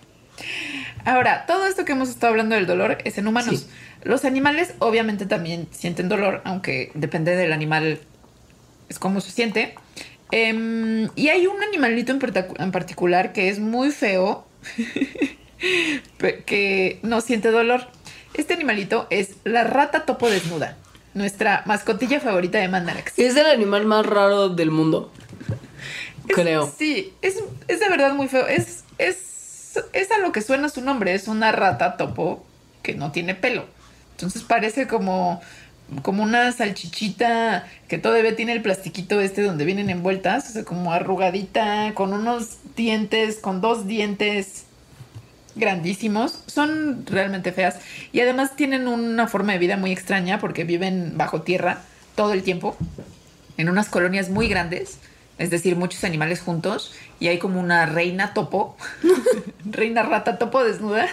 Ahora, 1.08 1.46
todo 1.46 1.66
esto 1.66 1.86
que 1.86 1.92
hemos 1.92 2.10
estado 2.10 2.32
hablando 2.32 2.54
del 2.54 2.66
dolor 2.66 2.98
es 3.04 3.16
en 3.16 3.26
humanos. 3.26 3.60
Sí. 3.60 3.66
Los 4.02 4.24
animales 4.24 4.74
obviamente 4.78 5.26
también 5.26 5.68
sienten 5.70 6.08
dolor, 6.08 6.40
aunque 6.44 6.90
depende 6.94 7.34
del 7.36 7.52
animal, 7.52 8.00
es 8.88 8.98
cómo 8.98 9.20
se 9.20 9.30
siente. 9.32 9.74
Em, 10.30 11.08
y 11.16 11.28
hay 11.28 11.46
un 11.46 11.62
animalito 11.62 12.12
en, 12.12 12.20
partic- 12.20 12.60
en 12.62 12.70
particular 12.72 13.32
que 13.32 13.48
es 13.48 13.58
muy 13.58 13.90
feo, 13.90 14.46
que 16.46 16.98
no 17.02 17.20
siente 17.20 17.50
dolor. 17.50 17.82
Este 18.34 18.54
animalito 18.54 19.06
es 19.10 19.36
la 19.44 19.64
rata 19.64 20.04
topo 20.04 20.28
desnuda, 20.30 20.76
nuestra 21.14 21.62
mascotilla 21.66 22.20
favorita 22.20 22.58
de 22.58 22.68
Mandarax. 22.68 23.18
es 23.18 23.36
el 23.36 23.46
animal 23.46 23.84
más 23.86 24.06
raro 24.06 24.48
del 24.50 24.70
mundo. 24.70 25.12
Es- 26.28 26.34
Creo. 26.34 26.70
Sí, 26.78 27.14
es, 27.22 27.42
es 27.68 27.80
de 27.80 27.88
verdad 27.88 28.12
muy 28.14 28.28
feo. 28.28 28.46
Es, 28.46 28.84
es, 28.98 29.80
es 29.92 30.10
a 30.12 30.18
lo 30.18 30.30
que 30.30 30.42
suena 30.42 30.68
su 30.68 30.82
nombre. 30.82 31.14
Es 31.14 31.26
una 31.26 31.52
rata 31.52 31.96
topo 31.96 32.44
que 32.82 32.94
no 32.94 33.12
tiene 33.12 33.34
pelo. 33.34 33.64
Entonces 34.18 34.42
parece 34.42 34.88
como, 34.88 35.40
como 36.02 36.24
una 36.24 36.50
salchichita 36.50 37.68
que 37.86 37.98
todavía 37.98 38.34
tiene 38.34 38.52
el 38.52 38.62
plastiquito 38.62 39.20
este 39.20 39.42
donde 39.42 39.64
vienen 39.64 39.90
envueltas. 39.90 40.50
O 40.50 40.52
sea, 40.54 40.64
como 40.64 40.92
arrugadita, 40.92 41.92
con 41.94 42.12
unos 42.12 42.56
dientes, 42.74 43.36
con 43.36 43.60
dos 43.60 43.86
dientes 43.86 44.64
grandísimos. 45.54 46.42
Son 46.48 47.06
realmente 47.06 47.52
feas. 47.52 47.76
Y 48.10 48.20
además 48.20 48.56
tienen 48.56 48.88
una 48.88 49.28
forma 49.28 49.52
de 49.52 49.58
vida 49.58 49.76
muy 49.76 49.92
extraña 49.92 50.40
porque 50.40 50.64
viven 50.64 51.12
bajo 51.16 51.42
tierra 51.42 51.78
todo 52.16 52.32
el 52.32 52.42
tiempo 52.42 52.76
en 53.58 53.68
unas 53.68 53.88
colonias 53.88 54.30
muy 54.30 54.48
grandes, 54.48 54.98
es 55.36 55.50
decir, 55.50 55.76
muchos 55.76 56.04
animales 56.04 56.40
juntos, 56.40 56.92
y 57.20 57.26
hay 57.28 57.38
como 57.38 57.60
una 57.60 57.84
reina 57.86 58.32
topo, 58.32 58.76
reina 59.64 60.02
rata 60.02 60.38
topo 60.38 60.64
desnuda, 60.64 61.08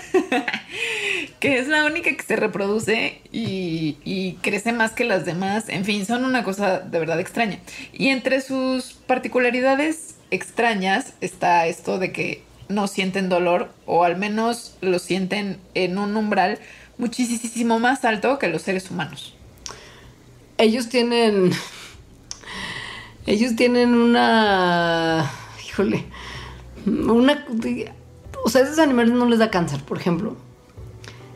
que 1.39 1.59
es 1.59 1.67
la 1.67 1.85
única 1.85 2.15
que 2.15 2.23
se 2.23 2.35
reproduce 2.35 3.21
y, 3.31 3.97
y 4.03 4.33
crece 4.41 4.71
más 4.71 4.91
que 4.91 5.03
las 5.03 5.25
demás. 5.25 5.65
En 5.69 5.85
fin, 5.85 6.05
son 6.05 6.25
una 6.25 6.43
cosa 6.43 6.79
de 6.79 6.99
verdad 6.99 7.19
extraña. 7.19 7.59
Y 7.93 8.09
entre 8.09 8.41
sus 8.41 8.93
particularidades 8.93 10.15
extrañas 10.31 11.13
está 11.21 11.67
esto 11.67 11.99
de 11.99 12.11
que 12.11 12.43
no 12.67 12.87
sienten 12.87 13.29
dolor, 13.29 13.71
o 13.85 14.03
al 14.03 14.17
menos 14.17 14.75
lo 14.81 14.99
sienten 14.99 15.59
en 15.73 15.97
un 15.97 16.15
umbral 16.17 16.59
muchísimo 16.97 17.79
más 17.79 18.05
alto 18.05 18.39
que 18.39 18.47
los 18.47 18.61
seres 18.61 18.89
humanos. 18.89 19.35
Ellos 20.57 20.89
tienen. 20.89 21.51
Ellos 23.25 23.55
tienen 23.55 23.93
una. 23.93 25.29
Híjole. 25.67 26.05
Una. 26.85 27.45
O 28.43 28.49
sea, 28.49 28.61
a 28.61 28.63
esos 28.63 28.79
animales 28.79 29.13
no 29.13 29.27
les 29.27 29.39
da 29.39 29.49
cáncer, 29.49 29.81
por 29.81 29.97
ejemplo. 29.97 30.37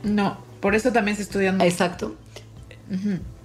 No, 0.04 0.38
por 0.60 0.76
eso 0.76 0.92
también 0.92 1.18
se 1.18 1.24
estudian. 1.24 1.62
Exacto. 1.62 2.16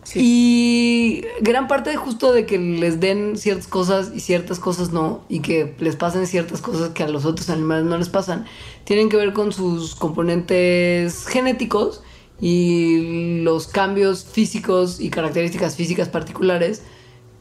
Sí. 0.04 0.20
Y 0.22 1.24
gran 1.40 1.66
parte 1.66 1.90
de 1.90 1.96
justo 1.96 2.32
de 2.32 2.44
que 2.44 2.58
les 2.58 3.00
den 3.00 3.38
ciertas 3.38 3.66
cosas 3.66 4.12
y 4.14 4.20
ciertas 4.20 4.58
cosas 4.58 4.92
no, 4.92 5.24
y 5.28 5.40
que 5.40 5.74
les 5.78 5.96
pasen 5.96 6.26
ciertas 6.26 6.60
cosas 6.60 6.90
que 6.90 7.02
a 7.02 7.08
los 7.08 7.24
otros 7.24 7.48
animales 7.50 7.84
no 7.84 7.96
les 7.96 8.10
pasan, 8.10 8.44
tienen 8.84 9.08
que 9.08 9.16
ver 9.16 9.32
con 9.32 9.52
sus 9.52 9.94
componentes 9.94 11.26
genéticos 11.26 12.02
y 12.40 13.40
los 13.42 13.66
cambios 13.66 14.24
físicos 14.24 15.00
y 15.00 15.08
características 15.08 15.76
físicas 15.76 16.08
particulares 16.08 16.82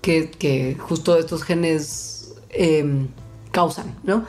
que, 0.02 0.30
que 0.30 0.76
justo 0.80 1.18
estos 1.18 1.44
genes 1.44 2.34
em, 2.50 3.08
causan, 3.52 3.96
¿no? 4.04 4.26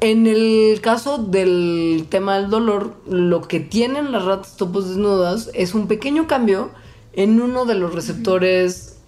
En 0.00 0.26
el 0.26 0.80
caso 0.82 1.18
del 1.18 2.06
tema 2.10 2.38
del 2.38 2.50
dolor, 2.50 2.94
lo 3.08 3.42
que 3.42 3.60
tienen 3.60 4.12
las 4.12 4.24
ratas 4.24 4.56
topos 4.56 4.88
desnudas 4.88 5.50
es 5.54 5.74
un 5.74 5.88
pequeño 5.88 6.26
cambio 6.26 6.70
en 7.14 7.40
uno 7.40 7.64
de 7.64 7.76
los 7.76 7.94
receptores 7.94 8.98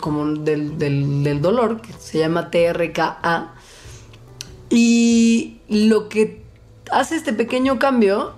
como 0.00 0.26
del- 0.26 0.78
del 0.78 1.42
dolor, 1.42 1.82
que 1.82 1.92
se 1.92 2.18
llama 2.18 2.50
TRKA. 2.50 3.52
Y 4.70 5.58
lo 5.68 6.08
que 6.08 6.42
hace 6.90 7.16
este 7.16 7.34
pequeño 7.34 7.78
cambio 7.78 8.32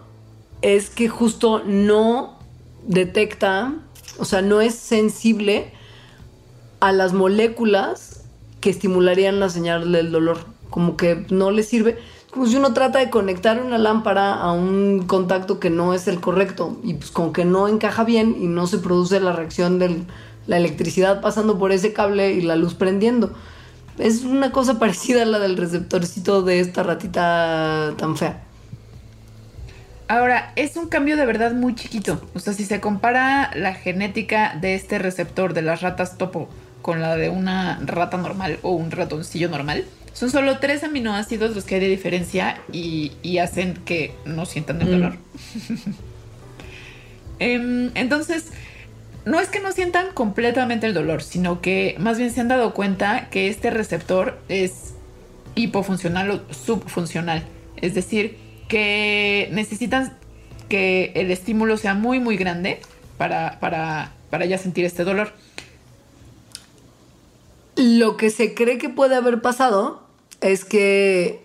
es 0.63 0.91
que 0.91 1.09
justo 1.09 1.63
no 1.65 2.39
detecta, 2.85 3.75
o 4.19 4.25
sea, 4.25 4.43
no 4.43 4.61
es 4.61 4.75
sensible 4.75 5.73
a 6.81 6.91
las 6.91 7.13
moléculas 7.13 8.25
que 8.61 8.71
estimularían 8.71 9.39
la 9.39 9.49
señal 9.49 9.93
del 9.93 10.11
dolor. 10.11 10.52
Como 10.73 10.97
que 10.97 11.25
no 11.31 11.53
le 11.53 11.63
sirve. 11.63 11.99
Como 12.33 12.47
si 12.47 12.57
uno 12.57 12.73
trata 12.73 12.99
de 12.99 13.11
conectar 13.11 13.63
una 13.63 13.79
lámpara 13.79 14.35
a 14.35 14.53
un 14.53 15.05
contacto 15.07 15.61
que 15.61 15.71
no 15.71 15.95
es 15.95 16.09
el 16.09 16.19
correcto 16.19 16.81
y 16.83 16.95
pues 16.95 17.13
con 17.13 17.33
que 17.33 17.45
no 17.45 17.69
encaja 17.69 18.03
bien 18.03 18.35
y 18.41 18.47
no 18.47 18.67
se 18.67 18.79
produce 18.79 19.21
la 19.21 19.33
reacción 19.33 19.79
de 19.79 20.03
la 20.47 20.57
electricidad 20.57 21.21
pasando 21.21 21.59
por 21.59 21.73
ese 21.73 21.93
cable 21.93 22.33
y 22.33 22.41
la 22.41 22.57
luz 22.57 22.75
prendiendo. 22.75 23.33
Es 23.99 24.25
una 24.25 24.51
cosa 24.51 24.79
parecida 24.81 25.23
a 25.23 25.27
la 25.27 25.39
del 25.39 25.57
receptorcito 25.57 26.43
de 26.43 26.61
esta 26.61 26.83
ratita 26.83 27.93
tan 27.99 28.17
fea. 28.17 28.43
Ahora, 30.09 30.53
es 30.57 30.77
un 30.77 30.89
cambio 30.89 31.17
de 31.17 31.25
verdad 31.25 31.53
muy 31.53 31.75
chiquito. 31.75 32.21
O 32.35 32.39
sea, 32.39 32.53
si 32.53 32.65
se 32.65 32.81
compara 32.81 33.51
la 33.55 33.75
genética 33.75 34.57
de 34.61 34.75
este 34.75 34.99
receptor 34.99 35.55
de 35.55 35.63
las 35.63 35.81
ratas 35.81 36.19
topo 36.19 36.49
con 36.83 37.01
la 37.01 37.17
de 37.17 37.29
una 37.29 37.79
rata 37.85 38.17
normal 38.17 38.59
o 38.63 38.73
un 38.73 38.91
ratoncillo 38.91 39.49
normal, 39.49 39.85
son 40.13 40.31
solo 40.31 40.59
tres 40.59 40.85
aminoácidos 40.85 41.55
los 41.55 41.65
que 41.65 41.77
hay 41.77 41.81
de 41.81 41.89
diferencia 41.89 42.61
y, 42.73 43.13
y 43.23 43.39
hacen 43.39 43.75
que 43.85 44.15
no 44.25 44.45
sientan 44.47 44.81
el 44.83 44.89
Mm. 44.89 44.91
dolor. 44.91 45.17
Em, 47.39 47.91
entonces, 47.95 48.53
no 49.25 49.41
es 49.41 49.49
que 49.49 49.61
no 49.61 49.73
sientan 49.73 50.13
completamente 50.15 50.87
el 50.87 50.95
dolor, 50.95 51.23
sino 51.23 51.61
que 51.61 51.97
más 51.99 52.19
bien 52.19 52.31
se 52.31 52.41
han 52.41 52.49
dado 52.49 52.73
cuenta 52.73 53.29
que 53.31 53.49
este 53.49 53.71
receptor 53.71 54.39
es 54.49 54.95
hipofuncional 55.55 56.31
o 56.31 56.55
subfuncional. 56.55 57.45
Es 57.81 57.95
decir, 57.95 58.37
que 58.69 59.49
necesitan 59.53 60.17
que 60.69 61.13
el 61.17 61.31
estímulo 61.31 61.77
sea 61.77 61.95
muy, 61.95 62.21
muy 62.21 62.37
grande 62.37 62.81
para, 63.19 63.59
para, 63.61 64.13
para 64.31 64.45
ya 64.47 64.57
sentir 64.59 64.85
este 64.85 65.05
dolor. 65.05 65.33
Lo 67.77 68.17
que 68.17 68.31
se 68.31 68.55
cree 68.55 68.79
que 68.79 68.89
puede 68.89 69.17
haber 69.17 69.41
pasado 69.41 70.02
es 70.43 70.65
que 70.65 71.45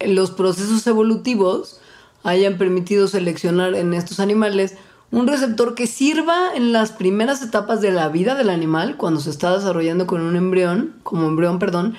los 0.00 0.30
procesos 0.30 0.86
evolutivos 0.86 1.80
hayan 2.22 2.58
permitido 2.58 3.08
seleccionar 3.08 3.74
en 3.74 3.94
estos 3.94 4.20
animales 4.20 4.74
un 5.10 5.26
receptor 5.26 5.74
que 5.74 5.86
sirva 5.86 6.54
en 6.54 6.72
las 6.72 6.92
primeras 6.92 7.42
etapas 7.42 7.80
de 7.80 7.92
la 7.92 8.08
vida 8.08 8.34
del 8.34 8.50
animal, 8.50 8.96
cuando 8.96 9.20
se 9.20 9.30
está 9.30 9.56
desarrollando 9.56 10.06
con 10.06 10.20
un 10.20 10.36
embrión, 10.36 10.96
como 11.02 11.26
embrión, 11.26 11.58
perdón, 11.58 11.94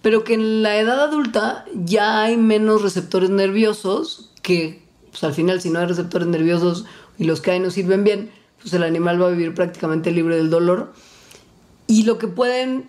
pero 0.00 0.22
que 0.22 0.34
en 0.34 0.62
la 0.62 0.76
edad 0.76 1.00
adulta 1.00 1.64
ya 1.74 2.22
hay 2.22 2.36
menos 2.36 2.82
receptores 2.82 3.30
nerviosos 3.30 4.30
que, 4.42 4.84
pues 5.10 5.24
al 5.24 5.34
final, 5.34 5.60
si 5.60 5.70
no 5.70 5.80
hay 5.80 5.86
receptores 5.86 6.28
nerviosos 6.28 6.84
y 7.18 7.24
los 7.24 7.40
que 7.40 7.52
hay 7.52 7.60
no 7.60 7.70
sirven 7.70 8.04
bien, 8.04 8.30
pues 8.60 8.72
el 8.74 8.84
animal 8.84 9.20
va 9.20 9.26
a 9.26 9.30
vivir 9.30 9.54
prácticamente 9.54 10.12
libre 10.12 10.36
del 10.36 10.50
dolor. 10.50 10.92
Y 11.88 12.04
lo 12.04 12.18
que 12.18 12.28
pueden, 12.28 12.88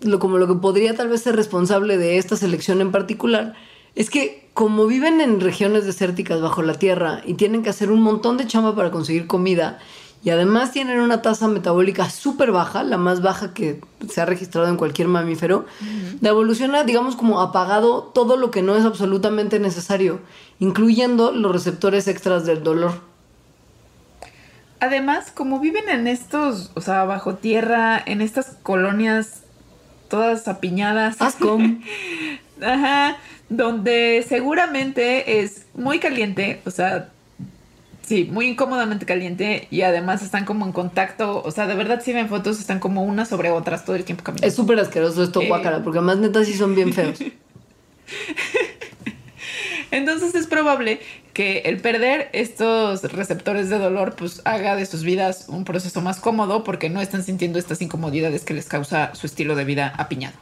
lo, 0.00 0.18
como 0.18 0.38
lo 0.38 0.46
que 0.46 0.54
podría 0.54 0.94
tal 0.94 1.08
vez 1.08 1.22
ser 1.22 1.36
responsable 1.36 1.98
de 1.98 2.18
esta 2.18 2.36
selección 2.36 2.80
en 2.80 2.92
particular, 2.92 3.54
es 3.94 4.10
que 4.10 4.48
como 4.54 4.86
viven 4.86 5.20
en 5.20 5.40
regiones 5.40 5.84
desérticas 5.84 6.40
bajo 6.40 6.62
la 6.62 6.74
tierra 6.74 7.22
y 7.24 7.34
tienen 7.34 7.62
que 7.62 7.70
hacer 7.70 7.90
un 7.90 8.02
montón 8.02 8.36
de 8.36 8.46
chamba 8.46 8.74
para 8.74 8.90
conseguir 8.90 9.26
comida, 9.26 9.78
y 10.24 10.30
además 10.30 10.72
tienen 10.72 10.98
una 10.98 11.22
tasa 11.22 11.46
metabólica 11.46 12.10
súper 12.10 12.50
baja, 12.50 12.82
la 12.82 12.96
más 12.96 13.22
baja 13.22 13.54
que 13.54 13.80
se 14.08 14.20
ha 14.20 14.24
registrado 14.24 14.66
en 14.66 14.76
cualquier 14.76 15.06
mamífero, 15.06 15.66
la 16.20 16.30
evolución 16.30 16.74
ha, 16.74 16.82
digamos, 16.82 17.14
como 17.14 17.40
apagado 17.40 18.02
todo 18.02 18.36
lo 18.36 18.50
que 18.50 18.60
no 18.60 18.74
es 18.74 18.84
absolutamente 18.84 19.60
necesario, 19.60 20.18
incluyendo 20.58 21.30
los 21.30 21.52
receptores 21.52 22.08
extras 22.08 22.44
del 22.44 22.64
dolor. 22.64 23.00
Además, 24.80 25.30
como 25.32 25.60
viven 25.60 25.88
en 25.88 26.08
estos, 26.08 26.72
o 26.74 26.80
sea, 26.80 27.04
bajo 27.04 27.36
tierra, 27.36 28.02
en 28.04 28.20
estas 28.20 28.56
colonias 28.64 29.42
todas 30.08 30.48
apiñadas. 30.48 31.20
Asco. 31.20 31.58
Ajá, 32.62 33.16
donde 33.48 34.24
seguramente 34.26 35.40
es 35.40 35.66
muy 35.74 35.98
caliente, 35.98 36.60
o 36.64 36.70
sea, 36.70 37.10
sí, 38.02 38.28
muy 38.30 38.46
incómodamente 38.46 39.04
caliente 39.04 39.68
y 39.70 39.82
además 39.82 40.22
están 40.22 40.44
como 40.46 40.64
en 40.64 40.72
contacto, 40.72 41.42
o 41.44 41.50
sea, 41.50 41.66
de 41.66 41.74
verdad 41.74 42.00
si 42.02 42.12
ven 42.12 42.28
fotos 42.28 42.58
están 42.58 42.78
como 42.78 43.04
unas 43.04 43.28
sobre 43.28 43.50
otras 43.50 43.84
todo 43.84 43.94
el 43.96 44.04
tiempo 44.04 44.24
caminando. 44.24 44.46
Es 44.46 44.54
súper 44.54 44.78
asqueroso 44.80 45.22
esto, 45.22 45.42
Eh. 45.42 45.48
guácara, 45.48 45.82
porque 45.82 45.98
además 45.98 46.18
neta 46.18 46.44
sí 46.44 46.54
son 46.54 46.74
bien 46.74 46.92
feos. 46.94 47.18
Entonces 49.90 50.34
es 50.34 50.46
probable 50.46 51.00
que 51.36 51.58
el 51.66 51.76
perder 51.82 52.30
estos 52.32 53.02
receptores 53.12 53.68
de 53.68 53.76
dolor 53.78 54.14
pues 54.16 54.40
haga 54.46 54.74
de 54.74 54.86
sus 54.86 55.02
vidas 55.02 55.44
un 55.48 55.64
proceso 55.66 56.00
más 56.00 56.18
cómodo 56.18 56.64
porque 56.64 56.88
no 56.88 57.02
están 57.02 57.22
sintiendo 57.22 57.58
estas 57.58 57.82
incomodidades 57.82 58.42
que 58.42 58.54
les 58.54 58.64
causa 58.64 59.14
su 59.14 59.26
estilo 59.26 59.54
de 59.54 59.66
vida 59.66 59.92
apiñado. 59.98 60.34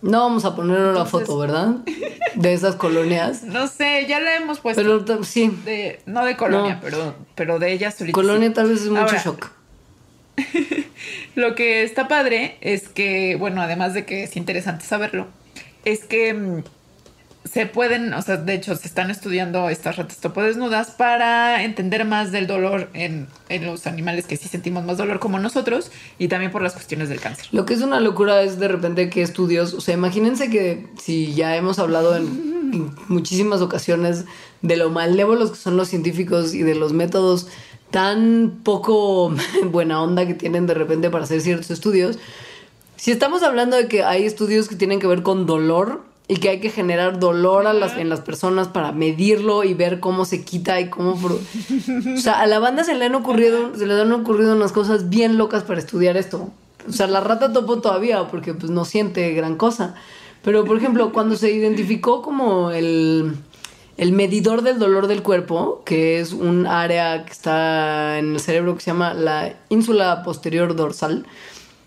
No 0.00 0.20
vamos 0.20 0.46
a 0.46 0.56
poner 0.56 0.80
una 0.80 1.04
foto, 1.04 1.36
¿verdad? 1.36 1.74
De 2.34 2.54
esas 2.54 2.76
colonias. 2.76 3.42
No 3.44 3.66
sé, 3.68 4.06
ya 4.08 4.20
la 4.20 4.36
hemos 4.36 4.60
puesto. 4.60 4.80
Pero 4.80 5.22
sí, 5.22 5.50
De- 5.66 6.00
no 6.06 6.24
de 6.24 6.36
colonia, 6.38 6.76
No. 6.76 6.80
pero, 6.80 7.14
pero 7.34 7.58
de 7.58 7.72
ella 7.72 7.90
solita. 7.90 8.14
colonia 8.14 8.50
tal 8.54 8.70
vez 8.70 8.80
es 8.82 8.88
mucho 8.88 9.02
Ahora, 9.02 9.22
shock. 9.22 9.50
Lo 11.34 11.54
que 11.54 11.82
está 11.82 12.08
padre 12.08 12.56
es 12.62 12.88
que, 12.88 13.36
bueno, 13.36 13.60
además 13.60 13.92
de 13.92 14.06
que 14.06 14.22
es 14.24 14.34
interesante 14.36 14.86
saberlo, 14.86 15.26
es 15.84 16.04
que 16.04 16.32
mm, 16.32 16.62
se 17.52 17.66
pueden, 17.66 18.12
o 18.14 18.22
sea, 18.22 18.36
de 18.36 18.54
hecho, 18.54 18.74
se 18.76 18.86
están 18.86 19.10
estudiando 19.10 19.68
estas 19.68 19.96
ratas 19.96 20.18
topodesnudas 20.18 20.90
para 20.90 21.62
entender 21.64 22.04
más 22.04 22.32
del 22.32 22.46
dolor 22.46 22.88
en, 22.94 23.26
en 23.48 23.64
los 23.64 23.86
animales 23.86 24.26
que 24.26 24.36
sí 24.36 24.48
sentimos 24.48 24.84
más 24.84 24.98
dolor 24.98 25.18
como 25.18 25.38
nosotros 25.38 25.90
y 26.18 26.28
también 26.28 26.52
por 26.52 26.62
las 26.62 26.74
cuestiones 26.74 27.08
del 27.08 27.20
cáncer. 27.20 27.46
Lo 27.52 27.64
que 27.64 27.74
es 27.74 27.82
una 27.82 28.00
locura 28.00 28.42
es 28.42 28.58
de 28.58 28.68
repente 28.68 29.10
que 29.10 29.22
estudios, 29.22 29.74
o 29.74 29.80
sea, 29.80 29.94
imagínense 29.94 30.50
que 30.50 30.86
si 30.98 31.34
ya 31.34 31.56
hemos 31.56 31.78
hablado 31.78 32.16
en, 32.16 32.24
en 32.72 32.90
muchísimas 33.08 33.60
ocasiones 33.60 34.24
de 34.62 34.76
lo 34.76 34.90
malévolos 34.90 35.50
que 35.50 35.56
son 35.56 35.76
los 35.76 35.88
científicos 35.88 36.54
y 36.54 36.62
de 36.62 36.74
los 36.74 36.92
métodos 36.92 37.48
tan 37.90 38.60
poco 38.62 39.34
buena 39.64 40.02
onda 40.02 40.26
que 40.26 40.34
tienen 40.34 40.66
de 40.66 40.74
repente 40.74 41.10
para 41.10 41.24
hacer 41.24 41.40
ciertos 41.40 41.70
estudios, 41.70 42.18
si 42.96 43.12
estamos 43.12 43.42
hablando 43.42 43.76
de 43.76 43.86
que 43.86 44.02
hay 44.02 44.24
estudios 44.24 44.68
que 44.68 44.74
tienen 44.74 44.98
que 44.98 45.06
ver 45.06 45.22
con 45.22 45.46
dolor 45.46 46.02
y 46.30 46.36
que 46.36 46.50
hay 46.50 46.60
que 46.60 46.68
generar 46.68 47.18
dolor 47.18 47.66
a 47.66 47.72
las, 47.72 47.96
en 47.96 48.10
las 48.10 48.20
personas 48.20 48.68
para 48.68 48.92
medirlo 48.92 49.64
y 49.64 49.72
ver 49.72 49.98
cómo 49.98 50.26
se 50.26 50.44
quita 50.44 50.78
y 50.78 50.90
cómo... 50.90 51.12
O 51.12 52.20
sea, 52.20 52.40
a 52.40 52.46
la 52.46 52.58
banda 52.58 52.84
se 52.84 52.94
le 52.94 53.06
han 53.06 53.14
ocurrido, 53.14 53.74
se 53.74 53.86
le 53.86 53.98
han 53.98 54.12
ocurrido 54.12 54.54
unas 54.54 54.72
cosas 54.72 55.08
bien 55.08 55.38
locas 55.38 55.62
para 55.62 55.80
estudiar 55.80 56.18
esto. 56.18 56.50
O 56.86 56.92
sea, 56.92 57.06
la 57.06 57.20
rata 57.20 57.52
topo 57.54 57.80
todavía 57.80 58.28
porque 58.28 58.52
pues 58.52 58.70
no 58.70 58.84
siente 58.84 59.32
gran 59.32 59.56
cosa. 59.56 59.94
Pero, 60.42 60.66
por 60.66 60.76
ejemplo, 60.76 61.12
cuando 61.12 61.34
se 61.34 61.50
identificó 61.50 62.20
como 62.20 62.72
el, 62.72 63.34
el 63.96 64.12
medidor 64.12 64.60
del 64.60 64.78
dolor 64.78 65.06
del 65.06 65.22
cuerpo, 65.22 65.82
que 65.86 66.20
es 66.20 66.34
un 66.34 66.66
área 66.66 67.24
que 67.24 67.32
está 67.32 68.18
en 68.18 68.34
el 68.34 68.40
cerebro 68.40 68.74
que 68.74 68.82
se 68.82 68.90
llama 68.90 69.14
la 69.14 69.56
ínsula 69.70 70.22
posterior 70.22 70.76
dorsal, 70.76 71.26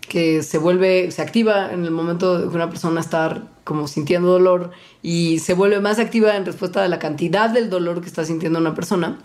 que 0.08 0.42
se 0.42 0.58
vuelve, 0.58 1.10
se 1.10 1.22
activa 1.22 1.72
en 1.72 1.84
el 1.84 1.90
momento 1.90 2.38
de 2.38 2.48
que 2.48 2.54
una 2.54 2.68
persona 2.68 3.00
está 3.00 3.44
como 3.64 3.88
sintiendo 3.88 4.28
dolor 4.28 4.70
y 5.02 5.38
se 5.38 5.54
vuelve 5.54 5.80
más 5.80 5.98
activa 5.98 6.36
en 6.36 6.44
respuesta 6.44 6.84
a 6.84 6.88
la 6.88 6.98
cantidad 6.98 7.50
del 7.50 7.70
dolor 7.70 8.00
que 8.00 8.08
está 8.08 8.24
sintiendo 8.24 8.58
una 8.58 8.74
persona. 8.74 9.18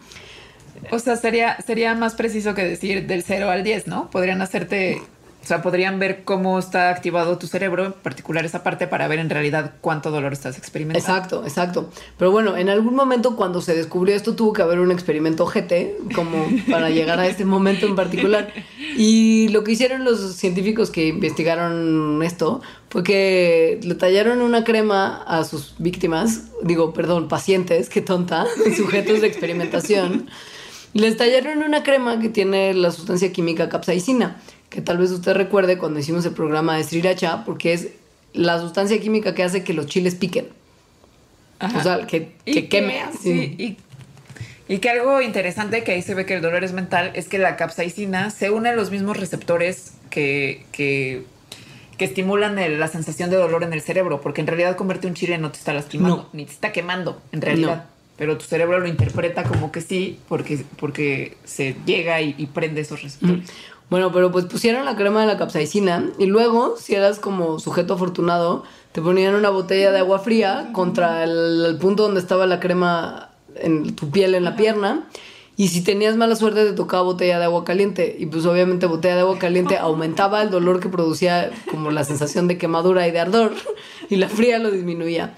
O 0.92 1.00
sea, 1.00 1.16
sería, 1.16 1.60
sería 1.62 1.96
más 1.96 2.16
preciso 2.16 2.54
que 2.54 2.64
decir 2.64 3.08
del 3.08 3.24
0 3.24 3.50
al 3.50 3.64
10, 3.64 3.88
¿no? 3.88 4.10
Podrían 4.10 4.42
hacerte, 4.42 5.02
o 5.48 5.50
sea, 5.50 5.62
podrían 5.62 5.98
ver 5.98 6.26
cómo 6.26 6.60
está 6.60 6.90
activado 6.90 7.38
tu 7.38 7.48
cerebro, 7.48 7.86
en 7.86 7.94
particular 7.94 8.44
esa 8.44 8.64
parte, 8.64 8.86
para 8.86 9.08
ver 9.08 9.20
en 9.20 9.30
realidad 9.30 9.76
cuánto 9.80 10.12
dolor 10.12 10.34
estás 10.34 10.58
experimentando. 10.58 11.00
Exacto, 11.00 11.44
exacto. 11.46 11.90
Pero 12.18 12.32
bueno, 12.32 12.58
en 12.58 12.68
algún 12.68 12.96
momento 12.96 13.38
cuando 13.38 13.62
se 13.62 13.74
descubrió 13.74 14.14
esto 14.14 14.36
tuvo 14.36 14.52
que 14.52 14.62
haber 14.62 14.82
un 14.82 14.92
experimento 14.92 15.46
GT 15.46 16.14
como 16.14 16.48
para 16.70 16.90
llegar 16.90 17.22
a 17.22 17.28
este 17.28 17.46
momento 17.46 17.86
en 17.86 17.96
particular. 17.96 18.52
Y 18.98 19.48
lo 19.48 19.64
que 19.64 19.72
hicieron 19.72 20.04
los 20.04 20.36
científicos 20.36 20.90
que 20.90 21.08
investigaron 21.08 22.22
esto 22.24 22.60
fue 22.90 23.04
que 23.04 23.80
le 23.84 23.96
tallaron 23.96 24.42
una 24.42 24.66
crema 24.66 25.24
a 25.24 25.46
sus 25.46 25.76
víctimas, 25.78 26.48
digo, 26.62 26.92
perdón, 26.92 27.30
pacientes, 27.30 27.88
qué 27.88 28.02
tonta, 28.02 28.48
sujetos 28.76 29.22
de 29.22 29.28
experimentación. 29.28 30.30
Les 30.92 31.16
tallaron 31.16 31.64
una 31.64 31.84
crema 31.84 32.20
que 32.20 32.28
tiene 32.28 32.74
la 32.74 32.92
sustancia 32.92 33.32
química 33.32 33.70
capsaicina, 33.70 34.42
que 34.70 34.82
tal 34.82 34.98
vez 34.98 35.12
usted 35.12 35.34
recuerde 35.34 35.78
cuando 35.78 36.00
hicimos 36.00 36.26
el 36.26 36.34
programa 36.34 36.78
de 36.78 36.84
Sriracha, 36.84 37.44
porque 37.46 37.74
es 37.74 37.90
la 38.34 38.60
sustancia 38.60 39.00
química 39.00 39.34
que 39.34 39.44
hace 39.44 39.64
que 39.64 39.74
los 39.74 39.86
chiles 39.88 40.16
piquen. 40.16 40.48
Ajá. 41.60 41.78
O 41.80 41.84
sea, 41.84 42.08
que, 42.08 42.34
que 42.46 42.68
queme. 42.70 43.02
sí, 43.22 43.56
y, 43.58 43.78
y 44.74 44.78
que 44.80 44.90
algo 44.90 45.22
interesante 45.22 45.84
que 45.84 45.94
ahí 45.94 46.02
se 46.02 46.14
ve 46.14 46.26
que 46.26 46.36
el 46.36 46.42
dolor 46.42 46.64
es 46.64 46.74
mental 46.74 47.12
es 47.16 47.28
que 47.30 47.38
la 47.40 47.56
capsaicina 47.56 48.30
se 48.30 48.52
une 48.52 48.70
a 48.70 48.76
los 48.76 48.92
mismos 48.92 49.18
receptores 49.18 49.94
que, 50.12 50.66
que, 50.72 51.24
que 51.98 52.06
estimulan 52.06 52.60
el- 52.60 52.80
la 52.80 52.88
sensación 52.90 53.30
de 53.32 53.38
dolor 53.38 53.64
en 53.64 53.74
el 53.74 53.82
cerebro, 53.82 54.22
porque 54.22 54.42
en 54.42 54.48
realidad 54.48 54.76
comerte 54.76 55.08
un 55.08 55.16
chile 55.16 55.38
no 55.40 55.52
te 55.52 55.58
está 55.58 55.74
lastimando, 55.74 56.18
No. 56.18 56.30
ni 56.34 56.46
te 56.46 56.52
está 56.52 56.72
quemando, 56.72 57.22
en 57.32 57.42
realidad. 57.42 57.76
No. 57.78 57.98
Pero 58.18 58.38
tu 58.38 58.46
cerebro 58.46 58.80
lo 58.80 58.88
interpreta 58.88 59.44
como 59.44 59.72
que 59.72 59.80
sí, 59.82 60.20
porque, 60.28 60.64
porque 60.80 61.38
se 61.46 61.76
llega 61.86 62.20
y, 62.22 62.36
y 62.38 62.48
prende 62.48 62.82
esos 62.82 63.02
receptores. 63.04 63.50
Bueno, 63.90 64.12
pero 64.12 64.32
pues 64.32 64.46
pusieron 64.46 64.84
la 64.84 64.98
crema 64.98 65.22
de 65.22 65.28
la 65.28 65.38
capsaicina 65.38 66.12
y 66.18 66.26
luego, 66.26 66.76
si 66.78 66.96
eras 66.96 67.20
como 67.20 67.60
sujeto 67.60 67.94
afortunado, 67.94 68.64
te 68.92 69.02
ponían 69.02 69.36
una 69.36 69.50
botella 69.50 69.92
de 69.92 70.00
agua 70.00 70.20
fría 70.20 70.70
contra 70.74 71.24
el, 71.24 71.66
el 71.66 71.78
punto 71.78 72.04
donde 72.04 72.20
estaba 72.20 72.46
la 72.46 72.60
crema 72.60 73.30
en 73.56 73.96
tu 73.96 74.10
piel, 74.10 74.36
en 74.36 74.44
la 74.44 74.56
pierna. 74.56 75.08
Y 75.56 75.70
si 75.70 75.82
tenías 75.82 76.16
mala 76.16 76.36
suerte, 76.36 76.66
te 76.66 76.74
tocaba 76.74 77.02
botella 77.02 77.40
de 77.40 77.46
agua 77.46 77.66
caliente. 77.66 78.16
Y 78.20 78.28
pues 78.28 78.46
obviamente 78.46 78.86
botella 78.86 79.16
de 79.16 79.22
agua 79.22 79.40
caliente 79.40 79.78
aumentaba 79.80 80.44
el 80.44 80.52
dolor 80.52 80.80
que 80.80 80.90
producía 80.90 81.52
como 81.72 81.90
la 81.90 82.04
sensación 82.04 82.48
de 82.48 82.58
quemadura 82.58 83.08
y 83.08 83.12
de 83.12 83.20
ardor. 83.20 83.54
Y 84.10 84.18
la 84.18 84.30
fría 84.30 84.60
lo 84.60 84.70
disminuía. 84.70 85.36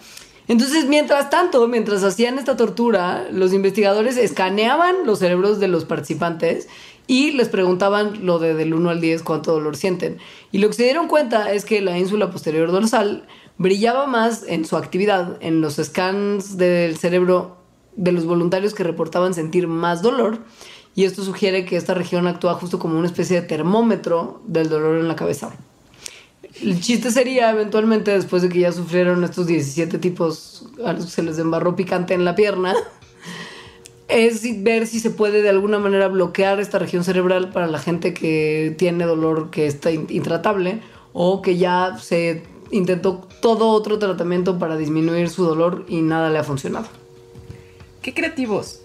Entonces, 0.50 0.86
mientras 0.86 1.30
tanto, 1.30 1.68
mientras 1.68 2.04
hacían 2.04 2.40
esta 2.40 2.58
tortura, 2.58 3.28
los 3.32 3.54
investigadores 3.54 4.18
escaneaban 4.18 5.06
los 5.06 5.20
cerebros 5.20 5.60
de 5.60 5.68
los 5.68 5.86
participantes 5.86 6.68
y 7.10 7.32
les 7.32 7.50
preguntaban 7.50 8.24
lo 8.24 8.38
de 8.38 8.54
del 8.54 8.72
1 8.72 8.88
al 8.88 9.02
10 9.02 9.24
cuánto 9.24 9.52
dolor 9.52 9.76
sienten. 9.76 10.20
Y 10.52 10.60
lo 10.60 10.68
que 10.68 10.76
se 10.76 10.84
dieron 10.84 11.08
cuenta 11.08 11.52
es 11.52 11.66
que 11.66 11.82
la 11.82 11.98
ínsula 11.98 12.30
posterior 12.30 12.72
dorsal 12.72 13.26
brillaba 13.58 14.06
más 14.06 14.44
en 14.48 14.64
su 14.64 14.78
actividad, 14.78 15.38
en 15.42 15.60
los 15.60 15.78
scans 15.78 16.56
del 16.58 16.98
cerebro 16.98 17.58
de 17.96 18.12
los 18.12 18.26
voluntarios 18.26 18.76
que 18.76 18.84
reportaban 18.84 19.34
sentir 19.34 19.68
más 19.68 20.04
dolor. 20.04 20.38
Y 20.94 21.06
esto 21.06 21.24
sugiere 21.24 21.66
que 21.66 21.78
esta 21.78 21.96
región 21.96 22.28
actúa 22.28 22.54
justo 22.54 22.78
como 22.78 23.00
una 23.00 23.08
especie 23.08 23.42
de 23.42 23.48
termómetro 23.48 24.44
del 24.46 24.70
dolor 24.70 25.00
en 25.00 25.08
la 25.08 25.16
cabeza. 25.16 25.50
El 26.62 26.80
chiste 26.80 27.10
sería 27.10 27.50
eventualmente, 27.50 28.12
después 28.12 28.44
de 28.44 28.50
que 28.50 28.60
ya 28.60 28.72
sufrieron 28.72 29.24
estos 29.24 29.48
17 29.48 29.98
tipos, 29.98 30.68
a 30.86 30.94
los 30.94 31.06
que 31.06 31.12
se 31.12 31.24
les 31.24 31.40
embarró 31.40 31.76
picante 31.76 32.14
en 32.14 32.24
la 32.24 32.36
pierna, 32.36 32.76
es 34.10 34.64
ver 34.64 34.88
si 34.88 35.00
se 35.00 35.10
puede 35.12 35.42
de 35.42 35.50
alguna 35.50 35.80
manera 35.80 36.08
bloquear 36.08 36.60
esta 36.60 36.80
región 36.80 37.04
cerebral 37.04 37.52
para 37.52 37.68
la 37.68 37.80
gente 37.80 38.14
que 38.14 38.76
tiene 38.78 39.06
dolor 39.06 39.50
que 39.52 39.68
está 39.68 39.92
in- 39.92 40.08
intratable 40.10 40.82
o 41.14 41.42
que 41.42 41.58
ya 41.58 41.98
se 42.00 42.44
intentó 42.72 43.28
todo 43.42 43.70
otro 43.70 43.98
tratamiento 44.00 44.60
para 44.60 44.78
disminuir 44.78 45.30
su 45.30 45.44
dolor 45.46 45.86
y 45.88 46.02
nada 46.02 46.30
le 46.30 46.40
ha 46.40 46.44
funcionado. 46.44 46.88
Qué 48.02 48.14
creativos. 48.14 48.82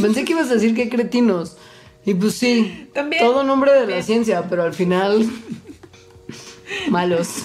Pensé 0.00 0.24
que 0.24 0.32
ibas 0.32 0.50
a 0.50 0.54
decir 0.54 0.74
que 0.74 0.88
cretinos. 0.88 1.56
Y 2.04 2.14
pues 2.14 2.34
sí, 2.34 2.88
También. 2.92 3.22
todo 3.22 3.44
nombre 3.44 3.72
de 3.72 3.86
la 3.86 4.02
ciencia, 4.02 4.48
pero 4.48 4.64
al 4.64 4.74
final 4.74 5.26
malos. 6.88 7.44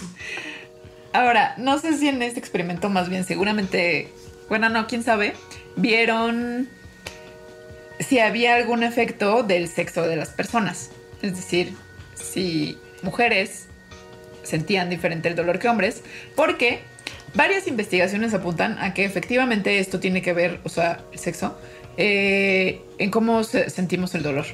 Ahora, 1.14 1.56
no 1.58 1.80
sé 1.80 1.98
si 1.98 2.08
en 2.08 2.22
este 2.22 2.40
experimento 2.40 2.90
más 2.90 3.10
bien, 3.10 3.24
seguramente, 3.24 4.10
bueno, 4.50 4.70
no, 4.70 4.88
quién 4.88 5.04
sabe, 5.04 5.34
vieron 5.76 6.68
si 8.00 8.20
había 8.20 8.56
algún 8.56 8.84
efecto 8.84 9.44
del 9.44 9.68
sexo 9.68 10.04
de 10.08 10.16
las 10.16 10.30
personas. 10.30 10.92
Es 11.22 11.36
decir, 11.36 11.74
si 12.16 12.78
mujeres 13.02 13.66
sentían 14.44 14.90
diferente 14.90 15.30
el 15.30 15.36
dolor 15.36 15.60
que 15.60 15.68
hombres, 15.68 16.04
porque 16.36 16.80
varias 17.34 17.68
investigaciones 17.68 18.34
apuntan 18.34 18.78
a 18.80 18.94
que 18.94 19.04
efectivamente 19.06 19.80
esto 19.80 20.00
tiene 20.00 20.22
que 20.22 20.34
ver, 20.34 20.60
o 20.64 20.70
sea, 20.70 21.02
el 21.12 21.20
sexo, 21.20 21.60
eh, 21.98 22.82
en 22.98 23.12
cómo 23.12 23.44
se- 23.44 23.70
sentimos 23.70 24.16
el 24.16 24.24
dolor. 24.24 24.46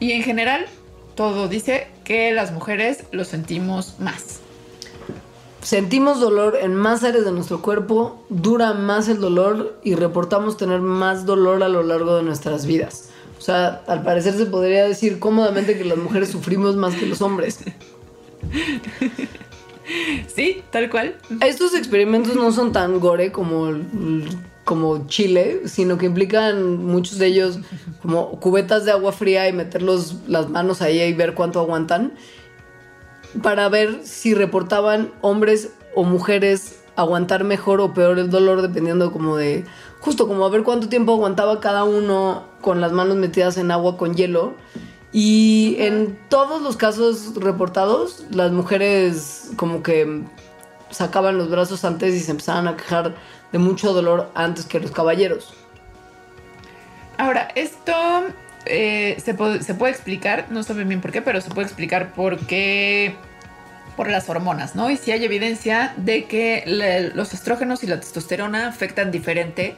Y 0.00 0.12
en 0.12 0.22
general, 0.22 0.66
todo 1.14 1.46
dice 1.48 1.86
que 2.04 2.32
las 2.32 2.50
mujeres 2.52 3.04
lo 3.12 3.24
sentimos 3.24 4.00
más. 4.00 4.40
Sentimos 5.62 6.18
dolor 6.18 6.58
en 6.60 6.74
más 6.74 7.04
áreas 7.04 7.24
de 7.24 7.30
nuestro 7.30 7.62
cuerpo, 7.62 8.24
dura 8.28 8.74
más 8.74 9.08
el 9.08 9.20
dolor 9.20 9.78
y 9.84 9.94
reportamos 9.94 10.56
tener 10.56 10.80
más 10.80 11.24
dolor 11.24 11.62
a 11.62 11.68
lo 11.68 11.84
largo 11.84 12.16
de 12.16 12.24
nuestras 12.24 12.66
vidas. 12.66 13.10
O 13.38 13.40
sea, 13.40 13.82
al 13.86 14.02
parecer 14.02 14.34
se 14.34 14.46
podría 14.46 14.86
decir 14.86 15.20
cómodamente 15.20 15.78
que 15.78 15.84
las 15.84 15.98
mujeres 15.98 16.30
sufrimos 16.30 16.74
más 16.76 16.94
que 16.94 17.06
los 17.06 17.22
hombres. 17.22 17.60
Sí, 20.34 20.62
tal 20.70 20.88
cual. 20.88 21.16
Estos 21.44 21.74
experimentos 21.74 22.36
no 22.36 22.52
son 22.52 22.72
tan 22.72 23.00
gore 23.00 23.32
como, 23.32 23.72
como 24.64 25.06
Chile, 25.08 25.62
sino 25.66 25.98
que 25.98 26.06
implican 26.06 26.78
muchos 26.84 27.18
de 27.18 27.26
ellos 27.26 27.58
como 28.00 28.38
cubetas 28.40 28.84
de 28.84 28.92
agua 28.92 29.12
fría 29.12 29.48
y 29.48 29.52
meterlos 29.52 30.16
las 30.28 30.48
manos 30.48 30.82
ahí 30.82 31.02
y 31.02 31.12
ver 31.12 31.34
cuánto 31.34 31.60
aguantan 31.60 32.12
para 33.40 33.68
ver 33.68 34.00
si 34.04 34.34
reportaban 34.34 35.10
hombres 35.20 35.70
o 35.94 36.04
mujeres 36.04 36.80
aguantar 36.96 37.44
mejor 37.44 37.80
o 37.80 37.94
peor 37.94 38.18
el 38.18 38.30
dolor 38.30 38.60
dependiendo 38.60 39.12
como 39.12 39.36
de, 39.36 39.64
justo 40.00 40.28
como 40.28 40.44
a 40.44 40.50
ver 40.50 40.62
cuánto 40.62 40.88
tiempo 40.88 41.12
aguantaba 41.12 41.60
cada 41.60 41.84
uno 41.84 42.44
con 42.60 42.80
las 42.80 42.92
manos 42.92 43.16
metidas 43.16 43.56
en 43.56 43.70
agua 43.70 43.96
con 43.96 44.14
hielo. 44.14 44.54
Y 45.14 45.76
en 45.78 46.18
todos 46.30 46.62
los 46.62 46.76
casos 46.76 47.34
reportados, 47.34 48.24
las 48.30 48.50
mujeres 48.50 49.50
como 49.56 49.82
que 49.82 50.22
sacaban 50.90 51.36
los 51.36 51.50
brazos 51.50 51.84
antes 51.84 52.14
y 52.14 52.20
se 52.20 52.30
empezaban 52.30 52.66
a 52.66 52.76
quejar 52.76 53.14
de 53.52 53.58
mucho 53.58 53.92
dolor 53.92 54.30
antes 54.34 54.64
que 54.64 54.80
los 54.80 54.90
caballeros. 54.90 55.52
Ahora, 57.18 57.48
esto 57.54 57.92
eh, 58.66 59.16
se, 59.22 59.34
puede, 59.34 59.58
explicar, 59.90 60.46
no 60.50 60.62
sé 60.62 60.74
bien 60.74 61.00
por 61.00 61.12
qué, 61.12 61.22
pero 61.22 61.40
se 61.40 61.50
puede 61.50 61.66
explicar 61.66 62.12
por 62.12 62.38
qué, 62.46 63.14
por 63.96 64.08
las 64.08 64.28
hormonas, 64.28 64.74
¿no? 64.74 64.90
Y 64.90 64.96
si 64.96 65.12
hay 65.12 65.24
evidencia 65.24 65.94
de 65.96 66.24
que 66.24 66.64
los 67.14 67.34
estrógenos 67.34 67.82
y 67.82 67.86
la 67.86 67.98
testosterona 68.00 68.68
afectan 68.68 69.10
diferente 69.10 69.74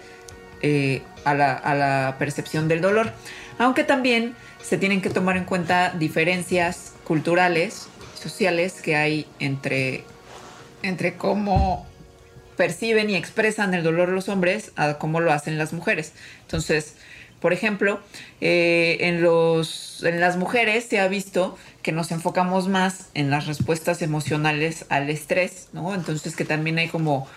eh, 0.62 1.02
a, 1.24 1.34
la, 1.34 1.54
a 1.54 1.74
la 1.74 2.16
percepción 2.18 2.68
del 2.68 2.80
dolor. 2.80 3.12
Aunque 3.58 3.84
también 3.84 4.34
se 4.62 4.78
tienen 4.78 5.00
que 5.00 5.10
tomar 5.10 5.36
en 5.36 5.44
cuenta 5.44 5.90
diferencias 5.90 6.92
culturales, 7.04 7.88
sociales 8.20 8.80
que 8.82 8.96
hay 8.96 9.26
entre, 9.38 10.04
entre 10.82 11.14
cómo 11.14 11.86
perciben 12.56 13.10
y 13.10 13.16
expresan 13.16 13.74
el 13.74 13.82
dolor 13.82 14.08
los 14.08 14.28
hombres 14.28 14.72
a 14.76 14.94
cómo 14.94 15.20
lo 15.20 15.32
hacen 15.32 15.58
las 15.58 15.72
mujeres. 15.72 16.12
Entonces, 16.42 16.94
por 17.44 17.52
ejemplo, 17.52 18.00
eh, 18.40 18.96
en, 19.00 19.20
los, 19.20 20.02
en 20.02 20.18
las 20.18 20.38
mujeres 20.38 20.86
se 20.86 20.98
ha 20.98 21.08
visto 21.08 21.58
que 21.82 21.92
nos 21.92 22.10
enfocamos 22.10 22.68
más 22.68 23.10
en 23.12 23.28
las 23.28 23.46
respuestas 23.46 24.00
emocionales 24.00 24.86
al 24.88 25.10
estrés, 25.10 25.68
¿no? 25.74 25.94
Entonces 25.94 26.36
que 26.36 26.46
también 26.46 26.78
hay 26.78 26.88
como, 26.88 27.28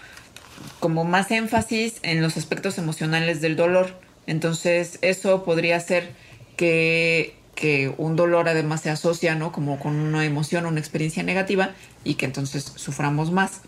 como 0.80 1.04
más 1.04 1.30
énfasis 1.32 2.00
en 2.04 2.22
los 2.22 2.38
aspectos 2.38 2.78
emocionales 2.78 3.42
del 3.42 3.58
dolor. 3.58 4.00
Entonces 4.28 4.98
eso 5.02 5.44
podría 5.44 5.78
ser 5.82 6.14
que, 6.56 7.36
que 7.54 7.94
un 7.98 8.16
dolor 8.16 8.48
además 8.48 8.80
se 8.80 8.90
asocia, 8.90 9.36
¿no? 9.36 9.52
Como 9.52 9.78
con 9.78 9.98
una 9.98 10.24
emoción, 10.24 10.66
una 10.68 10.80
experiencia 10.80 11.22
negativa 11.24 11.72
y 12.06 12.14
que 12.14 12.28
entonces 12.28 12.64
suframos 12.64 13.32
más. 13.32 13.60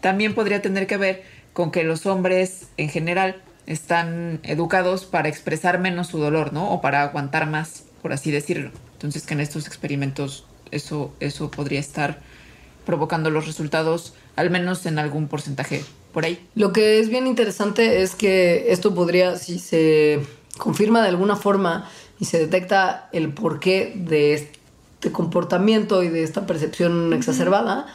También 0.00 0.36
podría 0.36 0.62
tener 0.62 0.86
que 0.86 0.96
ver 0.96 1.24
con 1.54 1.72
que 1.72 1.82
los 1.82 2.06
hombres 2.06 2.68
en 2.76 2.88
general 2.88 3.42
están 3.68 4.40
educados 4.44 5.04
para 5.04 5.28
expresar 5.28 5.78
menos 5.78 6.08
su 6.08 6.18
dolor, 6.18 6.54
¿no? 6.54 6.72
O 6.72 6.80
para 6.80 7.02
aguantar 7.02 7.48
más, 7.48 7.84
por 8.00 8.14
así 8.14 8.30
decirlo. 8.30 8.70
Entonces 8.94 9.24
que 9.24 9.34
en 9.34 9.40
estos 9.40 9.66
experimentos 9.66 10.46
eso, 10.70 11.12
eso 11.20 11.50
podría 11.50 11.78
estar 11.78 12.18
provocando 12.86 13.30
los 13.30 13.46
resultados, 13.46 14.14
al 14.36 14.50
menos 14.50 14.86
en 14.86 14.98
algún 14.98 15.28
porcentaje 15.28 15.84
por 16.14 16.24
ahí. 16.24 16.48
Lo 16.54 16.72
que 16.72 16.98
es 16.98 17.10
bien 17.10 17.26
interesante 17.26 18.02
es 18.02 18.14
que 18.14 18.72
esto 18.72 18.94
podría, 18.94 19.36
si 19.36 19.58
se 19.58 20.20
confirma 20.56 21.02
de 21.02 21.08
alguna 21.08 21.36
forma 21.36 21.88
y 22.18 22.24
se 22.24 22.38
detecta 22.38 23.10
el 23.12 23.34
porqué 23.34 23.92
de 23.94 24.32
este 24.32 25.12
comportamiento 25.12 26.02
y 26.02 26.08
de 26.08 26.22
esta 26.22 26.46
percepción 26.46 27.12
exacerbada, 27.12 27.86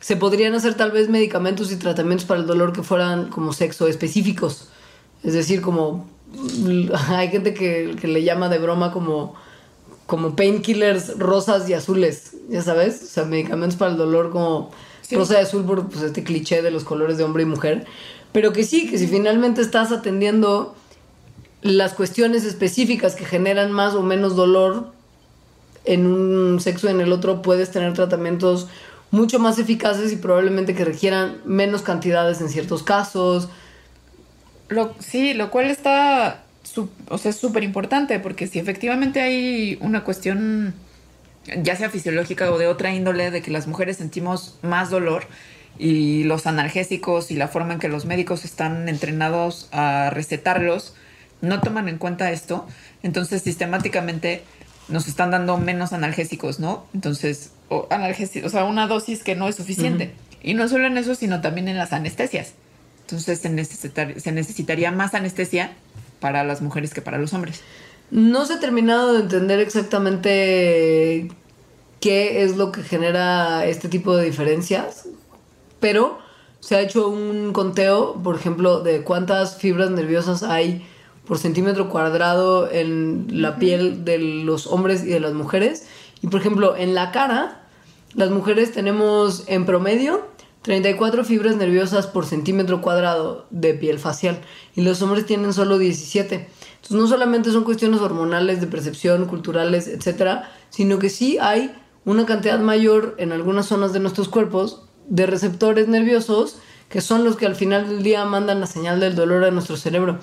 se 0.00 0.16
podrían 0.16 0.54
hacer 0.54 0.74
tal 0.74 0.90
vez 0.90 1.10
medicamentos 1.10 1.70
y 1.70 1.76
tratamientos 1.76 2.26
para 2.26 2.40
el 2.40 2.46
dolor 2.46 2.72
que 2.72 2.82
fueran 2.82 3.28
como 3.28 3.52
sexo 3.52 3.86
específicos. 3.86 4.70
Es 5.22 5.34
decir, 5.34 5.60
como 5.60 6.06
hay 7.08 7.28
gente 7.28 7.54
que, 7.54 7.96
le 8.02 8.22
llama 8.22 8.48
de 8.48 8.58
broma 8.58 8.92
como, 8.92 9.34
como 10.06 10.36
painkillers 10.36 11.18
rosas 11.18 11.68
y 11.68 11.74
azules, 11.74 12.36
ya 12.48 12.62
sabes, 12.62 13.02
o 13.02 13.06
sea, 13.06 13.24
medicamentos 13.24 13.76
para 13.76 13.92
el 13.92 13.96
dolor 13.96 14.30
como 14.30 14.70
rosa 15.10 15.34
y 15.34 15.42
azul 15.42 15.64
por 15.64 15.88
pues, 15.88 16.02
este 16.02 16.24
cliché 16.24 16.62
de 16.62 16.70
los 16.70 16.84
colores 16.84 17.18
de 17.18 17.24
hombre 17.24 17.42
y 17.42 17.46
mujer, 17.46 17.86
pero 18.32 18.52
que 18.52 18.64
sí, 18.64 18.88
que 18.88 18.98
si 18.98 19.06
finalmente 19.06 19.60
estás 19.60 19.92
atendiendo 19.92 20.74
las 21.60 21.92
cuestiones 21.92 22.44
específicas 22.44 23.14
que 23.14 23.24
generan 23.24 23.72
más 23.72 23.94
o 23.94 24.02
menos 24.02 24.36
dolor 24.36 24.86
en 25.84 26.06
un 26.06 26.60
sexo 26.60 26.88
y 26.88 26.90
en 26.90 27.00
el 27.00 27.12
otro, 27.12 27.42
puedes 27.42 27.70
tener 27.70 27.92
tratamientos 27.92 28.68
mucho 29.10 29.38
más 29.38 29.58
eficaces 29.58 30.12
y 30.12 30.16
probablemente 30.16 30.74
que 30.74 30.84
requieran 30.84 31.40
menos 31.44 31.82
cantidades 31.82 32.40
en 32.40 32.48
ciertos 32.48 32.82
casos, 32.82 33.48
sí, 34.98 35.34
lo 35.34 35.50
cual 35.50 35.70
está, 35.70 36.44
o 37.08 37.18
sea, 37.18 37.32
súper 37.32 37.64
importante 37.64 38.18
porque 38.20 38.46
si 38.46 38.58
efectivamente 38.58 39.20
hay 39.20 39.78
una 39.80 40.04
cuestión, 40.04 40.74
ya 41.62 41.76
sea 41.76 41.90
fisiológica 41.90 42.50
o 42.50 42.58
de 42.58 42.66
otra 42.66 42.94
índole, 42.94 43.30
de 43.30 43.42
que 43.42 43.50
las 43.50 43.66
mujeres 43.66 43.96
sentimos 43.96 44.58
más 44.62 44.90
dolor 44.90 45.26
y 45.78 46.24
los 46.24 46.46
analgésicos 46.46 47.30
y 47.30 47.36
la 47.36 47.48
forma 47.48 47.74
en 47.74 47.80
que 47.80 47.88
los 47.88 48.04
médicos 48.04 48.44
están 48.44 48.88
entrenados 48.88 49.68
a 49.72 50.10
recetarlos 50.10 50.94
no 51.42 51.60
toman 51.60 51.88
en 51.88 51.98
cuenta 51.98 52.30
esto, 52.30 52.66
entonces 53.02 53.42
sistemáticamente 53.42 54.42
nos 54.88 55.08
están 55.08 55.30
dando 55.30 55.58
menos 55.58 55.92
analgésicos, 55.92 56.60
¿no? 56.60 56.86
Entonces, 56.94 57.50
o, 57.68 57.86
analgésicos, 57.90 58.48
o 58.48 58.50
sea, 58.50 58.64
una 58.64 58.86
dosis 58.86 59.22
que 59.22 59.34
no 59.34 59.48
es 59.48 59.56
suficiente. 59.56 60.12
Y 60.42 60.54
no 60.54 60.68
solo 60.68 60.86
en 60.86 60.96
eso, 60.96 61.14
sino 61.14 61.40
también 61.40 61.68
en 61.68 61.76
las 61.76 61.92
anestesias. 61.92 62.54
Entonces 63.12 63.40
se, 63.40 64.20
se 64.20 64.32
necesitaría 64.32 64.90
más 64.90 65.14
anestesia 65.14 65.72
para 66.20 66.44
las 66.44 66.62
mujeres 66.62 66.94
que 66.94 67.02
para 67.02 67.18
los 67.18 67.34
hombres. 67.34 67.60
No 68.10 68.46
se 68.46 68.54
ha 68.54 68.60
terminado 68.60 69.12
de 69.12 69.20
entender 69.20 69.60
exactamente 69.60 71.30
qué 72.00 72.42
es 72.42 72.56
lo 72.56 72.72
que 72.72 72.82
genera 72.82 73.66
este 73.66 73.88
tipo 73.88 74.16
de 74.16 74.24
diferencias, 74.24 75.08
pero 75.78 76.18
se 76.60 76.76
ha 76.76 76.80
hecho 76.80 77.08
un 77.08 77.52
conteo, 77.52 78.14
por 78.22 78.36
ejemplo, 78.36 78.80
de 78.80 79.02
cuántas 79.02 79.56
fibras 79.56 79.90
nerviosas 79.90 80.42
hay 80.42 80.86
por 81.26 81.38
centímetro 81.38 81.88
cuadrado 81.88 82.70
en 82.70 83.26
la 83.30 83.56
piel 83.56 84.04
de 84.04 84.18
los 84.18 84.66
hombres 84.66 85.04
y 85.04 85.08
de 85.08 85.20
las 85.20 85.34
mujeres. 85.34 85.86
Y 86.22 86.28
por 86.28 86.40
ejemplo, 86.40 86.76
en 86.76 86.94
la 86.94 87.12
cara, 87.12 87.62
las 88.14 88.30
mujeres 88.30 88.72
tenemos 88.72 89.44
en 89.46 89.66
promedio 89.66 90.26
34 90.62 91.24
fibras 91.24 91.56
nerviosas 91.56 92.06
por 92.06 92.24
centímetro 92.24 92.80
cuadrado 92.80 93.46
de 93.50 93.74
piel 93.74 93.98
facial 93.98 94.40
y 94.74 94.82
los 94.82 95.02
hombres 95.02 95.26
tienen 95.26 95.52
solo 95.52 95.78
17. 95.78 96.34
Entonces 96.34 96.96
no 96.96 97.06
solamente 97.06 97.50
son 97.50 97.64
cuestiones 97.64 98.00
hormonales, 98.00 98.60
de 98.60 98.66
percepción, 98.68 99.26
culturales, 99.26 99.88
etcétera, 99.88 100.50
sino 100.70 100.98
que 100.98 101.10
sí 101.10 101.38
hay 101.40 101.74
una 102.04 102.26
cantidad 102.26 102.58
mayor 102.60 103.14
en 103.18 103.32
algunas 103.32 103.66
zonas 103.66 103.92
de 103.92 104.00
nuestros 104.00 104.28
cuerpos 104.28 104.84
de 105.08 105.26
receptores 105.26 105.88
nerviosos 105.88 106.56
que 106.88 107.00
son 107.00 107.24
los 107.24 107.36
que 107.36 107.46
al 107.46 107.56
final 107.56 107.88
del 107.88 108.02
día 108.02 108.24
mandan 108.24 108.60
la 108.60 108.66
señal 108.66 109.00
del 109.00 109.14
dolor 109.14 109.44
a 109.44 109.50
nuestro 109.50 109.76
cerebro. 109.76 110.18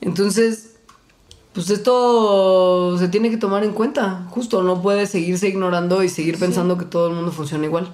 Entonces, 0.00 0.76
pues 1.52 1.70
esto 1.70 2.96
se 2.98 3.08
tiene 3.08 3.30
que 3.30 3.36
tomar 3.36 3.62
en 3.62 3.72
cuenta. 3.72 4.26
Justo 4.30 4.62
no 4.62 4.80
puede 4.80 5.06
seguirse 5.06 5.48
ignorando 5.48 6.02
y 6.02 6.08
seguir 6.08 6.38
pensando 6.38 6.78
que 6.78 6.86
todo 6.86 7.08
el 7.08 7.14
mundo 7.14 7.30
funciona 7.30 7.66
igual. 7.66 7.92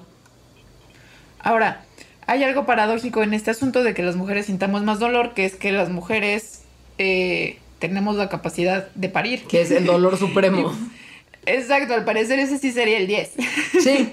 Ahora, 1.45 1.82
hay 2.26 2.42
algo 2.42 2.64
paradójico 2.64 3.22
en 3.22 3.34
este 3.34 3.51
asunto 3.51 3.84
de 3.84 3.92
que 3.92 4.03
las 4.03 4.16
mujeres 4.16 4.47
sintamos 4.47 4.82
más 4.82 4.99
dolor, 4.99 5.34
que 5.34 5.45
es 5.45 5.55
que 5.55 5.72
las 5.72 5.90
mujeres 5.90 6.62
eh, 6.97 7.59
tenemos 7.78 8.16
la 8.16 8.30
capacidad 8.30 8.88
de 8.95 9.11
parir. 9.11 9.45
Que 9.45 9.61
es 9.61 9.70
el 9.70 9.84
dolor 9.84 10.16
supremo. 10.16 10.74
Exacto, 11.47 11.92
al 11.92 12.05
parecer 12.05 12.38
ese 12.38 12.59
sí 12.59 12.72
sería 12.72 12.97
el 12.97 13.07
10. 13.07 13.32
Sí. 13.82 14.12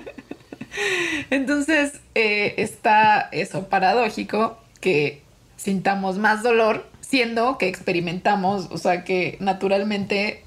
Entonces, 1.30 2.00
eh, 2.14 2.54
está 2.56 3.28
eso 3.32 3.68
paradójico, 3.68 4.58
que 4.80 5.20
sintamos 5.56 6.16
más 6.16 6.42
dolor, 6.42 6.86
siendo 7.02 7.58
que 7.58 7.68
experimentamos, 7.68 8.68
o 8.70 8.78
sea, 8.78 9.04
que 9.04 9.36
naturalmente 9.40 10.44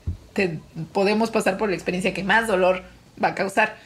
podemos 0.93 1.29
pasar 1.29 1.57
por 1.57 1.69
la 1.69 1.75
experiencia 1.75 2.15
que 2.15 2.23
más 2.23 2.47
dolor 2.47 2.81
va 3.23 3.29
a 3.29 3.35
causar. 3.35 3.77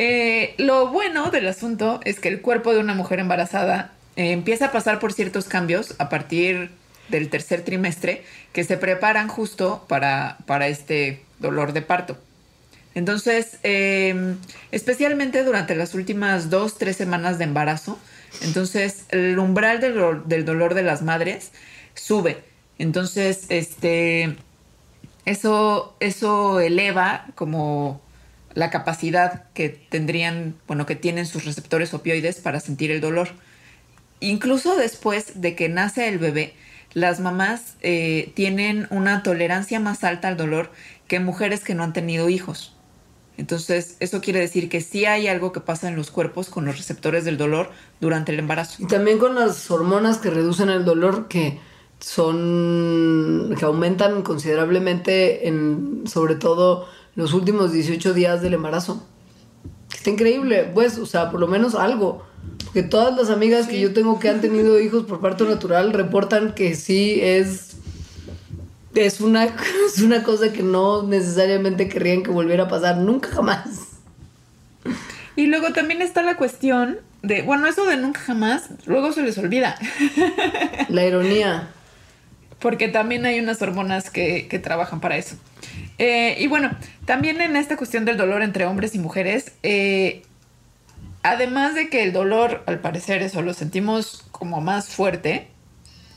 Eh, 0.00 0.54
lo 0.58 0.88
bueno 0.88 1.30
del 1.32 1.48
asunto 1.48 2.00
es 2.04 2.20
que 2.20 2.28
el 2.28 2.40
cuerpo 2.40 2.72
de 2.72 2.78
una 2.78 2.94
mujer 2.94 3.18
embarazada 3.18 3.92
eh, 4.14 4.30
empieza 4.30 4.66
a 4.66 4.72
pasar 4.72 5.00
por 5.00 5.12
ciertos 5.12 5.46
cambios 5.46 5.96
a 5.98 6.08
partir 6.08 6.70
del 7.08 7.28
tercer 7.30 7.62
trimestre 7.64 8.22
que 8.52 8.62
se 8.62 8.76
preparan 8.76 9.26
justo 9.26 9.84
para, 9.88 10.38
para 10.46 10.68
este 10.68 11.22
dolor 11.40 11.72
de 11.72 11.82
parto. 11.82 12.16
Entonces, 12.94 13.58
em, 13.64 14.36
especialmente 14.70 15.42
durante 15.42 15.74
las 15.74 15.94
últimas 15.94 16.48
dos, 16.48 16.78
tres 16.78 16.96
semanas 16.96 17.38
de 17.38 17.44
embarazo, 17.44 17.98
entonces 18.42 19.04
el 19.10 19.38
umbral 19.38 19.80
del, 19.80 20.22
del 20.26 20.44
dolor 20.44 20.74
de 20.74 20.82
las 20.82 21.02
madres 21.02 21.50
sube. 21.94 22.38
Entonces, 22.78 23.46
este, 23.48 24.36
eso, 25.24 25.96
eso 26.00 26.60
eleva 26.60 27.26
como 27.34 28.00
la 28.58 28.70
capacidad 28.70 29.44
que 29.54 29.68
tendrían, 29.68 30.56
bueno, 30.66 30.84
que 30.84 30.96
tienen 30.96 31.26
sus 31.26 31.44
receptores 31.44 31.94
opioides 31.94 32.40
para 32.40 32.58
sentir 32.58 32.90
el 32.90 33.00
dolor. 33.00 33.28
Incluso 34.18 34.76
después 34.76 35.40
de 35.40 35.54
que 35.54 35.68
nace 35.68 36.08
el 36.08 36.18
bebé, 36.18 36.54
las 36.92 37.20
mamás 37.20 37.76
eh, 37.82 38.32
tienen 38.34 38.88
una 38.90 39.22
tolerancia 39.22 39.78
más 39.78 40.02
alta 40.02 40.26
al 40.26 40.36
dolor 40.36 40.72
que 41.06 41.20
mujeres 41.20 41.62
que 41.62 41.76
no 41.76 41.84
han 41.84 41.92
tenido 41.92 42.28
hijos. 42.28 42.74
Entonces, 43.36 43.96
eso 44.00 44.20
quiere 44.20 44.40
decir 44.40 44.68
que 44.68 44.80
sí 44.80 45.04
hay 45.04 45.28
algo 45.28 45.52
que 45.52 45.60
pasa 45.60 45.86
en 45.86 45.94
los 45.94 46.10
cuerpos 46.10 46.48
con 46.48 46.64
los 46.64 46.78
receptores 46.78 47.24
del 47.24 47.38
dolor 47.38 47.70
durante 48.00 48.32
el 48.32 48.40
embarazo. 48.40 48.82
Y 48.82 48.88
también 48.88 49.18
con 49.18 49.36
las 49.36 49.70
hormonas 49.70 50.18
que 50.18 50.30
reducen 50.30 50.68
el 50.68 50.84
dolor 50.84 51.28
que 51.28 51.60
son 52.00 53.54
que 53.56 53.64
aumentan 53.64 54.22
considerablemente 54.22 55.46
en 55.46 56.02
sobre 56.06 56.34
todo 56.34 56.88
los 57.18 57.34
últimos 57.34 57.72
18 57.72 58.14
días 58.14 58.42
del 58.42 58.54
embarazo. 58.54 59.04
Está 59.92 60.10
increíble, 60.10 60.70
pues, 60.72 60.98
o 60.98 61.04
sea, 61.04 61.32
por 61.32 61.40
lo 61.40 61.48
menos 61.48 61.74
algo. 61.74 62.24
Porque 62.64 62.84
todas 62.84 63.16
las 63.16 63.28
amigas 63.28 63.66
que 63.66 63.80
yo 63.80 63.92
tengo 63.92 64.20
que 64.20 64.28
han 64.28 64.40
tenido 64.40 64.78
hijos 64.80 65.02
por 65.02 65.20
parto 65.20 65.44
natural 65.44 65.92
reportan 65.92 66.54
que 66.54 66.76
sí 66.76 67.18
es 67.20 67.76
es 68.94 69.20
una, 69.20 69.44
es 69.86 70.00
una 70.00 70.22
cosa 70.22 70.52
que 70.52 70.62
no 70.62 71.02
necesariamente 71.02 71.88
querrían 71.88 72.22
que 72.22 72.30
volviera 72.30 72.64
a 72.64 72.68
pasar 72.68 72.98
nunca 72.98 73.30
jamás. 73.30 73.88
Y 75.34 75.46
luego 75.46 75.72
también 75.72 76.02
está 76.02 76.22
la 76.22 76.36
cuestión 76.36 77.00
de, 77.22 77.42
bueno, 77.42 77.66
eso 77.66 77.84
de 77.84 77.96
nunca 77.96 78.20
jamás, 78.20 78.68
luego 78.86 79.12
se 79.12 79.22
les 79.22 79.36
olvida. 79.38 79.74
La 80.88 81.04
ironía. 81.04 81.70
Porque 82.60 82.86
también 82.86 83.26
hay 83.26 83.40
unas 83.40 83.60
hormonas 83.60 84.08
que, 84.08 84.46
que 84.46 84.60
trabajan 84.60 85.00
para 85.00 85.16
eso. 85.16 85.36
Eh, 85.98 86.36
y 86.38 86.46
bueno, 86.46 86.70
también 87.04 87.40
en 87.40 87.56
esta 87.56 87.76
cuestión 87.76 88.04
del 88.04 88.16
dolor 88.16 88.42
entre 88.42 88.66
hombres 88.66 88.94
y 88.94 88.98
mujeres, 88.98 89.52
eh, 89.62 90.22
además 91.22 91.74
de 91.74 91.88
que 91.88 92.02
el 92.04 92.12
dolor, 92.12 92.62
al 92.66 92.78
parecer, 92.78 93.22
eso 93.22 93.42
lo 93.42 93.52
sentimos 93.52 94.24
como 94.30 94.60
más 94.60 94.88
fuerte, 94.88 95.48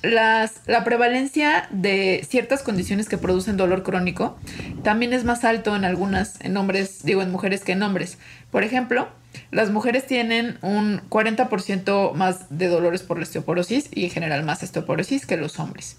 las, 0.04 0.62
la 0.66 0.84
prevalencia 0.84 1.68
de 1.70 2.26
ciertas 2.28 2.64
condiciones 2.64 3.08
que 3.08 3.20
producen 3.20 3.56
dolor 3.56 3.84
crónico 3.84 4.36
también 4.84 5.14
es 5.14 5.26
más 5.26 5.44
alto 5.44 5.76
en 5.76 5.86
algunas, 5.86 6.42
en 6.42 6.58
hombres, 6.58 7.04
digo 7.04 7.22
en 7.22 7.32
mujeres 7.32 7.64
que 7.64 7.74
en 7.74 7.84
hombres. 7.84 8.18
Por 8.50 8.64
ejemplo, 8.64 9.10
las 9.52 9.70
mujeres 9.70 10.08
tienen 10.08 10.58
un 10.62 11.02
40% 11.10 12.14
más 12.14 12.48
de 12.50 12.68
dolores 12.68 13.04
por 13.04 13.18
la 13.18 13.24
osteoporosis 13.24 13.90
y 13.94 14.06
en 14.06 14.10
general 14.10 14.44
más 14.44 14.64
osteoporosis 14.64 15.26
que 15.26 15.38
los 15.38 15.60
hombres. 15.60 15.98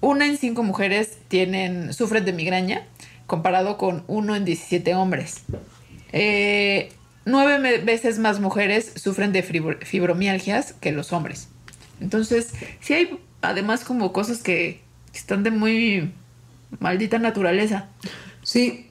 Una 0.00 0.26
en 0.26 0.36
cinco 0.36 0.62
mujeres 0.62 1.18
tienen, 1.28 1.92
sufren 1.92 2.24
de 2.24 2.32
migraña 2.32 2.82
comparado 3.28 3.76
con 3.76 4.02
uno 4.08 4.34
en 4.34 4.44
17 4.44 4.96
hombres. 4.96 5.42
Eh, 6.12 6.88
nueve 7.24 7.78
veces 7.78 8.18
más 8.18 8.40
mujeres 8.40 8.92
sufren 8.96 9.32
de 9.32 9.42
fibromialgias 9.42 10.72
que 10.72 10.90
los 10.90 11.12
hombres. 11.12 11.48
Entonces, 12.00 12.52
si 12.80 12.94
hay 12.94 13.20
además 13.42 13.84
como 13.84 14.12
cosas 14.12 14.38
que 14.38 14.80
están 15.14 15.42
de 15.42 15.50
muy 15.50 16.12
maldita 16.80 17.18
naturaleza. 17.18 17.88
Sí, 18.42 18.90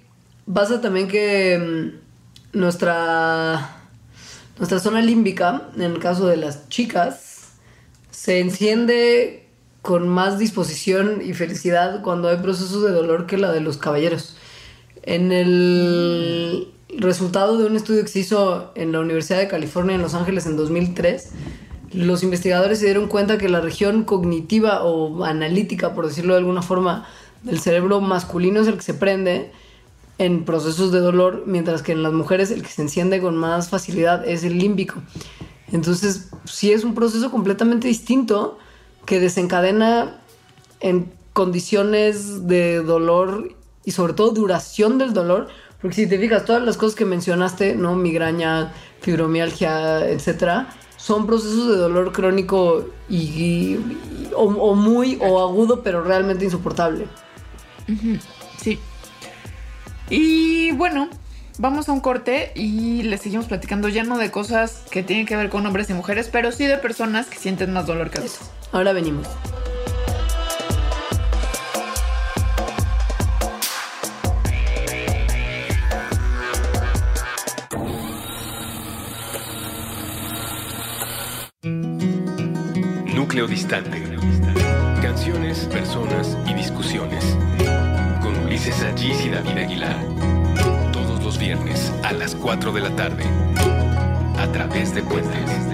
pasa 0.51 0.81
también 0.81 1.07
que 1.07 1.57
mm, 2.53 2.57
nuestra, 2.59 3.75
nuestra 4.57 4.79
zona 4.79 5.01
límbica, 5.01 5.69
en 5.75 5.81
el 5.81 5.99
caso 5.99 6.27
de 6.27 6.37
las 6.37 6.69
chicas, 6.69 7.53
se 8.11 8.39
enciende 8.39 9.46
con 9.87 10.09
más 10.09 10.37
disposición 10.37 11.21
y 11.23 11.33
felicidad 11.33 12.01
cuando 12.01 12.27
hay 12.27 12.35
procesos 12.39 12.83
de 12.83 12.91
dolor 12.91 13.25
que 13.25 13.37
la 13.37 13.53
de 13.53 13.61
los 13.61 13.77
caballeros. 13.77 14.35
En 15.03 15.31
el 15.31 16.67
resultado 16.89 17.57
de 17.57 17.67
un 17.67 17.77
estudio 17.77 18.03
que 18.03 18.81
en 18.81 18.91
la 18.91 18.99
Universidad 18.99 19.39
de 19.39 19.47
California 19.47 19.95
en 19.95 20.01
Los 20.01 20.13
Ángeles 20.13 20.45
en 20.45 20.57
2003, 20.57 21.29
los 21.93 22.21
investigadores 22.21 22.79
se 22.79 22.85
dieron 22.87 23.07
cuenta 23.07 23.37
que 23.37 23.47
la 23.47 23.61
región 23.61 24.03
cognitiva 24.03 24.83
o 24.83 25.23
analítica, 25.23 25.93
por 25.93 26.05
decirlo 26.05 26.33
de 26.33 26.39
alguna 26.39 26.63
forma, 26.63 27.07
del 27.43 27.61
cerebro 27.61 28.01
masculino 28.01 28.59
es 28.59 28.67
el 28.67 28.75
que 28.75 28.83
se 28.83 28.93
prende 28.93 29.53
en 30.17 30.43
procesos 30.43 30.91
de 30.91 30.99
dolor, 30.99 31.43
mientras 31.45 31.81
que 31.81 31.93
en 31.93 32.03
las 32.03 32.11
mujeres 32.11 32.51
el 32.51 32.61
que 32.61 32.67
se 32.67 32.81
enciende 32.81 33.21
con 33.21 33.37
más 33.37 33.69
facilidad 33.69 34.27
es 34.27 34.43
el 34.43 34.57
límbico. 34.57 35.01
Entonces, 35.71 36.29
sí 36.43 36.73
es 36.73 36.83
un 36.83 36.93
proceso 36.93 37.31
completamente 37.31 37.87
distinto 37.87 38.57
que 39.07 39.19
desencadena 39.19 40.19
en 40.81 41.11
condiciones 41.33 42.45
de 42.47 42.83
dolor 42.83 43.55
y 43.85 43.91
sobre 43.91 44.13
todo 44.13 44.31
duración 44.31 44.97
del 44.97 45.13
dolor, 45.13 45.47
porque 45.81 45.95
si 45.95 46.07
te 46.07 46.19
fijas, 46.19 46.45
todas 46.45 46.61
las 46.61 46.77
cosas 46.77 46.95
que 46.95 47.05
mencionaste, 47.05 47.73
¿no? 47.75 47.95
Migraña, 47.95 48.73
fibromialgia, 48.99 50.07
etcétera, 50.09 50.67
son 50.97 51.25
procesos 51.25 51.69
de 51.69 51.77
dolor 51.77 52.11
crónico 52.11 52.85
y, 53.07 53.77
o, 54.35 54.75
muy 54.75 55.17
o 55.21 55.39
agudo, 55.39 55.81
pero 55.83 56.03
realmente 56.03 56.43
insoportable. 56.43 57.07
Sí. 58.61 58.77
Y 60.09 60.71
bueno, 60.73 61.09
vamos 61.57 61.89
a 61.89 61.91
un 61.91 61.99
corte 61.99 62.51
y 62.55 63.03
le 63.03 63.17
seguimos 63.17 63.47
platicando 63.47 63.89
ya 63.89 64.03
no 64.03 64.17
de 64.17 64.31
cosas 64.31 64.83
que 64.89 65.03
tienen 65.03 65.25
que 65.25 65.35
ver 65.35 65.49
con 65.49 65.65
hombres 65.65 65.89
y 65.89 65.93
mujeres, 65.93 66.29
pero 66.31 66.51
sí 66.51 66.65
de 66.65 66.77
personas 66.77 67.27
que 67.27 67.37
sienten 67.37 67.73
más 67.73 67.85
dolor 67.85 68.09
que 68.09 68.19
otros. 68.19 68.39
Ahora 68.71 68.93
venimos. 68.93 69.27
Distante. 83.45 84.03
Canciones, 85.01 85.59
personas 85.65 86.35
y 86.47 86.53
discusiones. 86.55 87.23
Con 88.21 88.35
Ulises 88.45 88.81
Allís 88.81 89.25
y 89.25 89.29
David 89.29 89.57
Aguilar. 89.57 90.36
Viernes 91.47 91.93
a 92.03 92.11
las 92.11 92.35
4 92.35 92.73
de 92.73 92.81
la 92.81 92.93
tarde. 92.97 93.23
A 94.37 94.51
través 94.51 94.93
de 94.93 95.01
Puentes. 95.01 95.67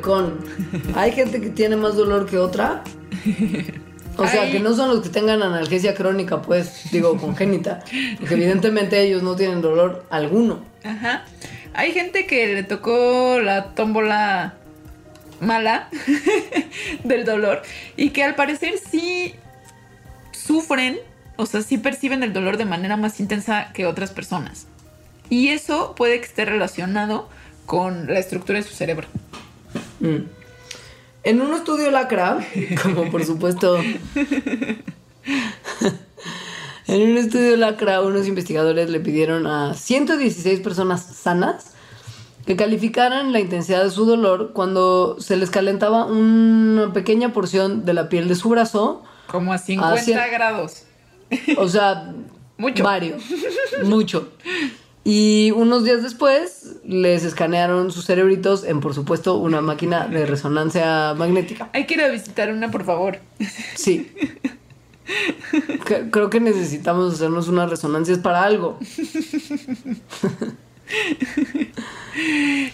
con. 0.00 0.38
Hay 0.94 1.12
gente 1.12 1.40
que 1.40 1.50
tiene 1.50 1.76
más 1.76 1.96
dolor 1.96 2.26
que 2.26 2.38
otra. 2.38 2.84
O 4.16 4.26
sea, 4.26 4.50
que 4.50 4.60
no 4.60 4.74
son 4.74 4.90
los 4.90 5.00
que 5.00 5.08
tengan 5.08 5.42
analgesia 5.42 5.94
crónica, 5.94 6.42
pues, 6.42 6.90
digo, 6.90 7.16
congénita. 7.16 7.82
Porque 8.18 8.34
evidentemente 8.34 9.00
ellos 9.00 9.22
no 9.22 9.36
tienen 9.36 9.60
dolor 9.60 10.06
alguno. 10.10 10.60
Ajá. 10.84 11.24
Hay 11.72 11.92
gente 11.92 12.26
que 12.26 12.54
le 12.54 12.62
tocó 12.62 13.40
la 13.40 13.74
tómbola 13.74 14.54
mala 15.40 15.88
del 17.04 17.24
dolor 17.24 17.62
y 17.96 18.10
que 18.10 18.22
al 18.22 18.34
parecer 18.34 18.74
sí 18.78 19.34
sufren, 20.32 20.98
o 21.36 21.46
sea, 21.46 21.62
sí 21.62 21.78
perciben 21.78 22.22
el 22.22 22.32
dolor 22.32 22.56
de 22.56 22.64
manera 22.64 22.96
más 22.96 23.18
intensa 23.18 23.72
que 23.72 23.86
otras 23.86 24.10
personas. 24.10 24.66
Y 25.30 25.48
eso 25.48 25.94
puede 25.96 26.20
que 26.20 26.26
esté 26.26 26.44
relacionado 26.44 27.28
con 27.66 28.06
la 28.06 28.18
estructura 28.18 28.58
de 28.58 28.64
su 28.64 28.74
cerebro. 28.74 29.08
Mm. 30.00 30.43
En 31.24 31.40
un 31.40 31.54
estudio 31.54 31.90
lacra, 31.90 32.46
como 32.82 33.10
por 33.10 33.24
supuesto. 33.24 33.78
en 36.86 37.10
un 37.10 37.16
estudio 37.16 37.56
lacra, 37.56 38.02
unos 38.02 38.28
investigadores 38.28 38.90
le 38.90 39.00
pidieron 39.00 39.46
a 39.46 39.74
116 39.74 40.60
personas 40.60 41.02
sanas 41.02 41.72
que 42.46 42.56
calificaran 42.56 43.32
la 43.32 43.40
intensidad 43.40 43.82
de 43.84 43.90
su 43.90 44.04
dolor 44.04 44.52
cuando 44.52 45.16
se 45.18 45.36
les 45.36 45.48
calentaba 45.50 46.04
una 46.04 46.92
pequeña 46.92 47.32
porción 47.32 47.86
de 47.86 47.94
la 47.94 48.10
piel 48.10 48.28
de 48.28 48.34
su 48.34 48.50
brazo. 48.50 49.02
Como 49.26 49.54
a 49.54 49.58
50 49.58 50.28
grados. 50.28 50.82
O 51.56 51.68
sea, 51.68 52.12
mucho. 52.58 52.84
Varios. 52.84 53.22
Mucho. 53.82 54.28
Y 55.04 55.50
unos 55.50 55.84
días 55.84 56.02
después 56.02 56.76
les 56.82 57.24
escanearon 57.24 57.92
sus 57.92 58.06
cerebritos 58.06 58.64
en, 58.64 58.80
por 58.80 58.94
supuesto, 58.94 59.36
una 59.36 59.60
máquina 59.60 60.06
de 60.06 60.24
resonancia 60.24 61.12
magnética. 61.14 61.68
Hay 61.74 61.84
que 61.84 61.94
ir 61.94 62.02
a 62.02 62.08
visitar 62.08 62.50
una, 62.50 62.70
por 62.70 62.84
favor. 62.84 63.18
Sí. 63.76 64.10
Creo 66.10 66.30
que 66.30 66.40
necesitamos 66.40 67.12
hacernos 67.12 67.48
unas 67.48 67.68
resonancias 67.68 68.18
para 68.18 68.44
algo. 68.44 68.78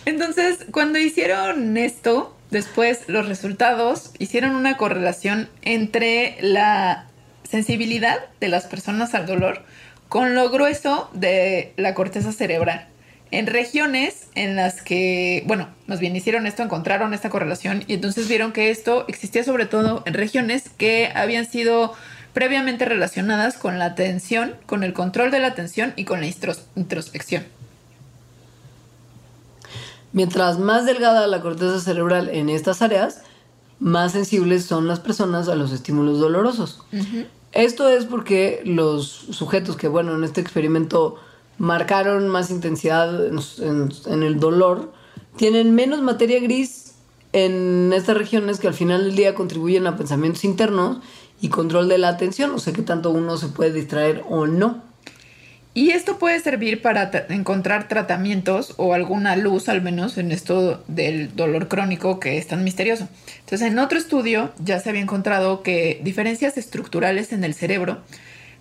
Entonces, 0.04 0.58
cuando 0.70 1.00
hicieron 1.00 1.76
esto, 1.76 2.36
después 2.50 3.08
los 3.08 3.26
resultados 3.26 4.12
hicieron 4.18 4.54
una 4.54 4.76
correlación 4.76 5.48
entre 5.62 6.36
la 6.40 7.06
sensibilidad 7.42 8.20
de 8.38 8.46
las 8.48 8.66
personas 8.66 9.14
al 9.14 9.26
dolor 9.26 9.64
con 10.10 10.34
lo 10.34 10.50
grueso 10.50 11.08
de 11.14 11.72
la 11.76 11.94
corteza 11.94 12.32
cerebral. 12.32 12.88
En 13.30 13.46
regiones 13.46 14.26
en 14.34 14.56
las 14.56 14.82
que, 14.82 15.44
bueno, 15.46 15.68
más 15.86 16.00
bien 16.00 16.16
hicieron 16.16 16.48
esto, 16.48 16.64
encontraron 16.64 17.14
esta 17.14 17.30
correlación 17.30 17.84
y 17.86 17.94
entonces 17.94 18.26
vieron 18.26 18.50
que 18.50 18.70
esto 18.70 19.04
existía 19.06 19.44
sobre 19.44 19.66
todo 19.66 20.02
en 20.06 20.14
regiones 20.14 20.68
que 20.68 21.12
habían 21.14 21.46
sido 21.46 21.94
previamente 22.32 22.86
relacionadas 22.86 23.56
con 23.56 23.78
la 23.78 23.84
atención, 23.84 24.56
con 24.66 24.82
el 24.82 24.94
control 24.94 25.30
de 25.30 25.38
la 25.38 25.46
atención 25.46 25.92
y 25.94 26.04
con 26.04 26.20
la 26.20 26.26
introspección. 26.74 27.46
Mientras 30.12 30.58
más 30.58 30.86
delgada 30.86 31.28
la 31.28 31.40
corteza 31.40 31.78
cerebral 31.78 32.30
en 32.30 32.48
estas 32.50 32.82
áreas, 32.82 33.20
más 33.78 34.10
sensibles 34.10 34.64
son 34.64 34.88
las 34.88 34.98
personas 34.98 35.46
a 35.48 35.54
los 35.54 35.70
estímulos 35.70 36.18
dolorosos. 36.18 36.82
Esto 37.52 37.88
es 37.88 38.04
porque 38.04 38.62
los 38.64 39.08
sujetos 39.08 39.76
que, 39.76 39.88
bueno, 39.88 40.14
en 40.14 40.24
este 40.24 40.40
experimento 40.40 41.16
marcaron 41.58 42.28
más 42.28 42.50
intensidad 42.50 43.26
en, 43.26 44.22
el 44.22 44.40
dolor, 44.40 44.92
tienen 45.36 45.74
menos 45.74 46.00
materia 46.00 46.40
gris 46.40 46.94
en 47.32 47.92
estas 47.92 48.16
regiones 48.16 48.58
que 48.60 48.68
al 48.68 48.74
final 48.74 49.04
del 49.04 49.16
día 49.16 49.34
contribuyen 49.34 49.86
a 49.86 49.96
pensamientos 49.96 50.44
internos 50.44 50.98
y 51.40 51.48
control 51.48 51.88
de 51.88 51.98
la 51.98 52.08
atención, 52.08 52.50
o 52.52 52.58
sea 52.58 52.72
que 52.72 52.82
tanto 52.82 53.10
uno 53.10 53.36
se 53.36 53.48
puede 53.48 53.72
distraer 53.72 54.24
o 54.28 54.46
no. 54.46 54.82
Y 55.80 55.92
esto 55.92 56.18
puede 56.18 56.38
servir 56.40 56.82
para 56.82 57.10
encontrar 57.30 57.88
tratamientos 57.88 58.74
o 58.76 58.92
alguna 58.92 59.34
luz, 59.34 59.70
al 59.70 59.80
menos 59.80 60.18
en 60.18 60.30
esto 60.30 60.84
del 60.88 61.34
dolor 61.34 61.68
crónico 61.68 62.20
que 62.20 62.36
es 62.36 62.48
tan 62.48 62.64
misterioso. 62.64 63.08
Entonces, 63.38 63.66
en 63.66 63.78
otro 63.78 63.96
estudio 63.96 64.52
ya 64.58 64.78
se 64.78 64.90
había 64.90 65.00
encontrado 65.00 65.62
que 65.62 65.98
diferencias 66.04 66.58
estructurales 66.58 67.32
en 67.32 67.44
el 67.44 67.54
cerebro 67.54 68.02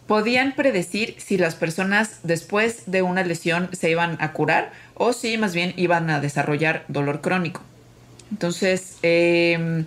podían 0.07 0.55
predecir 0.55 1.15
si 1.17 1.37
las 1.37 1.55
personas 1.55 2.19
después 2.23 2.83
de 2.85 3.01
una 3.01 3.21
lesión 3.25 3.67
se 3.73 3.89
iban 3.89 4.15
a 4.21 4.31
curar 4.31 4.71
o 4.93 5.11
si 5.11 5.37
más 5.37 5.53
bien 5.53 5.73
iban 5.75 6.09
a 6.09 6.21
desarrollar 6.21 6.85
dolor 6.87 7.19
crónico. 7.19 7.61
Entonces, 8.31 8.95
em, 9.01 9.83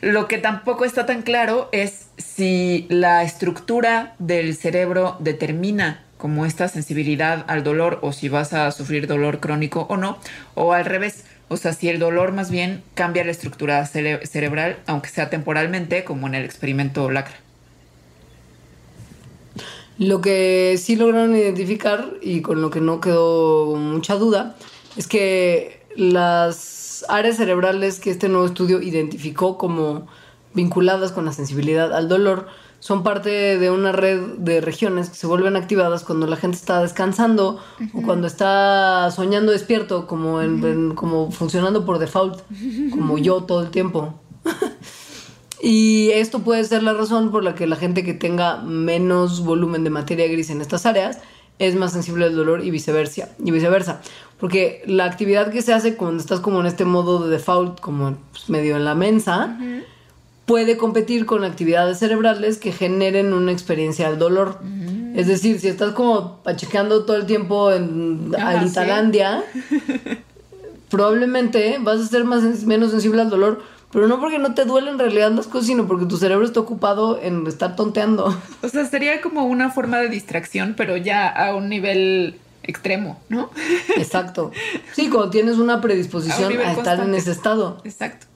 lo 0.00 0.28
que 0.28 0.38
tampoco 0.38 0.84
está 0.84 1.04
tan 1.04 1.22
claro 1.22 1.68
es 1.72 2.06
si 2.16 2.86
la 2.90 3.24
estructura 3.24 4.14
del 4.20 4.54
cerebro 4.54 5.16
determina 5.18 6.04
como 6.22 6.46
esta 6.46 6.68
sensibilidad 6.68 7.44
al 7.48 7.64
dolor 7.64 7.98
o 8.00 8.12
si 8.12 8.28
vas 8.28 8.52
a 8.52 8.70
sufrir 8.70 9.08
dolor 9.08 9.40
crónico 9.40 9.88
o 9.90 9.96
no, 9.96 10.18
o 10.54 10.72
al 10.72 10.84
revés, 10.84 11.24
o 11.48 11.56
sea, 11.56 11.72
si 11.72 11.88
el 11.88 11.98
dolor 11.98 12.30
más 12.30 12.48
bien 12.48 12.84
cambia 12.94 13.24
la 13.24 13.32
estructura 13.32 13.84
cerebral, 13.86 14.78
aunque 14.86 15.08
sea 15.08 15.30
temporalmente, 15.30 16.04
como 16.04 16.28
en 16.28 16.36
el 16.36 16.44
experimento 16.44 17.10
Lacra. 17.10 17.34
Lo 19.98 20.20
que 20.20 20.78
sí 20.78 20.94
lograron 20.94 21.34
identificar 21.34 22.12
y 22.22 22.40
con 22.40 22.62
lo 22.62 22.70
que 22.70 22.80
no 22.80 23.00
quedó 23.00 23.74
mucha 23.74 24.14
duda 24.14 24.54
es 24.96 25.08
que 25.08 25.82
las 25.96 27.04
áreas 27.08 27.36
cerebrales 27.36 27.98
que 27.98 28.12
este 28.12 28.28
nuevo 28.28 28.46
estudio 28.46 28.80
identificó 28.80 29.58
como 29.58 30.06
vinculadas 30.54 31.10
con 31.10 31.24
la 31.24 31.32
sensibilidad 31.32 31.92
al 31.92 32.08
dolor 32.08 32.46
son 32.82 33.04
parte 33.04 33.58
de 33.58 33.70
una 33.70 33.92
red 33.92 34.20
de 34.38 34.60
regiones 34.60 35.08
que 35.08 35.14
se 35.14 35.28
vuelven 35.28 35.54
activadas 35.54 36.02
cuando 36.02 36.26
la 36.26 36.34
gente 36.34 36.56
está 36.56 36.82
descansando 36.82 37.60
o 37.94 38.02
cuando 38.02 38.26
está 38.26 39.08
soñando 39.12 39.52
despierto, 39.52 40.08
como, 40.08 40.40
como 40.96 41.30
funcionando 41.30 41.86
por 41.86 42.00
default, 42.00 42.40
como 42.90 43.18
yo 43.18 43.44
todo 43.44 43.62
el 43.62 43.70
tiempo. 43.70 44.18
y 45.62 46.10
esto 46.10 46.40
puede 46.40 46.64
ser 46.64 46.82
la 46.82 46.92
razón 46.92 47.30
por 47.30 47.44
la 47.44 47.54
que 47.54 47.68
la 47.68 47.76
gente 47.76 48.02
que 48.02 48.14
tenga 48.14 48.56
menos 48.56 49.44
volumen 49.44 49.84
de 49.84 49.90
materia 49.90 50.26
gris 50.26 50.50
en 50.50 50.60
estas 50.60 50.84
áreas 50.84 51.20
es 51.60 51.76
más 51.76 51.92
sensible 51.92 52.24
al 52.24 52.34
dolor 52.34 52.64
y 52.64 52.72
viceversa. 52.72 53.28
Y 53.38 53.52
viceversa. 53.52 54.00
Porque 54.40 54.82
la 54.86 55.04
actividad 55.04 55.52
que 55.52 55.62
se 55.62 55.72
hace 55.72 55.94
cuando 55.94 56.20
estás 56.20 56.40
como 56.40 56.58
en 56.58 56.66
este 56.66 56.84
modo 56.84 57.24
de 57.24 57.30
default, 57.30 57.78
como 57.78 58.16
pues, 58.32 58.50
medio 58.50 58.76
en 58.76 58.84
la 58.84 58.96
mensa, 58.96 59.56
puede 60.46 60.76
competir 60.76 61.26
con 61.26 61.44
actividades 61.44 61.98
cerebrales 61.98 62.58
que 62.58 62.72
generen 62.72 63.32
una 63.32 63.52
experiencia 63.52 64.08
del 64.08 64.18
dolor. 64.18 64.58
Es 65.14 65.26
decir, 65.26 65.60
si 65.60 65.68
estás 65.68 65.92
como 65.92 66.38
pachequeando 66.38 67.04
todo 67.04 67.16
el 67.16 67.26
tiempo 67.26 67.70
en 67.70 68.32
Alitalandia, 68.38 69.44
probablemente 70.90 71.78
vas 71.80 72.00
a 72.00 72.06
ser 72.06 72.24
más, 72.24 72.42
menos 72.64 72.90
sensible 72.90 73.22
al 73.22 73.30
dolor 73.30 73.62
pero 73.92 74.08
no 74.08 74.18
porque 74.18 74.38
no 74.38 74.54
te 74.54 74.64
duelen 74.64 74.94
en 74.94 74.98
realidad 74.98 75.30
las 75.32 75.46
cosas, 75.46 75.66
sino 75.66 75.86
porque 75.86 76.06
tu 76.06 76.16
cerebro 76.16 76.46
está 76.46 76.60
ocupado 76.60 77.20
en 77.22 77.46
estar 77.46 77.76
tonteando. 77.76 78.34
O 78.62 78.68
sea, 78.68 78.86
sería 78.86 79.20
como 79.20 79.44
una 79.44 79.70
forma 79.70 79.98
de 79.98 80.08
distracción, 80.08 80.74
pero 80.76 80.96
ya 80.96 81.28
a 81.28 81.54
un 81.54 81.68
nivel 81.68 82.40
extremo, 82.62 83.20
¿no? 83.28 83.50
Exacto. 83.96 84.50
Sí, 84.94 85.10
cuando 85.10 85.28
tienes 85.30 85.58
una 85.58 85.82
predisposición 85.82 86.58
a, 86.64 86.72
estar 86.72 87.00
en 87.00 87.14
ese 87.14 87.32
estado. 87.32 87.82
Exacto. 87.84 88.26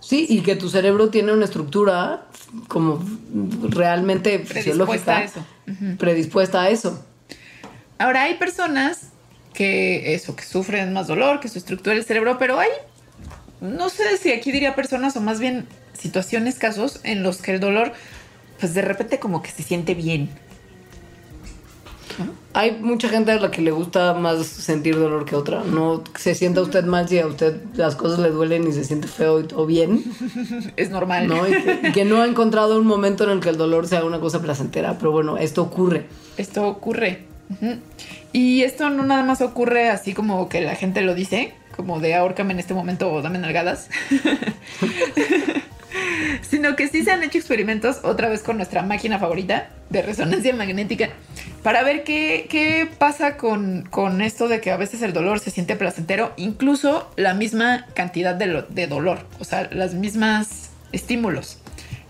Sí, 0.00 0.26
y 0.28 0.40
que 0.40 0.56
tu 0.56 0.68
cerebro 0.68 1.10
tiene 1.10 1.32
una 1.32 1.44
estructura 1.44 2.26
como 2.68 3.04
realmente 3.62 4.38
fisiológica. 4.40 5.18
A 5.18 5.24
eso. 5.24 5.44
Predispuesta 5.98 6.62
a 6.62 6.70
eso. 6.70 7.04
Ahora 7.98 8.22
hay 8.22 8.34
personas 8.34 9.10
que 9.52 10.14
eso, 10.14 10.34
que 10.34 10.44
sufren 10.44 10.92
más 10.92 11.06
dolor, 11.06 11.40
que 11.40 11.48
su 11.48 11.58
estructura 11.58 11.94
del 11.94 12.04
cerebro, 12.04 12.38
pero 12.38 12.58
hay, 12.58 12.70
no 13.60 13.90
sé 13.90 14.16
si 14.16 14.32
aquí 14.32 14.52
diría 14.52 14.74
personas 14.74 15.16
o 15.16 15.20
más 15.20 15.38
bien 15.38 15.66
situaciones, 15.92 16.58
casos 16.58 17.00
en 17.02 17.22
los 17.22 17.42
que 17.42 17.52
el 17.52 17.60
dolor, 17.60 17.92
pues 18.58 18.72
de 18.74 18.82
repente 18.82 19.18
como 19.18 19.42
que 19.42 19.50
se 19.50 19.62
siente 19.62 19.94
bien, 19.94 20.30
hay 22.52 22.72
mucha 22.80 23.08
gente 23.08 23.32
a 23.32 23.40
la 23.40 23.50
que 23.50 23.62
le 23.62 23.70
gusta 23.70 24.14
más 24.14 24.46
sentir 24.46 24.96
dolor 24.96 25.24
que 25.24 25.36
otra. 25.36 25.62
No 25.64 26.02
se 26.18 26.34
sienta 26.34 26.60
usted 26.60 26.84
mal 26.84 27.08
si 27.08 27.18
a 27.18 27.26
usted 27.26 27.60
las 27.74 27.96
cosas 27.96 28.18
le 28.18 28.30
duelen 28.30 28.66
y 28.68 28.72
se 28.72 28.84
siente 28.84 29.08
feo 29.08 29.40
y 29.40 29.44
todo 29.44 29.66
bien. 29.66 30.04
Es 30.76 30.90
normal. 30.90 31.28
¿no? 31.28 31.46
Y 31.46 31.92
que, 31.92 32.04
no 32.04 32.22
ha 32.22 32.26
encontrado 32.26 32.78
un 32.78 32.86
momento 32.86 33.24
en 33.24 33.30
el 33.30 33.40
que 33.40 33.50
el 33.50 33.56
dolor 33.56 33.86
sea 33.86 34.04
una 34.04 34.20
cosa 34.20 34.40
placentera. 34.42 34.98
Pero 34.98 35.12
bueno, 35.12 35.38
esto 35.38 35.62
ocurre. 35.62 36.06
Esto 36.36 36.66
ocurre. 36.66 37.24
Y 38.32 38.62
esto 38.62 38.90
no 38.90 39.04
nada 39.04 39.22
más 39.24 39.40
ocurre 39.40 39.88
así 39.90 40.14
como 40.14 40.48
que 40.48 40.60
la 40.60 40.76
gente 40.76 41.02
lo 41.02 41.14
dice, 41.14 41.54
como 41.76 42.00
de 42.00 42.14
ahorcame 42.14 42.52
en 42.52 42.60
este 42.60 42.74
momento 42.74 43.12
o 43.12 43.22
dame 43.22 43.38
nalgadas. 43.38 43.88
sino 46.42 46.76
que 46.76 46.88
sí 46.88 47.04
se 47.04 47.10
han 47.10 47.22
hecho 47.22 47.38
experimentos 47.38 48.00
otra 48.02 48.28
vez 48.28 48.42
con 48.42 48.56
nuestra 48.56 48.82
máquina 48.82 49.18
favorita 49.18 49.68
de 49.88 50.02
resonancia 50.02 50.54
magnética 50.54 51.10
para 51.62 51.82
ver 51.82 52.04
qué, 52.04 52.88
pasa 52.98 53.36
con, 53.36 54.20
esto 54.20 54.48
de 54.48 54.60
que 54.60 54.70
a 54.70 54.76
veces 54.76 55.02
el 55.02 55.12
dolor 55.12 55.40
se 55.40 55.50
siente 55.50 55.76
placentero, 55.76 56.32
incluso 56.36 57.10
la 57.16 57.34
misma 57.34 57.86
cantidad 57.94 58.34
de, 58.34 58.86
dolor, 58.86 59.26
o 59.38 59.44
sea, 59.44 59.68
las 59.70 59.94
mismas 59.94 60.70
estímulos. 60.92 61.58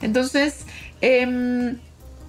Entonces, 0.03 0.65
em, 1.01 1.79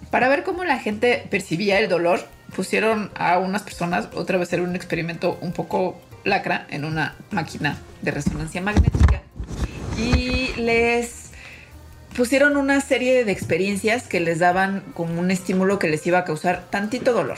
para 0.10 0.30
ver 0.30 0.44
cómo 0.44 0.64
la 0.64 0.80
gente 0.80 1.24
percibía 1.30 1.80
el 1.80 1.90
dolor, 1.90 2.22
pusieron 2.56 3.12
a 3.16 3.38
unas 3.38 3.62
personas, 3.62 4.10
otra 4.14 4.38
vez 4.38 4.52
era 4.52 4.64
un 4.64 4.76
experimento 4.76 5.38
un 5.42 5.54
poco 5.54 6.02
lacra, 6.24 6.66
en 6.70 6.86
una 6.86 7.16
máquina 7.32 7.78
de 8.02 8.12
resonancia 8.12 8.62
magnética 8.62 9.22
y 9.98 10.54
les 10.58 11.21
pusieron 12.16 12.58
una 12.58 12.82
serie 12.82 13.24
de 13.26 13.32
experiencias 13.32 14.08
que 14.08 14.20
les 14.20 14.40
daban 14.40 14.84
como 14.94 15.20
un 15.20 15.32
estímulo 15.32 15.80
que 15.80 15.90
les 15.90 16.06
iba 16.06 16.20
a 16.20 16.26
causar 16.26 16.66
tantito 16.70 17.14
dolor. 17.14 17.38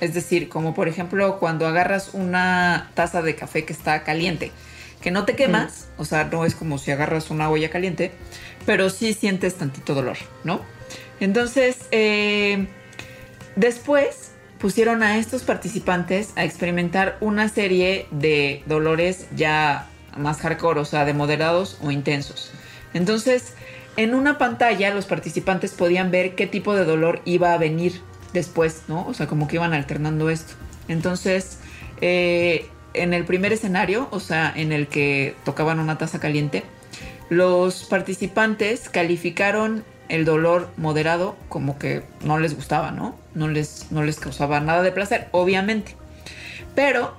Es 0.00 0.14
decir, 0.14 0.48
como 0.48 0.74
por 0.74 0.88
ejemplo 0.88 1.38
cuando 1.38 1.66
agarras 1.66 2.10
una 2.14 2.90
taza 2.94 3.22
de 3.22 3.34
café 3.34 3.64
que 3.64 3.72
está 3.72 4.02
caliente, 4.02 4.50
que 5.00 5.10
no 5.10 5.24
te 5.24 5.36
quemas, 5.36 5.88
o 5.96 6.04
sea, 6.04 6.24
no 6.24 6.44
es 6.44 6.54
como 6.54 6.78
si 6.78 6.90
agarras 6.90 7.30
una 7.30 7.50
olla 7.50 7.70
caliente, 7.70 8.12
pero 8.66 8.90
sí 8.90 9.14
sientes 9.14 9.54
tantito 9.54 9.94
dolor, 9.94 10.16
¿no? 10.44 10.60
Entonces, 11.20 11.86
eh, 11.90 12.66
después 13.56 14.32
pusieron 14.58 15.02
a 15.02 15.18
estos 15.18 15.42
participantes 15.42 16.32
a 16.36 16.44
experimentar 16.44 17.16
una 17.20 17.48
serie 17.48 18.06
de 18.10 18.62
dolores 18.66 19.26
ya 19.34 19.88
más 20.16 20.38
hardcore, 20.38 20.80
o 20.80 20.84
sea, 20.84 21.04
de 21.04 21.14
moderados 21.14 21.78
o 21.82 21.90
intensos. 21.90 22.52
Entonces, 22.92 23.54
en 23.96 24.14
una 24.14 24.38
pantalla 24.38 24.94
los 24.94 25.06
participantes 25.06 25.72
podían 25.72 26.10
ver 26.10 26.34
qué 26.34 26.46
tipo 26.46 26.74
de 26.74 26.84
dolor 26.84 27.20
iba 27.24 27.52
a 27.52 27.58
venir 27.58 28.00
después, 28.32 28.82
¿no? 28.88 29.06
O 29.06 29.14
sea, 29.14 29.26
como 29.26 29.48
que 29.48 29.56
iban 29.56 29.72
alternando 29.72 30.30
esto. 30.30 30.54
Entonces, 30.88 31.58
eh, 32.00 32.66
en 32.94 33.14
el 33.14 33.24
primer 33.24 33.52
escenario, 33.52 34.08
o 34.10 34.20
sea, 34.20 34.52
en 34.54 34.72
el 34.72 34.86
que 34.88 35.34
tocaban 35.44 35.80
una 35.80 35.98
taza 35.98 36.20
caliente, 36.20 36.64
los 37.28 37.84
participantes 37.84 38.88
calificaron 38.88 39.84
el 40.08 40.24
dolor 40.24 40.70
moderado 40.76 41.36
como 41.48 41.78
que 41.78 42.02
no 42.24 42.38
les 42.38 42.56
gustaba, 42.56 42.90
¿no? 42.90 43.16
No 43.34 43.48
les, 43.48 43.86
no 43.90 44.02
les 44.02 44.18
causaba 44.18 44.60
nada 44.60 44.82
de 44.82 44.90
placer, 44.90 45.28
obviamente. 45.30 45.94
Pero 46.74 47.14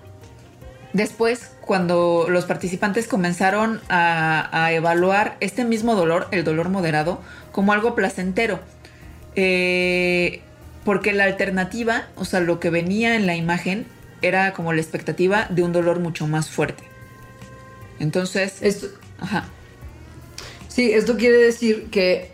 Después, 0.94 1.52
cuando 1.62 2.28
los 2.30 2.46
participantes 2.46 3.08
comenzaron 3.08 3.80
a, 3.90 4.70
evaluar 4.74 5.38
este 5.40 5.64
mismo 5.64 5.96
dolor, 5.96 6.28
el 6.32 6.44
dolor 6.44 6.70
moderado, 6.70 7.22
como 7.52 7.74
algo 7.74 7.96
placentero, 7.96 8.60
eh, 9.36 10.42
porque 10.84 11.14
la 11.14 11.26
alternativa, 11.26 12.08
o 12.16 12.26
sea, 12.26 12.40
lo 12.42 12.60
que 12.60 12.70
venía 12.70 13.16
en 13.16 13.26
la 13.26 13.36
imagen, 13.36 13.86
era 14.22 14.54
como 14.54 14.74
la 14.74 14.82
expectativa 14.82 15.48
de 15.50 15.64
un 15.64 15.72
dolor 15.72 16.00
mucho 16.00 16.28
más 16.28 16.50
fuerte. 16.50 16.84
Entonces, 18.00 18.58
esto, 18.62 18.88
Sí, 20.68 20.94
esto 20.94 21.18
quiere 21.18 21.38
decir 21.38 21.90
que 21.92 22.32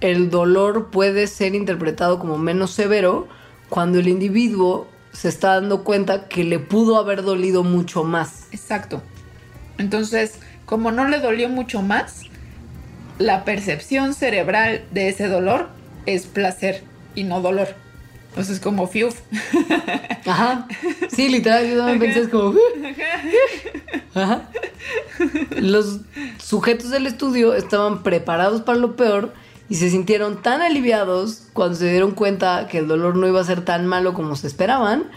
el 0.00 0.28
dolor 0.28 0.90
puede 0.90 1.26
ser 1.26 1.54
interpretado 1.54 2.18
como 2.18 2.36
menos 2.36 2.72
severo 2.72 3.26
cuando 3.70 3.98
el 3.98 4.08
individuo 4.08 4.86
se 5.14 5.28
está 5.28 5.54
dando 5.54 5.84
cuenta 5.84 6.28
que 6.28 6.44
le 6.44 6.58
pudo 6.58 6.98
haber 6.98 7.22
dolido 7.22 7.62
mucho 7.62 8.04
más. 8.04 8.48
Exacto. 8.52 9.02
Entonces, 9.78 10.34
como 10.66 10.90
no 10.90 11.08
le 11.08 11.20
dolió 11.20 11.48
mucho 11.48 11.82
más, 11.82 12.22
la 13.18 13.44
percepción 13.44 14.12
cerebral 14.12 14.84
de 14.90 15.08
ese 15.08 15.28
dolor 15.28 15.68
es 16.04 16.26
placer 16.26 16.82
y 17.14 17.24
no 17.24 17.40
dolor. 17.40 17.68
Entonces 18.30 18.56
es 18.56 18.60
como 18.60 18.88
fiuf. 18.88 19.20
Ajá. 20.26 20.66
Sí, 21.08 21.28
literal, 21.28 21.68
yo 21.68 21.78
también 21.78 22.00
pensé 22.00 22.20
es 22.22 22.28
como. 22.28 22.58
Ajá. 24.14 24.50
Los 25.56 26.00
sujetos 26.38 26.90
del 26.90 27.06
estudio 27.06 27.54
estaban 27.54 28.02
preparados 28.02 28.62
para 28.62 28.78
lo 28.78 28.96
peor 28.96 29.32
y 29.68 29.76
se 29.76 29.90
sintieron 29.90 30.42
tan 30.42 30.62
aliviados 30.62 31.48
cuando 31.52 31.76
se 31.76 31.90
dieron 31.90 32.12
cuenta 32.12 32.68
que 32.68 32.78
el 32.78 32.88
dolor 32.88 33.16
no 33.16 33.26
iba 33.26 33.40
a 33.40 33.44
ser 33.44 33.64
tan 33.64 33.86
malo 33.86 34.14
como 34.14 34.36
se 34.36 34.46
esperaban, 34.46 35.10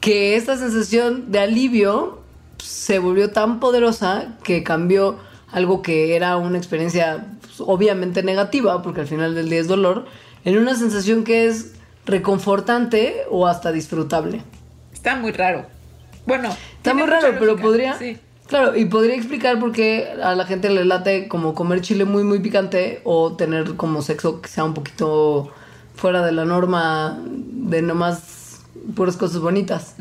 que 0.00 0.36
esta 0.36 0.56
sensación 0.56 1.30
de 1.30 1.40
alivio 1.40 2.22
se 2.58 2.98
volvió 2.98 3.30
tan 3.30 3.60
poderosa 3.60 4.36
que 4.44 4.62
cambió 4.62 5.18
algo 5.50 5.82
que 5.82 6.16
era 6.16 6.36
una 6.36 6.58
experiencia 6.58 7.26
pues, 7.40 7.60
obviamente 7.60 8.22
negativa, 8.22 8.82
porque 8.82 9.02
al 9.02 9.06
final 9.06 9.34
del 9.34 9.50
día 9.50 9.60
es 9.60 9.68
dolor, 9.68 10.06
en 10.44 10.58
una 10.58 10.74
sensación 10.74 11.24
que 11.24 11.46
es 11.46 11.74
reconfortante 12.06 13.24
o 13.30 13.46
hasta 13.46 13.72
disfrutable. 13.72 14.42
Está 14.92 15.16
muy 15.16 15.32
raro. 15.32 15.66
Bueno, 16.26 16.50
está 16.76 16.94
muy 16.94 17.06
raro, 17.06 17.36
pero 17.38 17.56
podría... 17.56 17.98
Sí. 17.98 18.18
Claro, 18.52 18.76
y 18.76 18.84
podría 18.84 19.14
explicar 19.14 19.58
por 19.58 19.72
qué 19.72 20.10
a 20.22 20.34
la 20.34 20.44
gente 20.44 20.68
le 20.68 20.84
late 20.84 21.26
como 21.26 21.54
comer 21.54 21.80
chile 21.80 22.04
muy, 22.04 22.22
muy 22.22 22.38
picante 22.38 23.00
o 23.02 23.34
tener 23.34 23.76
como 23.76 24.02
sexo 24.02 24.42
que 24.42 24.50
sea 24.50 24.64
un 24.64 24.74
poquito 24.74 25.50
fuera 25.96 26.22
de 26.22 26.32
la 26.32 26.44
norma 26.44 27.18
de 27.24 27.80
nomás 27.80 28.60
puras 28.94 29.16
cosas 29.16 29.40
bonitas. 29.40 29.94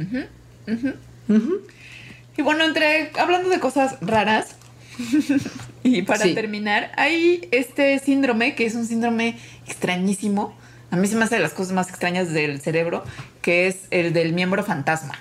Y 2.36 2.42
bueno, 2.42 2.66
entre 2.66 3.14
hablando 3.18 3.48
de 3.48 3.62
cosas 3.62 3.96
raras, 4.02 4.58
y 5.84 6.02
para 6.02 6.26
terminar, 6.34 6.92
hay 6.98 7.48
este 7.52 8.00
síndrome 8.00 8.54
que 8.56 8.66
es 8.66 8.76
un 8.76 8.86
síndrome 8.86 9.38
extrañísimo. 9.66 10.54
A 10.90 10.98
mí 10.98 11.08
se 11.08 11.16
me 11.16 11.24
hace 11.24 11.36
de 11.36 11.42
las 11.42 11.54
cosas 11.54 11.72
más 11.72 11.88
extrañas 11.88 12.34
del 12.34 12.60
cerebro, 12.60 13.06
que 13.42 13.68
es 13.68 13.78
el 13.92 14.12
del 14.12 14.34
miembro 14.34 14.62
fantasma. 14.66 15.18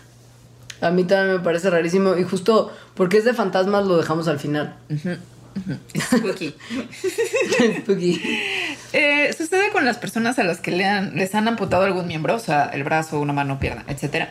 A 0.81 0.91
mí 0.91 1.05
también 1.05 1.37
me 1.37 1.43
parece 1.43 1.71
rarísimo. 1.71 2.17
Y 2.17 2.25
justo 2.25 2.73
porque 2.95 3.19
es 3.19 3.25
de 3.25 3.35
fantasmas 3.35 3.87
lo 3.87 3.97
dejamos 3.97 4.29
al 4.29 4.39
final. 4.39 4.77
Spooky. 5.99 6.55
Spooky. 7.81 8.23
Eh, 8.93 9.33
sucede 9.37 9.71
con 9.71 9.85
las 9.85 9.99
personas 9.99 10.39
a 10.39 10.45
las 10.45 10.61
que 10.61 10.71
le 10.71 10.85
han, 10.85 11.17
les 11.17 11.35
han 11.35 11.49
amputado 11.49 11.85
algún 11.85 12.07
miembro, 12.07 12.37
o 12.37 12.39
sea, 12.39 12.67
el 12.67 12.85
brazo, 12.85 13.21
una 13.21 13.33
mano, 13.33 13.59
pierna, 13.59 13.85
etc. 13.89 14.29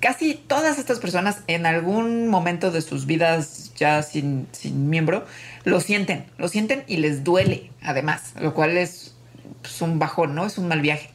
Casi 0.00 0.34
todas 0.34 0.78
estas 0.78 0.98
personas 0.98 1.40
en 1.46 1.66
algún 1.66 2.28
momento 2.28 2.70
de 2.70 2.82
sus 2.82 3.06
vidas 3.06 3.72
ya 3.76 4.02
sin, 4.02 4.46
sin 4.52 4.88
miembro 4.90 5.24
lo 5.64 5.80
sienten, 5.80 6.26
lo 6.38 6.48
sienten 6.48 6.84
y 6.86 6.98
les 6.98 7.24
duele, 7.24 7.70
además, 7.82 8.34
lo 8.40 8.54
cual 8.54 8.76
es 8.76 9.14
pues, 9.62 9.80
un 9.80 9.98
bajón, 9.98 10.34
¿no? 10.34 10.46
Es 10.46 10.58
un 10.58 10.68
mal 10.68 10.80
viaje. 10.80 11.10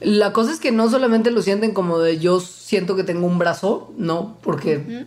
La 0.00 0.32
cosa 0.32 0.52
es 0.52 0.60
que 0.60 0.70
no 0.70 0.88
solamente 0.88 1.32
lo 1.32 1.42
sienten 1.42 1.74
como 1.74 1.98
de 1.98 2.18
yo 2.18 2.40
siento 2.68 2.96
que 2.96 3.02
tengo 3.02 3.26
un 3.26 3.38
brazo, 3.38 3.94
no, 3.96 4.36
porque 4.42 5.06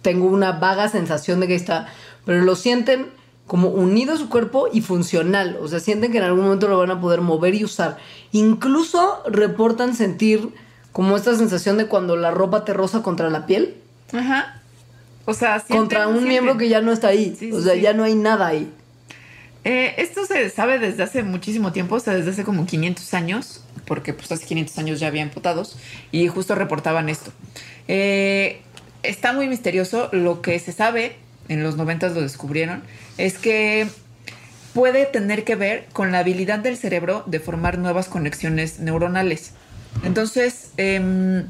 tengo 0.00 0.28
una 0.28 0.52
vaga 0.52 0.88
sensación 0.88 1.40
de 1.40 1.46
que 1.46 1.54
está, 1.54 1.88
pero 2.24 2.40
lo 2.40 2.56
sienten 2.56 3.08
como 3.46 3.68
unido 3.68 4.14
a 4.14 4.16
su 4.16 4.30
cuerpo 4.30 4.68
y 4.72 4.80
funcional, 4.80 5.58
o 5.60 5.68
sea, 5.68 5.78
sienten 5.78 6.10
que 6.10 6.16
en 6.16 6.24
algún 6.24 6.44
momento 6.44 6.68
lo 6.68 6.78
van 6.78 6.90
a 6.90 6.98
poder 6.98 7.20
mover 7.20 7.54
y 7.54 7.64
usar. 7.64 7.98
Incluso 8.32 9.22
reportan 9.26 9.94
sentir 9.94 10.48
como 10.90 11.18
esta 11.18 11.36
sensación 11.36 11.76
de 11.76 11.86
cuando 11.86 12.16
la 12.16 12.30
ropa 12.30 12.64
te 12.64 12.72
roza 12.72 13.02
contra 13.02 13.28
la 13.28 13.44
piel. 13.44 13.74
Ajá. 14.14 14.62
O 15.26 15.34
sea, 15.34 15.62
contra 15.68 16.08
un 16.08 16.26
miembro 16.26 16.56
que 16.56 16.70
ya 16.70 16.80
no 16.80 16.92
está 16.92 17.08
ahí, 17.08 17.36
o 17.52 17.60
sea, 17.60 17.74
ya 17.74 17.92
no 17.92 18.04
hay 18.04 18.14
nada 18.14 18.46
ahí. 18.46 18.72
Eh, 19.64 19.96
esto 19.98 20.24
se 20.24 20.48
sabe 20.48 20.78
desde 20.78 21.02
hace 21.02 21.22
muchísimo 21.22 21.72
tiempo, 21.72 21.96
o 21.96 22.00
sea, 22.00 22.14
desde 22.14 22.30
hace 22.30 22.44
como 22.44 22.64
500 22.64 23.12
años 23.12 23.65
porque 23.86 24.12
pues 24.12 24.30
hace 24.32 24.46
500 24.46 24.78
años 24.78 25.00
ya 25.00 25.06
había 25.06 25.22
amputados 25.22 25.78
y 26.12 26.26
justo 26.28 26.54
reportaban 26.54 27.08
esto. 27.08 27.32
Eh, 27.88 28.60
está 29.02 29.32
muy 29.32 29.48
misterioso, 29.48 30.08
lo 30.12 30.42
que 30.42 30.58
se 30.58 30.72
sabe, 30.72 31.16
en 31.48 31.62
los 31.62 31.76
90 31.76 32.08
lo 32.10 32.20
descubrieron, 32.20 32.82
es 33.18 33.38
que 33.38 33.88
puede 34.74 35.06
tener 35.06 35.44
que 35.44 35.54
ver 35.54 35.86
con 35.92 36.12
la 36.12 36.18
habilidad 36.18 36.58
del 36.58 36.76
cerebro 36.76 37.24
de 37.26 37.40
formar 37.40 37.78
nuevas 37.78 38.08
conexiones 38.08 38.78
neuronales. 38.78 39.52
Entonces, 40.04 40.72
em, 40.76 41.46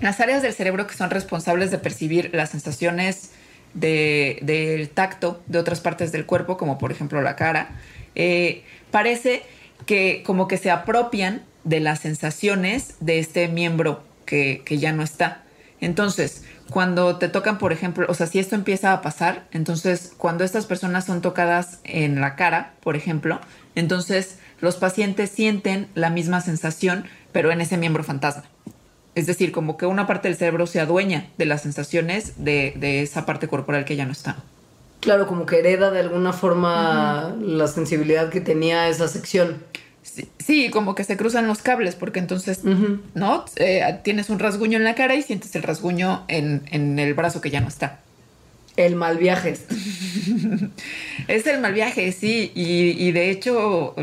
las 0.00 0.20
áreas 0.20 0.42
del 0.42 0.52
cerebro 0.52 0.86
que 0.86 0.94
son 0.94 1.10
responsables 1.10 1.70
de 1.70 1.78
percibir 1.78 2.30
las 2.32 2.50
sensaciones 2.50 3.32
del 3.74 4.88
tacto 4.90 5.42
de 5.46 5.58
otras 5.58 5.80
partes 5.80 6.12
del 6.12 6.24
cuerpo, 6.24 6.56
como 6.56 6.78
por 6.78 6.92
ejemplo 6.92 7.20
la 7.20 7.36
cara, 7.36 7.70
eh, 8.14 8.62
parece 8.90 9.42
que 9.86 10.22
como 10.24 10.48
que 10.48 10.56
se 10.56 10.70
apropian 10.70 11.42
de 11.64 11.80
las 11.80 12.00
sensaciones 12.00 12.94
de 13.00 13.18
este 13.18 13.48
miembro 13.48 14.02
que, 14.24 14.62
ya 14.78 14.92
no 14.92 15.02
está. 15.02 15.42
Entonces, 15.80 16.42
cuando 16.70 17.16
te 17.16 17.28
tocan, 17.28 17.58
por 17.58 17.72
ejemplo, 17.72 18.06
o 18.08 18.14
sea, 18.14 18.26
si 18.26 18.38
esto 18.38 18.54
empieza 18.54 18.92
a 18.92 19.00
pasar, 19.00 19.46
entonces 19.52 20.12
cuando 20.16 20.44
estas 20.44 20.66
personas 20.66 21.06
son 21.06 21.22
tocadas 21.22 21.78
en 21.84 22.20
la 22.20 22.36
cara, 22.36 22.74
por 22.80 22.96
ejemplo, 22.96 23.40
entonces 23.74 24.38
los 24.60 24.76
pacientes 24.76 25.30
sienten 25.30 25.88
la 25.94 26.10
misma 26.10 26.40
sensación, 26.40 27.04
pero 27.32 27.52
en 27.52 27.60
ese 27.60 27.76
miembro 27.76 28.02
fantasma. 28.02 28.44
Es 29.14 29.26
decir, 29.26 29.50
como 29.50 29.76
que 29.76 29.86
una 29.86 30.06
parte 30.06 30.28
del 30.28 30.36
cerebro 30.36 30.66
se 30.66 30.80
adueña 30.80 31.28
de 31.38 31.46
las 31.46 31.62
sensaciones 31.62 32.34
de, 32.36 33.02
esa 33.02 33.26
parte 33.26 33.48
corporal 33.48 33.84
que 33.84 33.96
ya 33.96 34.04
no 34.04 34.12
está. 34.12 34.36
Claro, 35.00 35.26
como 35.26 35.46
que 35.46 35.58
hereda 35.58 35.90
de 35.90 36.00
alguna 36.00 36.32
forma 36.32 37.34
la 37.40 37.66
sensibilidad 37.68 38.30
que 38.30 38.40
tenía 38.40 38.88
esa 38.88 39.08
sección. 39.08 39.62
Sí, 40.48 40.70
como 40.70 40.94
que 40.94 41.04
se 41.04 41.18
cruzan 41.18 41.46
los 41.46 41.60
cables, 41.60 41.94
porque 41.94 42.20
entonces, 42.20 42.62
¿no? 42.64 43.44
Eh, 43.56 43.98
tienes 44.02 44.30
un 44.30 44.38
rasguño 44.38 44.78
en 44.78 44.84
la 44.84 44.94
cara 44.94 45.14
y 45.14 45.20
sientes 45.20 45.54
el 45.56 45.62
rasguño 45.62 46.24
en, 46.26 46.98
el 46.98 47.12
brazo 47.12 47.42
que 47.42 47.50
ya 47.50 47.60
no 47.60 47.68
está. 47.68 48.00
El 48.74 48.96
mal 48.96 49.18
viaje. 49.18 49.58
es 51.28 51.46
el 51.46 51.60
mal 51.60 51.74
viaje, 51.74 52.12
sí. 52.12 52.50
Y, 52.54 53.12
de 53.12 53.28
hecho, 53.28 53.94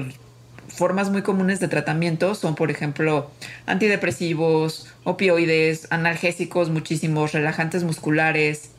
formas 0.67 1.09
muy 1.09 1.23
comunes 1.23 1.59
de 1.59 1.67
tratamiento 1.67 2.35
son, 2.35 2.53
por 2.53 2.69
ejemplo, 2.69 3.31
antidepresivos, 3.65 4.93
opioides, 5.03 5.87
analgésicos 5.89 6.69
muchísimos, 6.69 7.31
relajantes 7.31 7.83
musculares. 7.83 8.69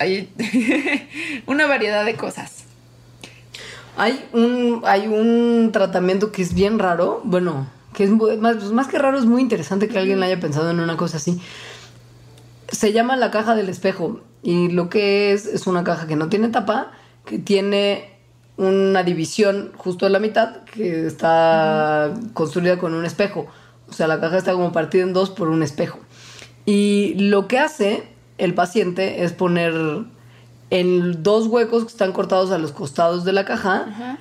Hay 0.00 0.28
una 1.46 1.66
variedad 1.66 2.04
de 2.04 2.16
cosas. 2.16 2.55
Hay 3.96 4.28
un, 4.32 4.82
hay 4.84 5.06
un 5.06 5.70
tratamiento 5.72 6.32
que 6.32 6.42
es 6.42 6.54
bien 6.54 6.78
raro, 6.78 7.20
bueno, 7.24 7.66
que 7.94 8.04
es 8.04 8.10
más, 8.10 8.56
pues, 8.56 8.72
más 8.72 8.88
que 8.88 8.98
raro, 8.98 9.18
es 9.18 9.24
muy 9.24 9.40
interesante 9.40 9.88
que 9.88 9.98
alguien 9.98 10.22
haya 10.22 10.38
pensado 10.38 10.70
en 10.70 10.80
una 10.80 10.96
cosa 10.96 11.16
así. 11.16 11.40
Se 12.68 12.92
llama 12.92 13.16
la 13.16 13.30
caja 13.30 13.54
del 13.54 13.68
espejo 13.68 14.20
y 14.42 14.68
lo 14.68 14.90
que 14.90 15.32
es 15.32 15.46
es 15.46 15.66
una 15.66 15.82
caja 15.82 16.06
que 16.06 16.16
no 16.16 16.28
tiene 16.28 16.48
tapa, 16.48 16.92
que 17.24 17.38
tiene 17.38 18.16
una 18.56 19.02
división 19.02 19.72
justo 19.76 20.06
en 20.06 20.12
la 20.12 20.18
mitad 20.18 20.64
que 20.64 21.06
está 21.06 22.14
construida 22.34 22.78
con 22.78 22.94
un 22.94 23.04
espejo. 23.04 23.46
O 23.88 23.92
sea, 23.92 24.06
la 24.08 24.20
caja 24.20 24.38
está 24.38 24.52
como 24.52 24.72
partida 24.72 25.02
en 25.02 25.12
dos 25.12 25.30
por 25.30 25.48
un 25.48 25.62
espejo. 25.62 25.98
Y 26.64 27.14
lo 27.14 27.48
que 27.48 27.58
hace 27.58 28.08
el 28.38 28.54
paciente 28.54 29.22
es 29.24 29.32
poner 29.32 29.72
en 30.70 31.22
dos 31.22 31.46
huecos 31.46 31.84
que 31.84 31.90
están 31.90 32.12
cortados 32.12 32.50
a 32.50 32.58
los 32.58 32.72
costados 32.72 33.24
de 33.24 33.32
la 33.32 33.44
caja. 33.44 34.18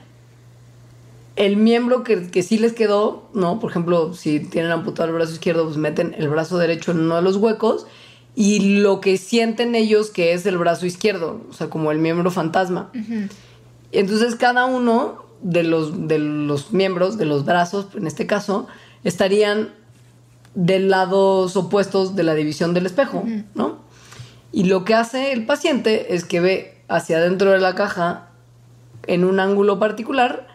El 1.35 1.57
miembro 1.57 2.03
que, 2.03 2.29
que, 2.29 2.43
sí 2.43 2.57
les 2.57 2.73
quedó, 2.73 3.27
¿no? 3.33 3.59
Por 3.59 3.69
ejemplo, 3.69 4.13
si 4.13 4.39
tienen 4.39 4.71
amputado 4.71 5.09
el 5.09 5.15
brazo 5.15 5.33
izquierdo, 5.33 5.65
pues 5.65 5.75
meten 5.77 6.15
el 6.17 6.29
brazo 6.29 6.57
derecho 6.57 6.91
en 6.91 6.99
uno 6.99 7.17
de 7.17 7.21
los 7.21 7.35
huecos 7.37 7.87
y 8.35 8.79
lo 8.79 8.99
que 8.99 9.17
sienten 9.17 9.75
ellos 9.75 10.09
que 10.09 10.33
es 10.33 10.45
el 10.45 10.57
brazo 10.57 10.85
izquierdo, 10.85 11.41
o 11.49 11.53
sea, 11.53 11.69
como 11.69 11.91
el 11.91 11.99
miembro 11.99 12.29
fantasma. 12.31 12.91
Entonces 13.91 14.35
cada 14.35 14.65
uno 14.65 15.25
de 15.41 15.63
los, 15.63 16.07
de 16.07 16.19
los 16.19 16.73
miembros, 16.73 17.17
de 17.17 17.25
los 17.25 17.45
brazos, 17.45 17.87
en 17.95 18.07
este 18.07 18.27
caso, 18.27 18.67
estarían 19.03 19.69
de 20.53 20.79
lados 20.79 21.55
opuestos 21.55 22.15
de 22.15 22.23
la 22.23 22.35
división 22.35 22.73
del 22.73 22.85
espejo, 22.85 23.23
¿no? 23.55 23.84
Y 24.55 24.63
lo 24.63 24.85
que 24.85 24.93
hace 24.93 25.33
el 25.33 25.45
paciente 25.45 26.15
es 26.15 26.23
que 26.23 26.39
ve 26.39 26.77
hacia 26.87 27.17
adentro 27.17 27.51
de 27.51 27.59
la 27.59 27.75
caja 27.75 28.29
en 29.05 29.25
un 29.25 29.41
ángulo 29.41 29.79
particular, 29.79 30.47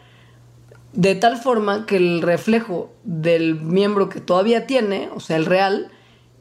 de 0.94 1.14
tal 1.16 1.36
forma 1.36 1.84
que 1.84 1.98
el 1.98 2.22
reflejo 2.22 2.90
del 3.04 3.60
miembro 3.60 4.08
que 4.08 4.22
todavía 4.22 4.66
tiene, 4.66 5.10
o 5.14 5.20
sea, 5.20 5.36
el 5.36 5.44
real, 5.44 5.90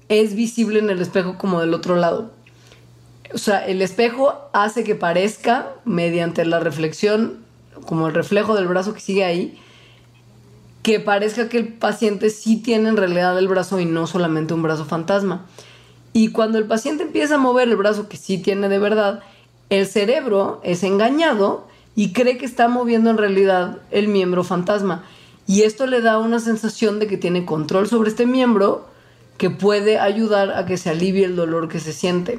es 0.07 0.35
visible 0.35 0.79
en 0.79 0.89
el 0.89 1.01
espejo 1.01 1.37
como 1.37 1.59
del 1.59 1.73
otro 1.73 1.97
lado. 1.97 2.31
O 3.33 3.37
sea, 3.37 3.67
el 3.67 3.81
espejo 3.81 4.35
hace 4.53 4.85
que 4.85 4.95
parezca, 4.95 5.73
mediante 5.83 6.45
la 6.45 6.61
reflexión 6.61 7.39
como 7.85 8.07
el 8.07 8.13
reflejo 8.13 8.55
del 8.55 8.69
brazo 8.69 8.93
que 8.93 9.01
sigue 9.01 9.25
ahí, 9.25 9.59
que 10.81 11.01
parezca 11.01 11.49
que 11.49 11.57
el 11.57 11.73
paciente 11.73 12.29
sí 12.29 12.55
tiene 12.55 12.87
en 12.87 12.95
realidad 12.95 13.37
el 13.37 13.49
brazo 13.49 13.81
y 13.81 13.85
no 13.85 14.07
solamente 14.07 14.53
un 14.53 14.61
brazo 14.61 14.85
fantasma. 14.85 15.45
Y 16.19 16.31
cuando 16.31 16.57
el 16.57 16.65
paciente 16.65 17.03
empieza 17.03 17.35
a 17.35 17.37
mover 17.37 17.69
el 17.69 17.77
brazo 17.77 18.09
que 18.09 18.17
sí 18.17 18.39
tiene 18.39 18.67
de 18.67 18.77
verdad, 18.77 19.21
el 19.69 19.87
cerebro 19.87 20.59
es 20.65 20.83
engañado 20.83 21.65
y 21.95 22.11
cree 22.11 22.37
que 22.37 22.45
está 22.45 22.67
moviendo 22.67 23.09
en 23.09 23.17
realidad 23.17 23.77
el 23.89 24.09
miembro 24.09 24.43
fantasma. 24.43 25.05
Y 25.47 25.61
esto 25.61 25.87
le 25.87 26.01
da 26.01 26.19
una 26.19 26.41
sensación 26.41 26.99
de 26.99 27.07
que 27.07 27.15
tiene 27.15 27.45
control 27.45 27.87
sobre 27.87 28.09
este 28.09 28.25
miembro 28.25 28.85
que 29.37 29.49
puede 29.49 29.97
ayudar 29.97 30.51
a 30.51 30.65
que 30.65 30.75
se 30.75 30.89
alivie 30.89 31.23
el 31.23 31.37
dolor 31.37 31.69
que 31.69 31.79
se 31.79 31.93
siente. 31.93 32.37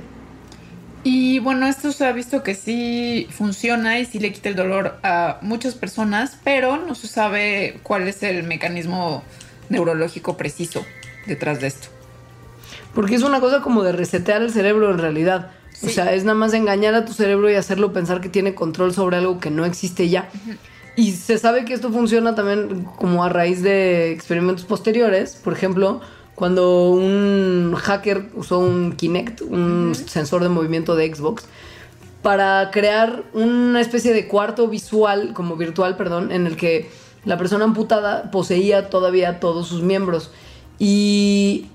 Y 1.02 1.38
bueno, 1.38 1.66
esto 1.66 1.90
se 1.90 2.04
ha 2.04 2.12
visto 2.12 2.42
que 2.42 2.54
sí 2.54 3.28
funciona 3.30 3.98
y 3.98 4.04
sí 4.04 4.18
le 4.18 4.30
quita 4.30 4.50
el 4.50 4.56
dolor 4.56 4.98
a 5.02 5.38
muchas 5.40 5.74
personas, 5.74 6.36
pero 6.44 6.76
no 6.76 6.94
se 6.94 7.08
sabe 7.08 7.80
cuál 7.82 8.08
es 8.08 8.22
el 8.22 8.42
mecanismo 8.42 9.24
neurológico 9.70 10.36
preciso 10.36 10.84
detrás 11.26 11.62
de 11.62 11.68
esto. 11.68 11.99
Porque 12.94 13.14
es 13.14 13.22
una 13.22 13.40
cosa 13.40 13.60
como 13.60 13.82
de 13.82 13.92
resetear 13.92 14.42
el 14.42 14.50
cerebro 14.50 14.90
en 14.90 14.98
realidad. 14.98 15.50
O 15.82 15.88
sea, 15.88 16.12
es 16.12 16.24
nada 16.24 16.36
más 16.36 16.52
engañar 16.52 16.94
a 16.94 17.04
tu 17.04 17.12
cerebro 17.12 17.50
y 17.50 17.54
hacerlo 17.54 17.92
pensar 17.92 18.20
que 18.20 18.28
tiene 18.28 18.54
control 18.54 18.92
sobre 18.92 19.16
algo 19.16 19.40
que 19.40 19.50
no 19.50 19.64
existe 19.64 20.08
ya. 20.08 20.28
Y 20.96 21.12
se 21.12 21.38
sabe 21.38 21.64
que 21.64 21.72
esto 21.72 21.90
funciona 21.90 22.34
también 22.34 22.84
como 22.96 23.24
a 23.24 23.28
raíz 23.28 23.62
de 23.62 24.12
experimentos 24.12 24.64
posteriores. 24.64 25.36
Por 25.36 25.52
ejemplo, 25.52 26.00
cuando 26.34 26.90
un 26.90 27.74
hacker 27.78 28.28
usó 28.34 28.58
un 28.58 28.92
Kinect, 28.92 29.40
un 29.42 29.94
sensor 29.94 30.42
de 30.42 30.48
movimiento 30.48 30.96
de 30.96 31.14
Xbox, 31.14 31.44
para 32.22 32.70
crear 32.70 33.22
una 33.32 33.80
especie 33.80 34.12
de 34.12 34.28
cuarto 34.28 34.68
visual, 34.68 35.32
como 35.32 35.56
virtual, 35.56 35.96
perdón, 35.96 36.32
en 36.32 36.46
el 36.46 36.56
que 36.56 36.90
la 37.24 37.38
persona 37.38 37.64
amputada 37.64 38.30
poseía 38.30 38.90
todavía 38.90 39.40
todos 39.40 39.68
sus 39.68 39.82
miembros. 39.82 40.30
Y 40.78 41.66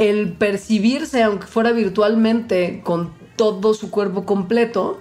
el 0.00 0.32
percibirse, 0.32 1.22
aunque 1.22 1.46
fuera 1.46 1.72
virtualmente, 1.72 2.80
con 2.82 3.12
todo 3.36 3.74
su 3.74 3.90
cuerpo 3.90 4.24
completo, 4.24 5.00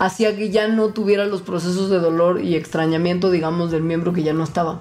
hacía 0.00 0.36
que 0.36 0.50
ya 0.50 0.66
no 0.66 0.88
tuviera 0.88 1.26
los 1.26 1.42
procesos 1.42 1.90
de 1.90 1.98
dolor 2.00 2.42
y 2.42 2.56
extrañamiento, 2.56 3.30
digamos, 3.30 3.70
del 3.70 3.82
miembro 3.84 4.12
que 4.12 4.24
ya 4.24 4.32
no 4.32 4.42
estaba. 4.42 4.80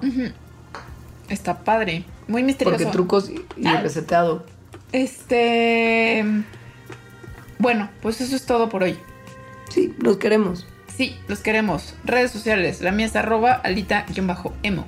Está 1.30 1.60
padre. 1.60 2.06
Muy 2.28 2.42
misterioso. 2.42 2.78
Porque 2.80 2.92
trucos 2.92 3.30
y, 3.30 3.46
y 3.56 3.68
Ah. 3.68 3.82
reseteado. 3.82 4.44
Este. 4.92 6.26
Bueno, 7.60 7.90
pues 8.02 8.22
eso 8.22 8.36
es 8.36 8.46
todo 8.48 8.68
por 8.68 8.82
hoy. 8.84 8.98
Sí, 9.70 9.94
los 10.00 10.18
queremos. 10.18 10.66
Sí, 10.98 11.16
los 11.28 11.40
queremos. 11.42 11.94
Redes 12.04 12.32
sociales. 12.32 12.82
La 12.82 12.92
mía 12.92 13.06
es 13.06 13.16
arroba 13.16 13.54
alita-emo. 13.54 14.86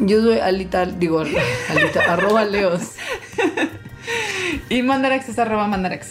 Yo 0.00 0.22
soy 0.22 0.38
Alita, 0.38 0.86
digo, 0.86 1.20
Alita, 1.20 2.00
arroba 2.08 2.44
Leos. 2.44 2.94
Y 4.68 4.82
Mandarax 4.82 5.28
es 5.28 5.38
arroba 5.38 5.66
Mandarax. 5.66 6.08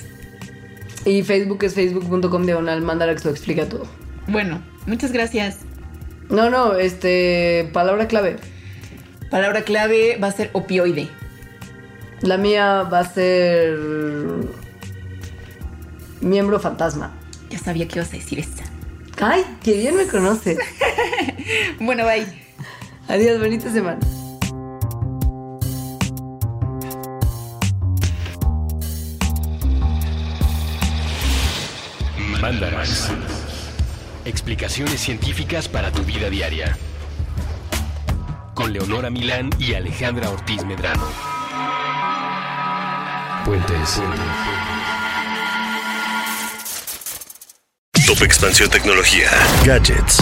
Y 1.06 1.24
Facebook 1.24 1.64
es 1.64 1.74
facebook.com 1.74 2.46
diagonal 2.46 2.82
Mandarax 2.82 3.26
lo 3.26 3.32
explica 3.32 3.68
todo. 3.68 3.88
Bueno, 4.28 4.62
muchas 4.86 5.12
gracias. 5.12 5.60
No, 6.30 6.50
no, 6.50 6.76
este, 6.76 7.70
palabra 7.74 8.08
clave. 8.08 8.36
Palabra 9.32 9.64
clave 9.64 10.18
va 10.22 10.28
a 10.28 10.32
ser 10.32 10.50
opioide. 10.54 11.10
La 12.22 12.38
mía 12.38 12.84
va 12.84 13.00
a 13.00 13.06
ser 13.06 13.78
miembro 16.22 16.60
fantasma. 16.60 17.12
Ya 17.50 17.58
sabía 17.58 17.88
que 17.88 18.00
ibas 18.00 18.10
a 18.10 18.18
decir 18.18 18.40
esta. 18.40 18.64
Ay, 19.22 19.44
qué 19.64 19.74
bien 19.74 19.96
me 19.96 20.06
conoce. 20.08 20.58
Bueno, 21.80 22.06
bye. 22.06 22.49
Adiós, 23.10 23.40
bonita 23.40 23.72
semana. 23.72 24.00
Mandarax. 32.40 33.10
Explicaciones 34.26 35.00
científicas 35.02 35.68
para 35.68 35.92
tu 35.92 36.04
vida 36.04 36.30
diaria. 36.30 36.78
Con 38.54 38.74
Leonora 38.74 39.10
Milán 39.10 39.50
y 39.58 39.74
Alejandra 39.74 40.30
Ortiz 40.30 40.64
Medrano. 40.64 41.08
Puentes. 43.44 44.02
Top 48.06 48.22
Expansión 48.22 48.70
Tecnología. 48.70 49.32
Gadgets. 49.66 50.22